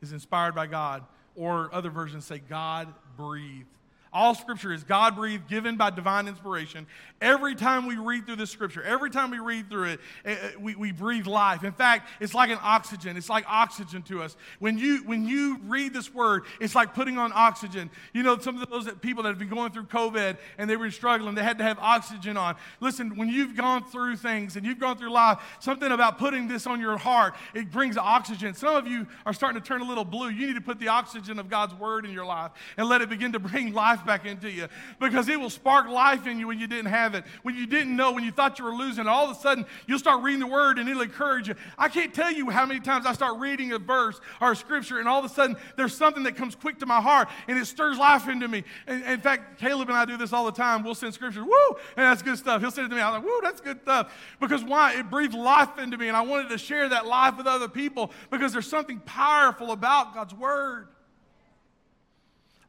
is 0.00 0.12
inspired 0.12 0.54
by 0.54 0.66
God, 0.66 1.04
or 1.36 1.72
other 1.72 1.90
versions 1.90 2.24
say, 2.24 2.38
God 2.38 2.92
breathed. 3.16 3.66
All 4.12 4.34
scripture 4.34 4.72
is 4.72 4.84
God 4.84 5.16
breathed, 5.16 5.48
given 5.48 5.76
by 5.76 5.90
divine 5.90 6.28
inspiration. 6.28 6.86
Every 7.20 7.54
time 7.54 7.86
we 7.86 7.96
read 7.96 8.26
through 8.26 8.36
this 8.36 8.50
scripture, 8.50 8.82
every 8.82 9.10
time 9.10 9.30
we 9.30 9.38
read 9.38 9.68
through 9.68 9.84
it, 9.84 10.00
eh, 10.24 10.36
eh, 10.40 10.50
we, 10.58 10.76
we 10.76 10.92
breathe 10.92 11.26
life. 11.26 11.64
In 11.64 11.72
fact, 11.72 12.08
it's 12.20 12.32
like 12.32 12.50
an 12.50 12.58
oxygen. 12.62 13.16
It's 13.16 13.28
like 13.28 13.44
oxygen 13.48 14.02
to 14.02 14.22
us. 14.22 14.36
When 14.60 14.78
you, 14.78 14.98
when 15.04 15.26
you 15.26 15.58
read 15.66 15.92
this 15.92 16.14
word, 16.14 16.44
it's 16.60 16.74
like 16.74 16.94
putting 16.94 17.18
on 17.18 17.32
oxygen. 17.34 17.90
You 18.14 18.22
know, 18.22 18.38
some 18.38 18.62
of 18.62 18.70
those 18.70 18.88
people 19.00 19.24
that 19.24 19.30
have 19.30 19.38
been 19.38 19.48
going 19.48 19.72
through 19.72 19.86
COVID 19.86 20.38
and 20.58 20.70
they 20.70 20.76
were 20.76 20.90
struggling, 20.90 21.34
they 21.34 21.42
had 21.42 21.58
to 21.58 21.64
have 21.64 21.78
oxygen 21.80 22.36
on. 22.36 22.56
Listen, 22.80 23.16
when 23.16 23.28
you've 23.28 23.56
gone 23.56 23.84
through 23.84 24.16
things 24.16 24.56
and 24.56 24.64
you've 24.64 24.78
gone 24.78 24.96
through 24.96 25.10
life, 25.10 25.38
something 25.58 25.90
about 25.90 26.18
putting 26.18 26.46
this 26.46 26.66
on 26.66 26.80
your 26.80 26.96
heart, 26.96 27.34
it 27.52 27.70
brings 27.70 27.96
oxygen. 27.96 28.54
Some 28.54 28.76
of 28.76 28.86
you 28.86 29.06
are 29.26 29.32
starting 29.32 29.60
to 29.60 29.66
turn 29.66 29.80
a 29.80 29.88
little 29.88 30.04
blue. 30.04 30.28
You 30.28 30.46
need 30.46 30.56
to 30.56 30.60
put 30.60 30.78
the 30.78 30.88
oxygen 30.88 31.38
of 31.38 31.50
God's 31.50 31.74
word 31.74 32.04
in 32.04 32.12
your 32.12 32.26
life 32.26 32.52
and 32.76 32.88
let 32.88 33.02
it 33.02 33.08
begin 33.08 33.32
to 33.32 33.38
bring 33.38 33.72
life 33.72 33.97
back 34.06 34.26
into 34.26 34.50
you 34.50 34.68
because 35.00 35.28
it 35.28 35.38
will 35.38 35.50
spark 35.50 35.88
life 35.88 36.26
in 36.26 36.38
you 36.38 36.46
when 36.46 36.58
you 36.58 36.66
didn't 36.66 36.90
have 36.90 37.14
it, 37.14 37.24
when 37.42 37.54
you 37.54 37.66
didn't 37.66 37.94
know, 37.94 38.12
when 38.12 38.24
you 38.24 38.32
thought 38.32 38.58
you 38.58 38.64
were 38.64 38.74
losing. 38.74 39.06
All 39.06 39.30
of 39.30 39.36
a 39.36 39.40
sudden, 39.40 39.66
you'll 39.86 39.98
start 39.98 40.22
reading 40.22 40.40
the 40.40 40.46
word 40.46 40.78
and 40.78 40.88
it'll 40.88 41.02
encourage 41.02 41.48
you. 41.48 41.54
I 41.76 41.88
can't 41.88 42.14
tell 42.14 42.32
you 42.32 42.50
how 42.50 42.66
many 42.66 42.80
times 42.80 43.06
I 43.06 43.12
start 43.12 43.38
reading 43.38 43.72
a 43.72 43.78
verse 43.78 44.20
or 44.40 44.52
a 44.52 44.56
scripture 44.56 44.98
and 44.98 45.08
all 45.08 45.18
of 45.18 45.24
a 45.24 45.28
sudden 45.28 45.56
there's 45.76 45.96
something 45.96 46.22
that 46.24 46.36
comes 46.36 46.54
quick 46.54 46.78
to 46.80 46.86
my 46.86 47.00
heart 47.00 47.28
and 47.46 47.58
it 47.58 47.66
stirs 47.66 47.98
life 47.98 48.28
into 48.28 48.48
me. 48.48 48.64
And, 48.86 49.02
in 49.04 49.20
fact, 49.20 49.58
Caleb 49.58 49.88
and 49.88 49.96
I 49.96 50.04
do 50.04 50.16
this 50.16 50.32
all 50.32 50.44
the 50.44 50.52
time. 50.52 50.84
We'll 50.84 50.94
send 50.94 51.14
scripture, 51.14 51.44
woo, 51.44 51.68
and 51.96 52.06
that's 52.06 52.22
good 52.22 52.38
stuff. 52.38 52.60
He'll 52.60 52.70
send 52.70 52.86
it 52.86 52.90
to 52.90 52.96
me. 52.96 53.02
I'm 53.02 53.14
like, 53.14 53.24
woo, 53.24 53.40
that's 53.42 53.60
good 53.60 53.80
stuff. 53.82 54.12
Because 54.40 54.64
why? 54.64 54.98
It 54.98 55.10
breathed 55.10 55.34
life 55.34 55.78
into 55.78 55.96
me 55.96 56.08
and 56.08 56.16
I 56.16 56.22
wanted 56.22 56.48
to 56.50 56.58
share 56.58 56.88
that 56.88 57.06
life 57.06 57.36
with 57.36 57.46
other 57.46 57.68
people 57.68 58.10
because 58.30 58.52
there's 58.52 58.68
something 58.68 59.00
powerful 59.00 59.72
about 59.72 60.14
God's 60.14 60.34
word. 60.34 60.88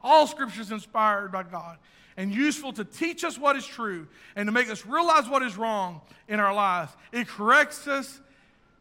All 0.01 0.27
scripture 0.27 0.61
is 0.61 0.71
inspired 0.71 1.31
by 1.31 1.43
God 1.43 1.77
and 2.17 2.33
useful 2.33 2.73
to 2.73 2.83
teach 2.83 3.23
us 3.23 3.37
what 3.37 3.55
is 3.55 3.65
true 3.65 4.07
and 4.35 4.47
to 4.47 4.51
make 4.51 4.69
us 4.69 4.85
realize 4.85 5.27
what 5.29 5.41
is 5.41 5.57
wrong 5.57 6.01
in 6.27 6.39
our 6.39 6.53
lives. 6.53 6.91
It 7.11 7.27
corrects 7.27 7.87
us 7.87 8.19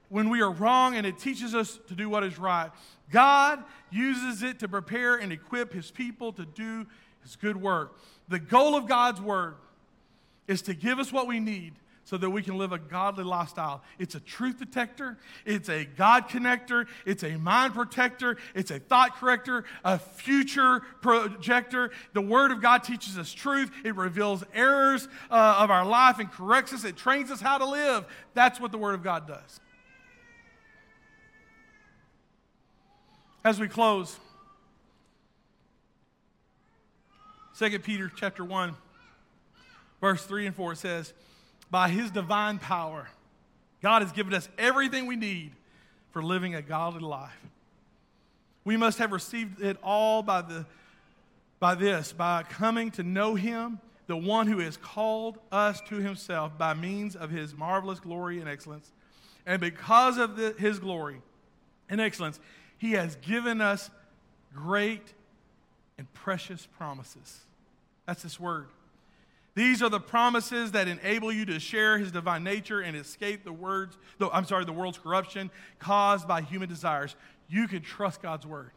when 0.09 0.31
we 0.31 0.41
are 0.41 0.51
wrong 0.51 0.97
and 0.97 1.07
it 1.07 1.19
teaches 1.19 1.55
us 1.55 1.79
to 1.89 1.95
do 1.95 2.09
what 2.09 2.25
is 2.25 2.39
right. 2.39 2.71
God 3.11 3.63
uses 3.91 4.43
it 4.43 4.59
to 4.61 4.69
prepare 4.69 5.17
and 5.17 5.33
equip 5.33 5.73
his 5.73 5.91
people 5.91 6.33
to 6.35 6.45
do 6.45 6.87
his 7.23 7.37
good 7.37 7.57
work. 7.57 7.99
The 8.29 8.39
goal 8.39 8.75
of 8.75 8.87
God's 8.87 9.21
word 9.21 9.55
is 10.47 10.63
to 10.63 10.75
give 10.75 10.99
us 10.99 11.13
what 11.13 11.27
we 11.27 11.41
need 11.41 11.75
so 12.09 12.17
that 12.17 12.31
we 12.31 12.41
can 12.41 12.57
live 12.57 12.73
a 12.73 12.79
godly 12.79 13.23
lifestyle. 13.23 13.83
It's 13.99 14.15
a 14.15 14.21
truth 14.21 14.59
detector, 14.59 15.19
it's 15.45 15.69
a 15.69 15.85
God 15.85 16.31
connector, 16.31 16.87
it's 17.05 17.23
a 17.23 17.37
mind 17.37 17.75
protector, 17.75 18.39
it's 18.55 18.71
a 18.71 18.79
thought 18.79 19.17
corrector, 19.17 19.65
a 19.85 19.99
future 19.99 20.81
projector. 21.03 21.91
The 22.15 22.23
Word 22.23 22.51
of 22.51 22.63
God 22.63 22.83
teaches 22.83 23.19
us 23.19 23.31
truth, 23.31 23.71
it 23.85 23.95
reveals 23.95 24.43
errors 24.55 25.07
uh, 25.31 25.57
of 25.59 25.71
our 25.71 25.85
life 25.85 26.19
and 26.19 26.33
corrects 26.33 26.73
us, 26.73 26.83
it 26.83 26.97
trains 26.97 27.31
us 27.31 27.43
how 27.43 27.59
to 27.59 27.67
live. 27.67 28.07
That's 28.33 28.59
what 28.59 28.73
the 28.73 28.79
Word 28.79 28.95
of 28.95 29.03
God 29.03 29.29
does. 29.29 29.61
As 33.45 33.61
we 33.61 33.69
close, 33.69 34.19
2 37.59 37.79
Peter 37.81 38.11
chapter 38.17 38.47
1, 38.47 38.75
verse 40.01 40.25
3 40.25 40.47
and 40.47 40.57
4 40.57 40.75
says, 40.75 41.13
by 41.71 41.89
His 41.89 42.11
divine 42.11 42.59
power, 42.59 43.09
God 43.83 44.03
has 44.03 44.13
given 44.13 44.35
us 44.35 44.49
everything 44.59 45.07
we 45.07 45.17
need 45.17 45.53
for 46.11 46.23
living 46.23 46.55
a 46.55 46.63
godly 46.63 47.01
life. 47.01 47.31
We 48.65 48.77
must 48.77 48.99
have 48.99 49.13
received 49.13 49.63
it 49.63 49.77
all 49.83 50.23
by, 50.23 50.43
the, 50.43 50.67
by 51.61 51.75
this, 51.75 52.13
by 52.13 52.43
coming 52.43 52.91
to 52.93 53.03
know 53.03 53.35
Him, 53.35 53.81
the 54.07 54.17
one 54.17 54.47
who 54.47 54.59
has 54.59 54.77
called 54.77 55.39
us 55.53 55.81
to 55.83 55.97
Himself 55.97 56.57
by 56.59 56.75
means 56.75 57.15
of 57.15 57.31
His 57.31 57.57
marvelous 57.57 58.01
glory 58.01 58.41
and 58.41 58.49
excellence. 58.49 58.91
And 59.47 59.61
because 59.61 60.19
of 60.19 60.37
the, 60.37 60.55
His 60.59 60.79
glory 60.79 61.23
and 61.89 62.01
excellence, 62.01 62.41
He 62.79 62.93
has 62.93 63.17
given 63.17 63.61
us 63.61 63.91
great 64.55 65.15
and 65.99 66.13
precious 66.15 66.67
promises. 66.79 67.41
That's 68.07 68.23
this 68.23 68.41
word. 68.41 68.69
These 69.59 69.83
are 69.83 69.89
the 69.89 69.99
promises 69.99 70.71
that 70.71 70.87
enable 70.87 71.33
you 71.33 71.45
to 71.47 71.59
share 71.59 71.99
his 71.99 72.13
divine 72.13 72.45
nature 72.45 72.79
and 72.79 72.97
escape 72.97 73.43
the 73.43 73.53
words, 73.53 73.99
the, 74.19 74.31
I'm 74.31 74.45
sorry, 74.45 74.65
the 74.65 74.73
world's 74.73 74.99
corruption 74.99 75.51
caused 75.81 76.29
by 76.29 76.43
human 76.43 76.69
desires. 76.69 77.17
You 77.49 77.67
can 77.67 77.83
trust 77.83 78.23
God's 78.23 78.47
word. 78.47 78.71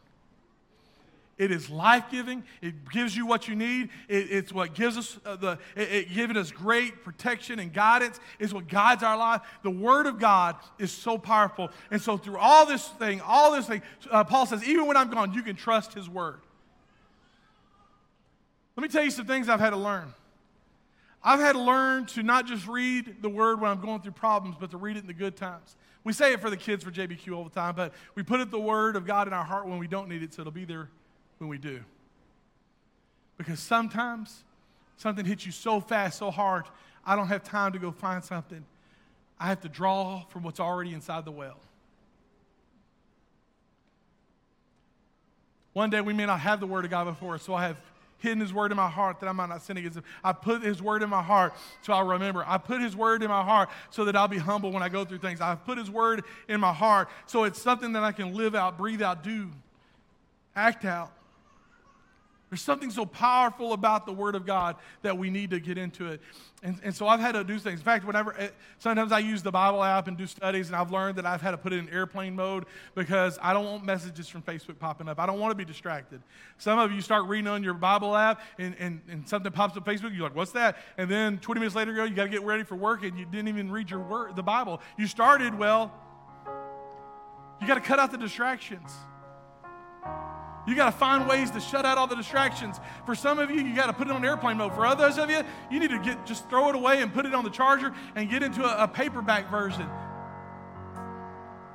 It 1.38 1.52
is 1.52 1.70
life 1.70 2.06
giving. 2.10 2.42
It 2.60 2.90
gives 2.90 3.16
you 3.16 3.26
what 3.26 3.46
you 3.46 3.54
need. 3.54 3.90
It, 4.08 4.32
it's 4.32 4.52
what 4.52 4.74
gives 4.74 4.96
us 4.96 5.20
uh, 5.24 5.36
the, 5.36 5.58
it, 5.76 5.92
it 5.92 6.14
giving 6.14 6.36
us 6.36 6.50
great 6.50 7.04
protection 7.04 7.60
and 7.60 7.72
guidance. 7.72 8.18
It's 8.40 8.52
what 8.52 8.66
guides 8.66 9.04
our 9.04 9.16
life. 9.16 9.42
The 9.62 9.70
Word 9.70 10.06
of 10.06 10.18
God 10.18 10.56
is 10.80 10.90
so 10.90 11.16
powerful. 11.16 11.70
And 11.92 12.02
so, 12.02 12.16
through 12.16 12.38
all 12.38 12.66
this 12.66 12.88
thing, 12.88 13.20
all 13.20 13.52
this 13.52 13.68
thing, 13.68 13.82
uh, 14.10 14.24
Paul 14.24 14.46
says, 14.46 14.64
even 14.64 14.88
when 14.88 14.96
I'm 14.96 15.10
gone, 15.10 15.32
you 15.32 15.44
can 15.44 15.54
trust 15.54 15.94
His 15.94 16.08
Word. 16.08 16.40
Let 18.76 18.82
me 18.82 18.88
tell 18.88 19.04
you 19.04 19.12
some 19.12 19.26
things 19.26 19.48
I've 19.48 19.60
had 19.60 19.70
to 19.70 19.76
learn. 19.76 20.12
I've 21.24 21.40
had 21.40 21.52
to 21.52 21.60
learn 21.60 22.06
to 22.06 22.22
not 22.22 22.46
just 22.46 22.66
read 22.66 23.22
the 23.22 23.28
word 23.28 23.60
when 23.60 23.70
I'm 23.70 23.80
going 23.80 24.00
through 24.00 24.12
problems, 24.12 24.56
but 24.58 24.70
to 24.72 24.76
read 24.76 24.96
it 24.96 25.00
in 25.00 25.06
the 25.06 25.14
good 25.14 25.36
times. 25.36 25.76
We 26.04 26.12
say 26.12 26.32
it 26.32 26.40
for 26.40 26.50
the 26.50 26.56
kids 26.56 26.82
for 26.82 26.90
JBQ 26.90 27.36
all 27.36 27.44
the 27.44 27.50
time, 27.50 27.76
but 27.76 27.92
we 28.16 28.24
put 28.24 28.40
it 28.40 28.50
the 28.50 28.58
word 28.58 28.96
of 28.96 29.06
God 29.06 29.28
in 29.28 29.32
our 29.32 29.44
heart 29.44 29.66
when 29.66 29.78
we 29.78 29.86
don't 29.86 30.08
need 30.08 30.22
it, 30.22 30.34
so 30.34 30.42
it'll 30.42 30.52
be 30.52 30.64
there 30.64 30.88
when 31.38 31.48
we 31.48 31.58
do. 31.58 31.80
Because 33.38 33.60
sometimes 33.60 34.42
something 34.96 35.24
hits 35.24 35.46
you 35.46 35.52
so 35.52 35.80
fast, 35.80 36.18
so 36.18 36.30
hard, 36.30 36.64
I 37.06 37.14
don't 37.14 37.28
have 37.28 37.44
time 37.44 37.72
to 37.72 37.78
go 37.78 37.92
find 37.92 38.24
something. 38.24 38.64
I 39.38 39.46
have 39.46 39.60
to 39.60 39.68
draw 39.68 40.24
from 40.28 40.42
what's 40.42 40.60
already 40.60 40.92
inside 40.92 41.24
the 41.24 41.32
well. 41.32 41.58
One 45.72 45.88
day 45.88 46.00
we 46.00 46.12
may 46.12 46.26
not 46.26 46.40
have 46.40 46.60
the 46.60 46.66
word 46.66 46.84
of 46.84 46.90
God 46.90 47.04
before 47.04 47.36
us, 47.36 47.42
so 47.42 47.54
I 47.54 47.66
have 47.66 47.76
hidden 48.22 48.40
his 48.40 48.54
word 48.54 48.70
in 48.70 48.76
my 48.76 48.88
heart 48.88 49.20
that 49.20 49.28
I 49.28 49.32
might 49.32 49.48
not 49.48 49.62
sin 49.62 49.76
against 49.76 49.98
him. 49.98 50.04
I 50.22 50.32
put 50.32 50.62
his 50.62 50.80
word 50.80 51.02
in 51.02 51.10
my 51.10 51.22
heart 51.22 51.54
so 51.82 51.92
I'll 51.92 52.06
remember. 52.06 52.44
I 52.46 52.56
put 52.56 52.80
his 52.80 52.96
word 52.96 53.22
in 53.22 53.28
my 53.28 53.42
heart 53.42 53.68
so 53.90 54.04
that 54.04 54.16
I'll 54.16 54.28
be 54.28 54.38
humble 54.38 54.70
when 54.70 54.82
I 54.82 54.88
go 54.88 55.04
through 55.04 55.18
things. 55.18 55.40
I've 55.40 55.64
put 55.64 55.76
his 55.76 55.90
word 55.90 56.24
in 56.48 56.60
my 56.60 56.72
heart 56.72 57.08
so 57.26 57.44
it's 57.44 57.60
something 57.60 57.92
that 57.92 58.04
I 58.04 58.12
can 58.12 58.34
live 58.34 58.54
out, 58.54 58.78
breathe 58.78 59.02
out, 59.02 59.24
do, 59.24 59.50
act 60.54 60.84
out. 60.84 61.12
There's 62.52 62.60
something 62.60 62.90
so 62.90 63.06
powerful 63.06 63.72
about 63.72 64.04
the 64.04 64.12
Word 64.12 64.34
of 64.34 64.44
God 64.44 64.76
that 65.00 65.16
we 65.16 65.30
need 65.30 65.52
to 65.52 65.58
get 65.58 65.78
into 65.78 66.08
it. 66.08 66.20
And, 66.62 66.78
and 66.84 66.94
so 66.94 67.08
I've 67.08 67.18
had 67.18 67.32
to 67.32 67.44
do 67.44 67.58
things. 67.58 67.80
In 67.80 67.84
fact, 67.84 68.04
whenever, 68.04 68.38
eh, 68.38 68.50
sometimes 68.78 69.10
I 69.10 69.20
use 69.20 69.42
the 69.42 69.50
Bible 69.50 69.82
app 69.82 70.06
and 70.06 70.18
do 70.18 70.26
studies, 70.26 70.66
and 70.66 70.76
I've 70.76 70.92
learned 70.92 71.16
that 71.16 71.24
I've 71.24 71.40
had 71.40 71.52
to 71.52 71.56
put 71.56 71.72
it 71.72 71.78
in 71.78 71.88
airplane 71.88 72.36
mode 72.36 72.66
because 72.94 73.38
I 73.40 73.54
don't 73.54 73.64
want 73.64 73.86
messages 73.86 74.28
from 74.28 74.42
Facebook 74.42 74.78
popping 74.78 75.08
up. 75.08 75.18
I 75.18 75.24
don't 75.24 75.40
want 75.40 75.50
to 75.52 75.54
be 75.54 75.64
distracted. 75.64 76.20
Some 76.58 76.78
of 76.78 76.92
you 76.92 77.00
start 77.00 77.24
reading 77.24 77.48
on 77.48 77.64
your 77.64 77.72
Bible 77.72 78.14
app, 78.14 78.42
and, 78.58 78.76
and, 78.78 79.00
and 79.08 79.26
something 79.26 79.50
pops 79.50 79.74
up 79.78 79.86
Facebook, 79.86 80.14
you're 80.14 80.24
like, 80.24 80.36
what's 80.36 80.52
that? 80.52 80.76
And 80.98 81.10
then 81.10 81.38
20 81.38 81.58
minutes 81.58 81.74
later, 81.74 82.06
you 82.06 82.14
got 82.14 82.24
to 82.24 82.28
get 82.28 82.42
ready 82.42 82.64
for 82.64 82.76
work, 82.76 83.02
and 83.02 83.18
you 83.18 83.24
didn't 83.24 83.48
even 83.48 83.70
read 83.70 83.88
your 83.88 84.00
word, 84.00 84.36
the 84.36 84.42
Bible. 84.42 84.82
You 84.98 85.06
started, 85.06 85.58
well, 85.58 85.90
you 87.62 87.66
got 87.66 87.76
to 87.76 87.80
cut 87.80 87.98
out 87.98 88.12
the 88.12 88.18
distractions. 88.18 88.92
You 90.66 90.76
got 90.76 90.92
to 90.92 90.96
find 90.96 91.28
ways 91.28 91.50
to 91.52 91.60
shut 91.60 91.84
out 91.84 91.98
all 91.98 92.06
the 92.06 92.14
distractions. 92.14 92.78
For 93.04 93.14
some 93.14 93.38
of 93.38 93.50
you, 93.50 93.60
you 93.62 93.74
got 93.74 93.86
to 93.86 93.92
put 93.92 94.06
it 94.06 94.12
on 94.12 94.24
airplane 94.24 94.58
mode. 94.58 94.74
For 94.74 94.86
others 94.86 95.18
of 95.18 95.28
you, 95.28 95.42
you 95.70 95.80
need 95.80 95.90
to 95.90 95.98
get 95.98 96.24
just 96.24 96.48
throw 96.48 96.68
it 96.68 96.76
away 96.76 97.02
and 97.02 97.12
put 97.12 97.26
it 97.26 97.34
on 97.34 97.42
the 97.42 97.50
charger 97.50 97.92
and 98.14 98.30
get 98.30 98.42
into 98.42 98.64
a, 98.64 98.84
a 98.84 98.88
paperback 98.88 99.50
version. 99.50 99.88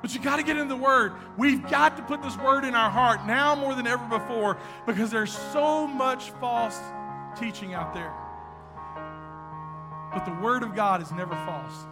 But 0.00 0.14
you 0.14 0.20
got 0.20 0.36
to 0.36 0.42
get 0.42 0.56
in 0.56 0.68
the 0.68 0.76
Word. 0.76 1.12
We've 1.36 1.62
got 1.68 1.96
to 1.96 2.02
put 2.02 2.22
this 2.22 2.36
Word 2.38 2.64
in 2.64 2.74
our 2.74 2.88
heart 2.88 3.26
now 3.26 3.54
more 3.54 3.74
than 3.74 3.86
ever 3.86 4.06
before 4.06 4.56
because 4.86 5.10
there's 5.10 5.36
so 5.52 5.86
much 5.86 6.30
false 6.32 6.78
teaching 7.38 7.74
out 7.74 7.92
there. 7.92 8.12
But 10.14 10.24
the 10.24 10.34
Word 10.42 10.62
of 10.62 10.74
God 10.74 11.02
is 11.02 11.12
never 11.12 11.34
false. 11.34 11.84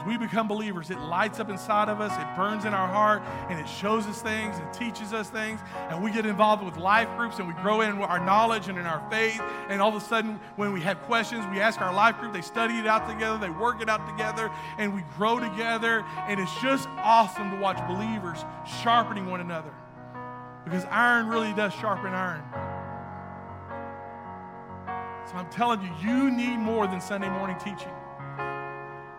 As 0.00 0.06
we 0.06 0.16
become 0.16 0.48
believers, 0.48 0.88
it 0.88 0.98
lights 0.98 1.40
up 1.40 1.50
inside 1.50 1.90
of 1.90 2.00
us, 2.00 2.10
it 2.12 2.36
burns 2.36 2.64
in 2.64 2.72
our 2.72 2.88
heart, 2.88 3.22
and 3.50 3.60
it 3.60 3.68
shows 3.68 4.06
us 4.06 4.22
things 4.22 4.56
and 4.56 4.72
teaches 4.72 5.12
us 5.12 5.28
things. 5.28 5.60
And 5.90 6.02
we 6.02 6.10
get 6.10 6.24
involved 6.24 6.64
with 6.64 6.78
life 6.78 7.08
groups 7.18 7.38
and 7.38 7.46
we 7.46 7.52
grow 7.60 7.82
in 7.82 7.98
our 7.98 8.24
knowledge 8.24 8.68
and 8.68 8.78
in 8.78 8.86
our 8.86 9.06
faith. 9.10 9.38
And 9.68 9.82
all 9.82 9.94
of 9.94 10.02
a 10.02 10.06
sudden, 10.06 10.40
when 10.56 10.72
we 10.72 10.80
have 10.80 11.02
questions, 11.02 11.44
we 11.50 11.60
ask 11.60 11.82
our 11.82 11.92
life 11.92 12.18
group, 12.18 12.32
they 12.32 12.40
study 12.40 12.78
it 12.78 12.86
out 12.86 13.06
together, 13.06 13.36
they 13.36 13.50
work 13.50 13.82
it 13.82 13.90
out 13.90 14.06
together, 14.08 14.50
and 14.78 14.94
we 14.94 15.02
grow 15.18 15.38
together. 15.38 16.02
And 16.28 16.40
it's 16.40 16.62
just 16.62 16.88
awesome 16.96 17.50
to 17.50 17.58
watch 17.58 17.86
believers 17.86 18.42
sharpening 18.82 19.26
one 19.26 19.42
another 19.42 19.74
because 20.64 20.86
iron 20.86 21.26
really 21.26 21.52
does 21.52 21.74
sharpen 21.74 22.14
iron. 22.14 22.42
So 25.30 25.36
I'm 25.36 25.50
telling 25.50 25.82
you, 25.82 25.90
you 26.00 26.30
need 26.30 26.56
more 26.56 26.86
than 26.86 27.02
Sunday 27.02 27.28
morning 27.28 27.58
teaching. 27.58 27.92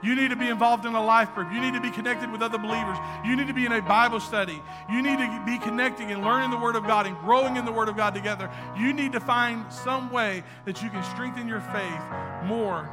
You 0.04 0.16
need 0.16 0.30
to 0.30 0.36
be 0.36 0.50
involved 0.50 0.86
in 0.86 0.96
a 0.96 1.04
life 1.04 1.34
group. 1.36 1.52
You 1.52 1.60
need 1.60 1.74
to 1.74 1.82
be 1.82 1.92
connected 1.92 2.32
with 2.32 2.42
other 2.42 2.58
believers. 2.58 2.98
You 3.26 3.36
need 3.36 3.48
to 3.48 3.54
be 3.54 3.66
in 3.66 3.72
a 3.72 3.82
Bible 3.82 4.20
study. 4.20 4.62
You 4.90 5.02
need 5.02 5.18
to 5.18 5.44
be 5.46 5.60
connecting 5.60 6.12
and 6.12 6.24
learning 6.24 6.50
the 6.50 6.58
Word 6.58 6.76
of 6.76 6.86
God 6.88 7.06
and 7.06 7.18
growing 7.20 7.56
in 7.56 7.66
the 7.66 7.72
Word 7.72 7.88
of 7.90 7.96
God 7.96 8.14
together. 8.16 8.50
You 8.78 8.94
need 8.94 9.12
to 9.12 9.20
find 9.20 9.72
some 9.72 10.12
way 10.12 10.44
that 10.66 10.82
you 10.82 10.90
can 10.90 11.04
strengthen 11.04 11.48
your 11.48 11.62
faith 11.62 12.02
more 12.46 12.90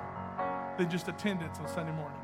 than 0.76 0.90
just 0.90 1.08
attendance 1.08 1.58
on 1.58 1.68
Sunday 1.68 1.92
morning. 1.92 2.18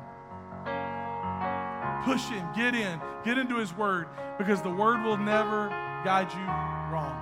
Push 2.05 2.29
in, 2.31 2.47
get 2.55 2.75
in, 2.75 3.01
get 3.23 3.37
into 3.37 3.57
His 3.57 3.75
Word 3.75 4.07
because 4.37 4.61
the 4.61 4.69
Word 4.69 5.03
will 5.03 5.17
never 5.17 5.69
guide 6.03 6.31
you 6.31 6.45
wrong. 6.93 7.21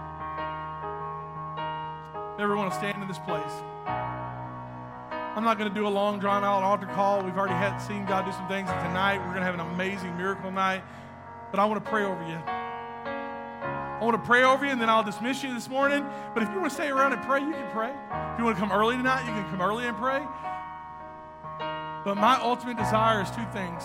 Everyone 2.39 2.71
stand 2.71 3.01
in 3.01 3.07
this 3.07 3.19
place. 3.19 4.22
I'm 5.35 5.43
not 5.43 5.57
going 5.57 5.67
to 5.67 5.73
do 5.73 5.87
a 5.87 5.89
long, 5.89 6.19
drawn 6.19 6.43
out 6.43 6.61
altar 6.61 6.85
call. 6.85 7.23
We've 7.23 7.35
already 7.35 7.55
had 7.55 7.79
seen 7.79 8.05
God 8.05 8.25
do 8.25 8.31
some 8.31 8.47
things. 8.47 8.69
And 8.69 8.79
tonight, 8.87 9.17
we're 9.17 9.33
going 9.33 9.39
to 9.39 9.45
have 9.45 9.55
an 9.55 9.61
amazing 9.61 10.15
miracle 10.15 10.51
night. 10.51 10.83
But 11.49 11.59
I 11.59 11.65
want 11.65 11.83
to 11.83 11.89
pray 11.89 12.03
over 12.03 12.21
you. 12.27 12.37
I 12.37 13.99
want 14.05 14.21
to 14.21 14.27
pray 14.27 14.43
over 14.43 14.63
you, 14.63 14.71
and 14.71 14.79
then 14.79 14.89
I'll 14.89 15.03
dismiss 15.03 15.43
you 15.43 15.51
this 15.53 15.67
morning. 15.67 16.05
But 16.35 16.43
if 16.43 16.49
you 16.49 16.59
want 16.59 16.69
to 16.69 16.75
stay 16.75 16.89
around 16.89 17.13
and 17.13 17.21
pray, 17.23 17.39
you 17.39 17.51
can 17.51 17.71
pray. 17.71 17.89
If 17.89 18.37
you 18.37 18.45
want 18.45 18.57
to 18.57 18.59
come 18.59 18.71
early 18.71 18.95
tonight, 18.95 19.21
you 19.21 19.31
can 19.31 19.49
come 19.49 19.61
early 19.61 19.85
and 19.85 19.97
pray. 19.97 20.21
But 22.05 22.15
my 22.15 22.37
ultimate 22.39 22.77
desire 22.77 23.23
is 23.23 23.31
two 23.31 23.45
things. 23.53 23.81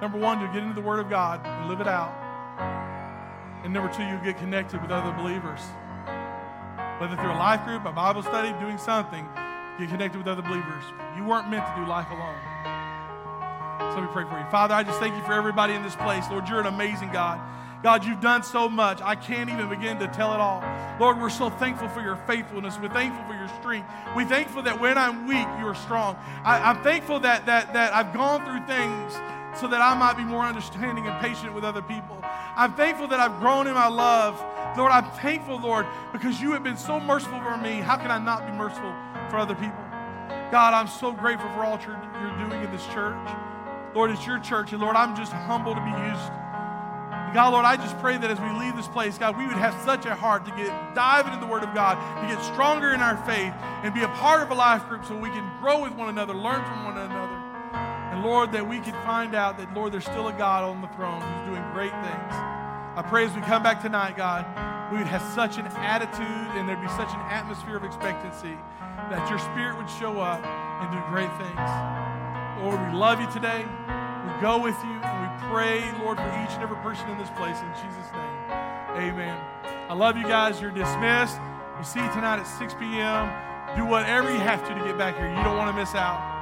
Number 0.00 0.16
one, 0.16 0.40
to 0.40 0.46
get 0.46 0.62
into 0.62 0.74
the 0.74 0.86
Word 0.86 1.00
of 1.00 1.10
God 1.10 1.44
and 1.44 1.68
live 1.68 1.80
it 1.80 1.88
out. 1.88 2.14
And 3.64 3.74
number 3.74 3.92
two, 3.92 4.04
you 4.04 4.18
get 4.24 4.38
connected 4.38 4.80
with 4.80 4.92
other 4.92 5.12
believers. 5.12 5.60
Whether 7.00 7.16
through 7.16 7.32
a 7.32 7.36
life 7.36 7.64
group, 7.64 7.84
a 7.84 7.92
Bible 7.92 8.22
study, 8.22 8.52
doing 8.60 8.78
something, 8.78 9.28
get 9.78 9.88
connected 9.88 10.18
with 10.18 10.26
other 10.26 10.42
believers. 10.42 10.84
You 11.16 11.24
weren't 11.24 11.48
meant 11.48 11.64
to 11.66 11.74
do 11.80 11.86
life 11.86 12.10
alone. 12.10 12.36
So 13.78 14.00
let 14.00 14.02
me 14.02 14.08
pray 14.12 14.24
for 14.24 14.38
you. 14.38 14.44
Father, 14.50 14.74
I 14.74 14.82
just 14.82 14.98
thank 14.98 15.14
you 15.14 15.22
for 15.22 15.32
everybody 15.32 15.74
in 15.74 15.82
this 15.82 15.94
place. 15.96 16.24
Lord, 16.30 16.48
you're 16.48 16.60
an 16.60 16.66
amazing 16.66 17.12
God. 17.12 17.40
God, 17.80 18.04
you've 18.04 18.20
done 18.20 18.42
so 18.42 18.68
much. 18.68 19.00
I 19.02 19.14
can't 19.14 19.48
even 19.50 19.68
begin 19.68 20.00
to 20.00 20.08
tell 20.08 20.34
it 20.34 20.40
all. 20.40 20.64
Lord, 20.98 21.20
we're 21.20 21.30
so 21.30 21.48
thankful 21.48 21.88
for 21.88 22.00
your 22.00 22.16
faithfulness. 22.26 22.76
We're 22.76 22.88
thankful 22.88 23.24
for 23.26 23.38
your 23.38 23.48
strength. 23.60 23.88
We're 24.16 24.26
thankful 24.26 24.62
that 24.64 24.80
when 24.80 24.98
I'm 24.98 25.28
weak, 25.28 25.46
you're 25.60 25.76
strong. 25.76 26.16
I, 26.44 26.70
am 26.70 26.82
thankful 26.82 27.20
that, 27.20 27.46
that, 27.46 27.72
that 27.74 27.94
I've 27.94 28.12
gone 28.12 28.44
through 28.44 28.66
things 28.66 29.12
so 29.60 29.68
that 29.68 29.80
I 29.80 29.94
might 29.94 30.16
be 30.16 30.24
more 30.24 30.42
understanding 30.44 31.06
and 31.06 31.20
patient 31.20 31.54
with 31.54 31.62
other 31.62 31.82
people. 31.82 32.18
I'm 32.56 32.74
thankful 32.74 33.06
that 33.08 33.20
I've 33.20 33.38
grown 33.38 33.68
in 33.68 33.74
my 33.74 33.88
love. 33.88 34.44
Lord, 34.76 34.90
I'm 34.90 35.08
thankful, 35.22 35.60
Lord, 35.60 35.86
because 36.12 36.40
you 36.40 36.52
have 36.52 36.64
been 36.64 36.76
so 36.76 36.98
merciful 36.98 37.40
for 37.40 37.56
me. 37.56 37.74
How 37.74 37.96
can 37.96 38.10
I 38.10 38.18
not 38.18 38.44
be 38.44 38.52
merciful 38.52 38.92
for 39.30 39.38
other 39.38 39.54
people. 39.54 39.84
God, 40.50 40.72
I'm 40.74 40.88
so 40.88 41.12
grateful 41.12 41.48
for 41.50 41.64
all 41.64 41.78
you're, 41.80 41.96
doing 42.48 42.64
in 42.64 42.70
this 42.70 42.86
church. 42.88 43.16
Lord, 43.94 44.10
it's 44.10 44.26
your 44.26 44.38
church, 44.38 44.72
and 44.72 44.80
Lord, 44.80 44.96
I'm 44.96 45.16
just 45.16 45.32
humble 45.32 45.74
to 45.74 45.80
be 45.80 45.90
used. 45.90 46.30
God, 47.34 47.52
Lord, 47.52 47.66
I 47.66 47.76
just 47.76 47.98
pray 47.98 48.16
that 48.16 48.30
as 48.30 48.40
we 48.40 48.48
leave 48.58 48.76
this 48.76 48.88
place, 48.88 49.18
God, 49.18 49.36
we 49.36 49.46
would 49.46 49.56
have 49.56 49.74
such 49.84 50.06
a 50.06 50.14
heart 50.14 50.46
to 50.46 50.50
get 50.52 50.68
dive 50.94 51.26
into 51.26 51.38
the 51.38 51.46
Word 51.46 51.62
of 51.62 51.74
God, 51.74 51.96
to 52.22 52.34
get 52.34 52.42
stronger 52.44 52.94
in 52.94 53.00
our 53.00 53.16
faith, 53.26 53.52
and 53.82 53.92
be 53.92 54.02
a 54.02 54.08
part 54.08 54.42
of 54.42 54.50
a 54.50 54.54
life 54.54 54.86
group 54.88 55.04
so 55.04 55.16
we 55.16 55.28
can 55.28 55.60
grow 55.60 55.82
with 55.82 55.92
one 55.92 56.08
another, 56.08 56.32
learn 56.32 56.64
from 56.64 56.84
one 56.84 56.96
another. 56.96 57.36
And 58.12 58.24
Lord, 58.24 58.52
that 58.52 58.66
we 58.66 58.80
can 58.80 58.94
find 59.04 59.34
out 59.34 59.58
that, 59.58 59.72
Lord, 59.74 59.92
there's 59.92 60.04
still 60.04 60.28
a 60.28 60.32
God 60.32 60.64
on 60.64 60.80
the 60.80 60.88
throne 60.88 61.20
who's 61.20 61.54
doing 61.54 61.64
great 61.72 61.92
things. 61.92 62.57
I 62.98 63.02
pray 63.02 63.24
as 63.24 63.32
we 63.32 63.42
come 63.42 63.62
back 63.62 63.80
tonight, 63.80 64.16
God, 64.16 64.42
we 64.90 64.98
would 64.98 65.06
have 65.06 65.22
such 65.32 65.56
an 65.56 65.68
attitude 65.68 66.50
and 66.58 66.68
there'd 66.68 66.82
be 66.82 66.90
such 66.98 67.14
an 67.14 67.22
atmosphere 67.30 67.76
of 67.76 67.84
expectancy 67.84 68.58
that 69.06 69.22
your 69.30 69.38
spirit 69.38 69.78
would 69.78 69.88
show 69.88 70.18
up 70.18 70.42
and 70.42 70.90
do 70.90 70.98
great 71.06 71.30
things. 71.38 71.62
Lord, 72.58 72.82
we 72.90 72.98
love 72.98 73.20
you 73.22 73.30
today. 73.30 73.62
We 73.62 74.42
go 74.42 74.58
with 74.58 74.74
you 74.82 74.98
and 74.98 75.14
we 75.14 75.30
pray, 75.46 75.78
Lord, 76.02 76.18
for 76.18 76.26
each 76.42 76.58
and 76.58 76.62
every 76.66 76.74
person 76.82 77.08
in 77.08 77.18
this 77.18 77.30
place 77.38 77.62
in 77.62 77.70
Jesus' 77.78 78.10
name. 78.10 78.34
Amen. 78.98 79.38
I 79.86 79.94
love 79.94 80.16
you 80.16 80.24
guys. 80.24 80.60
You're 80.60 80.74
dismissed. 80.74 81.38
We 81.78 81.84
see 81.84 82.02
you 82.02 82.10
tonight 82.10 82.42
at 82.42 82.50
6 82.50 82.74
p.m. 82.82 83.30
Do 83.78 83.86
whatever 83.86 84.26
you 84.26 84.42
have 84.42 84.66
to 84.66 84.74
to 84.74 84.82
get 84.82 84.98
back 84.98 85.14
here. 85.14 85.28
You 85.28 85.44
don't 85.46 85.56
want 85.56 85.70
to 85.70 85.78
miss 85.78 85.94
out. 85.94 86.37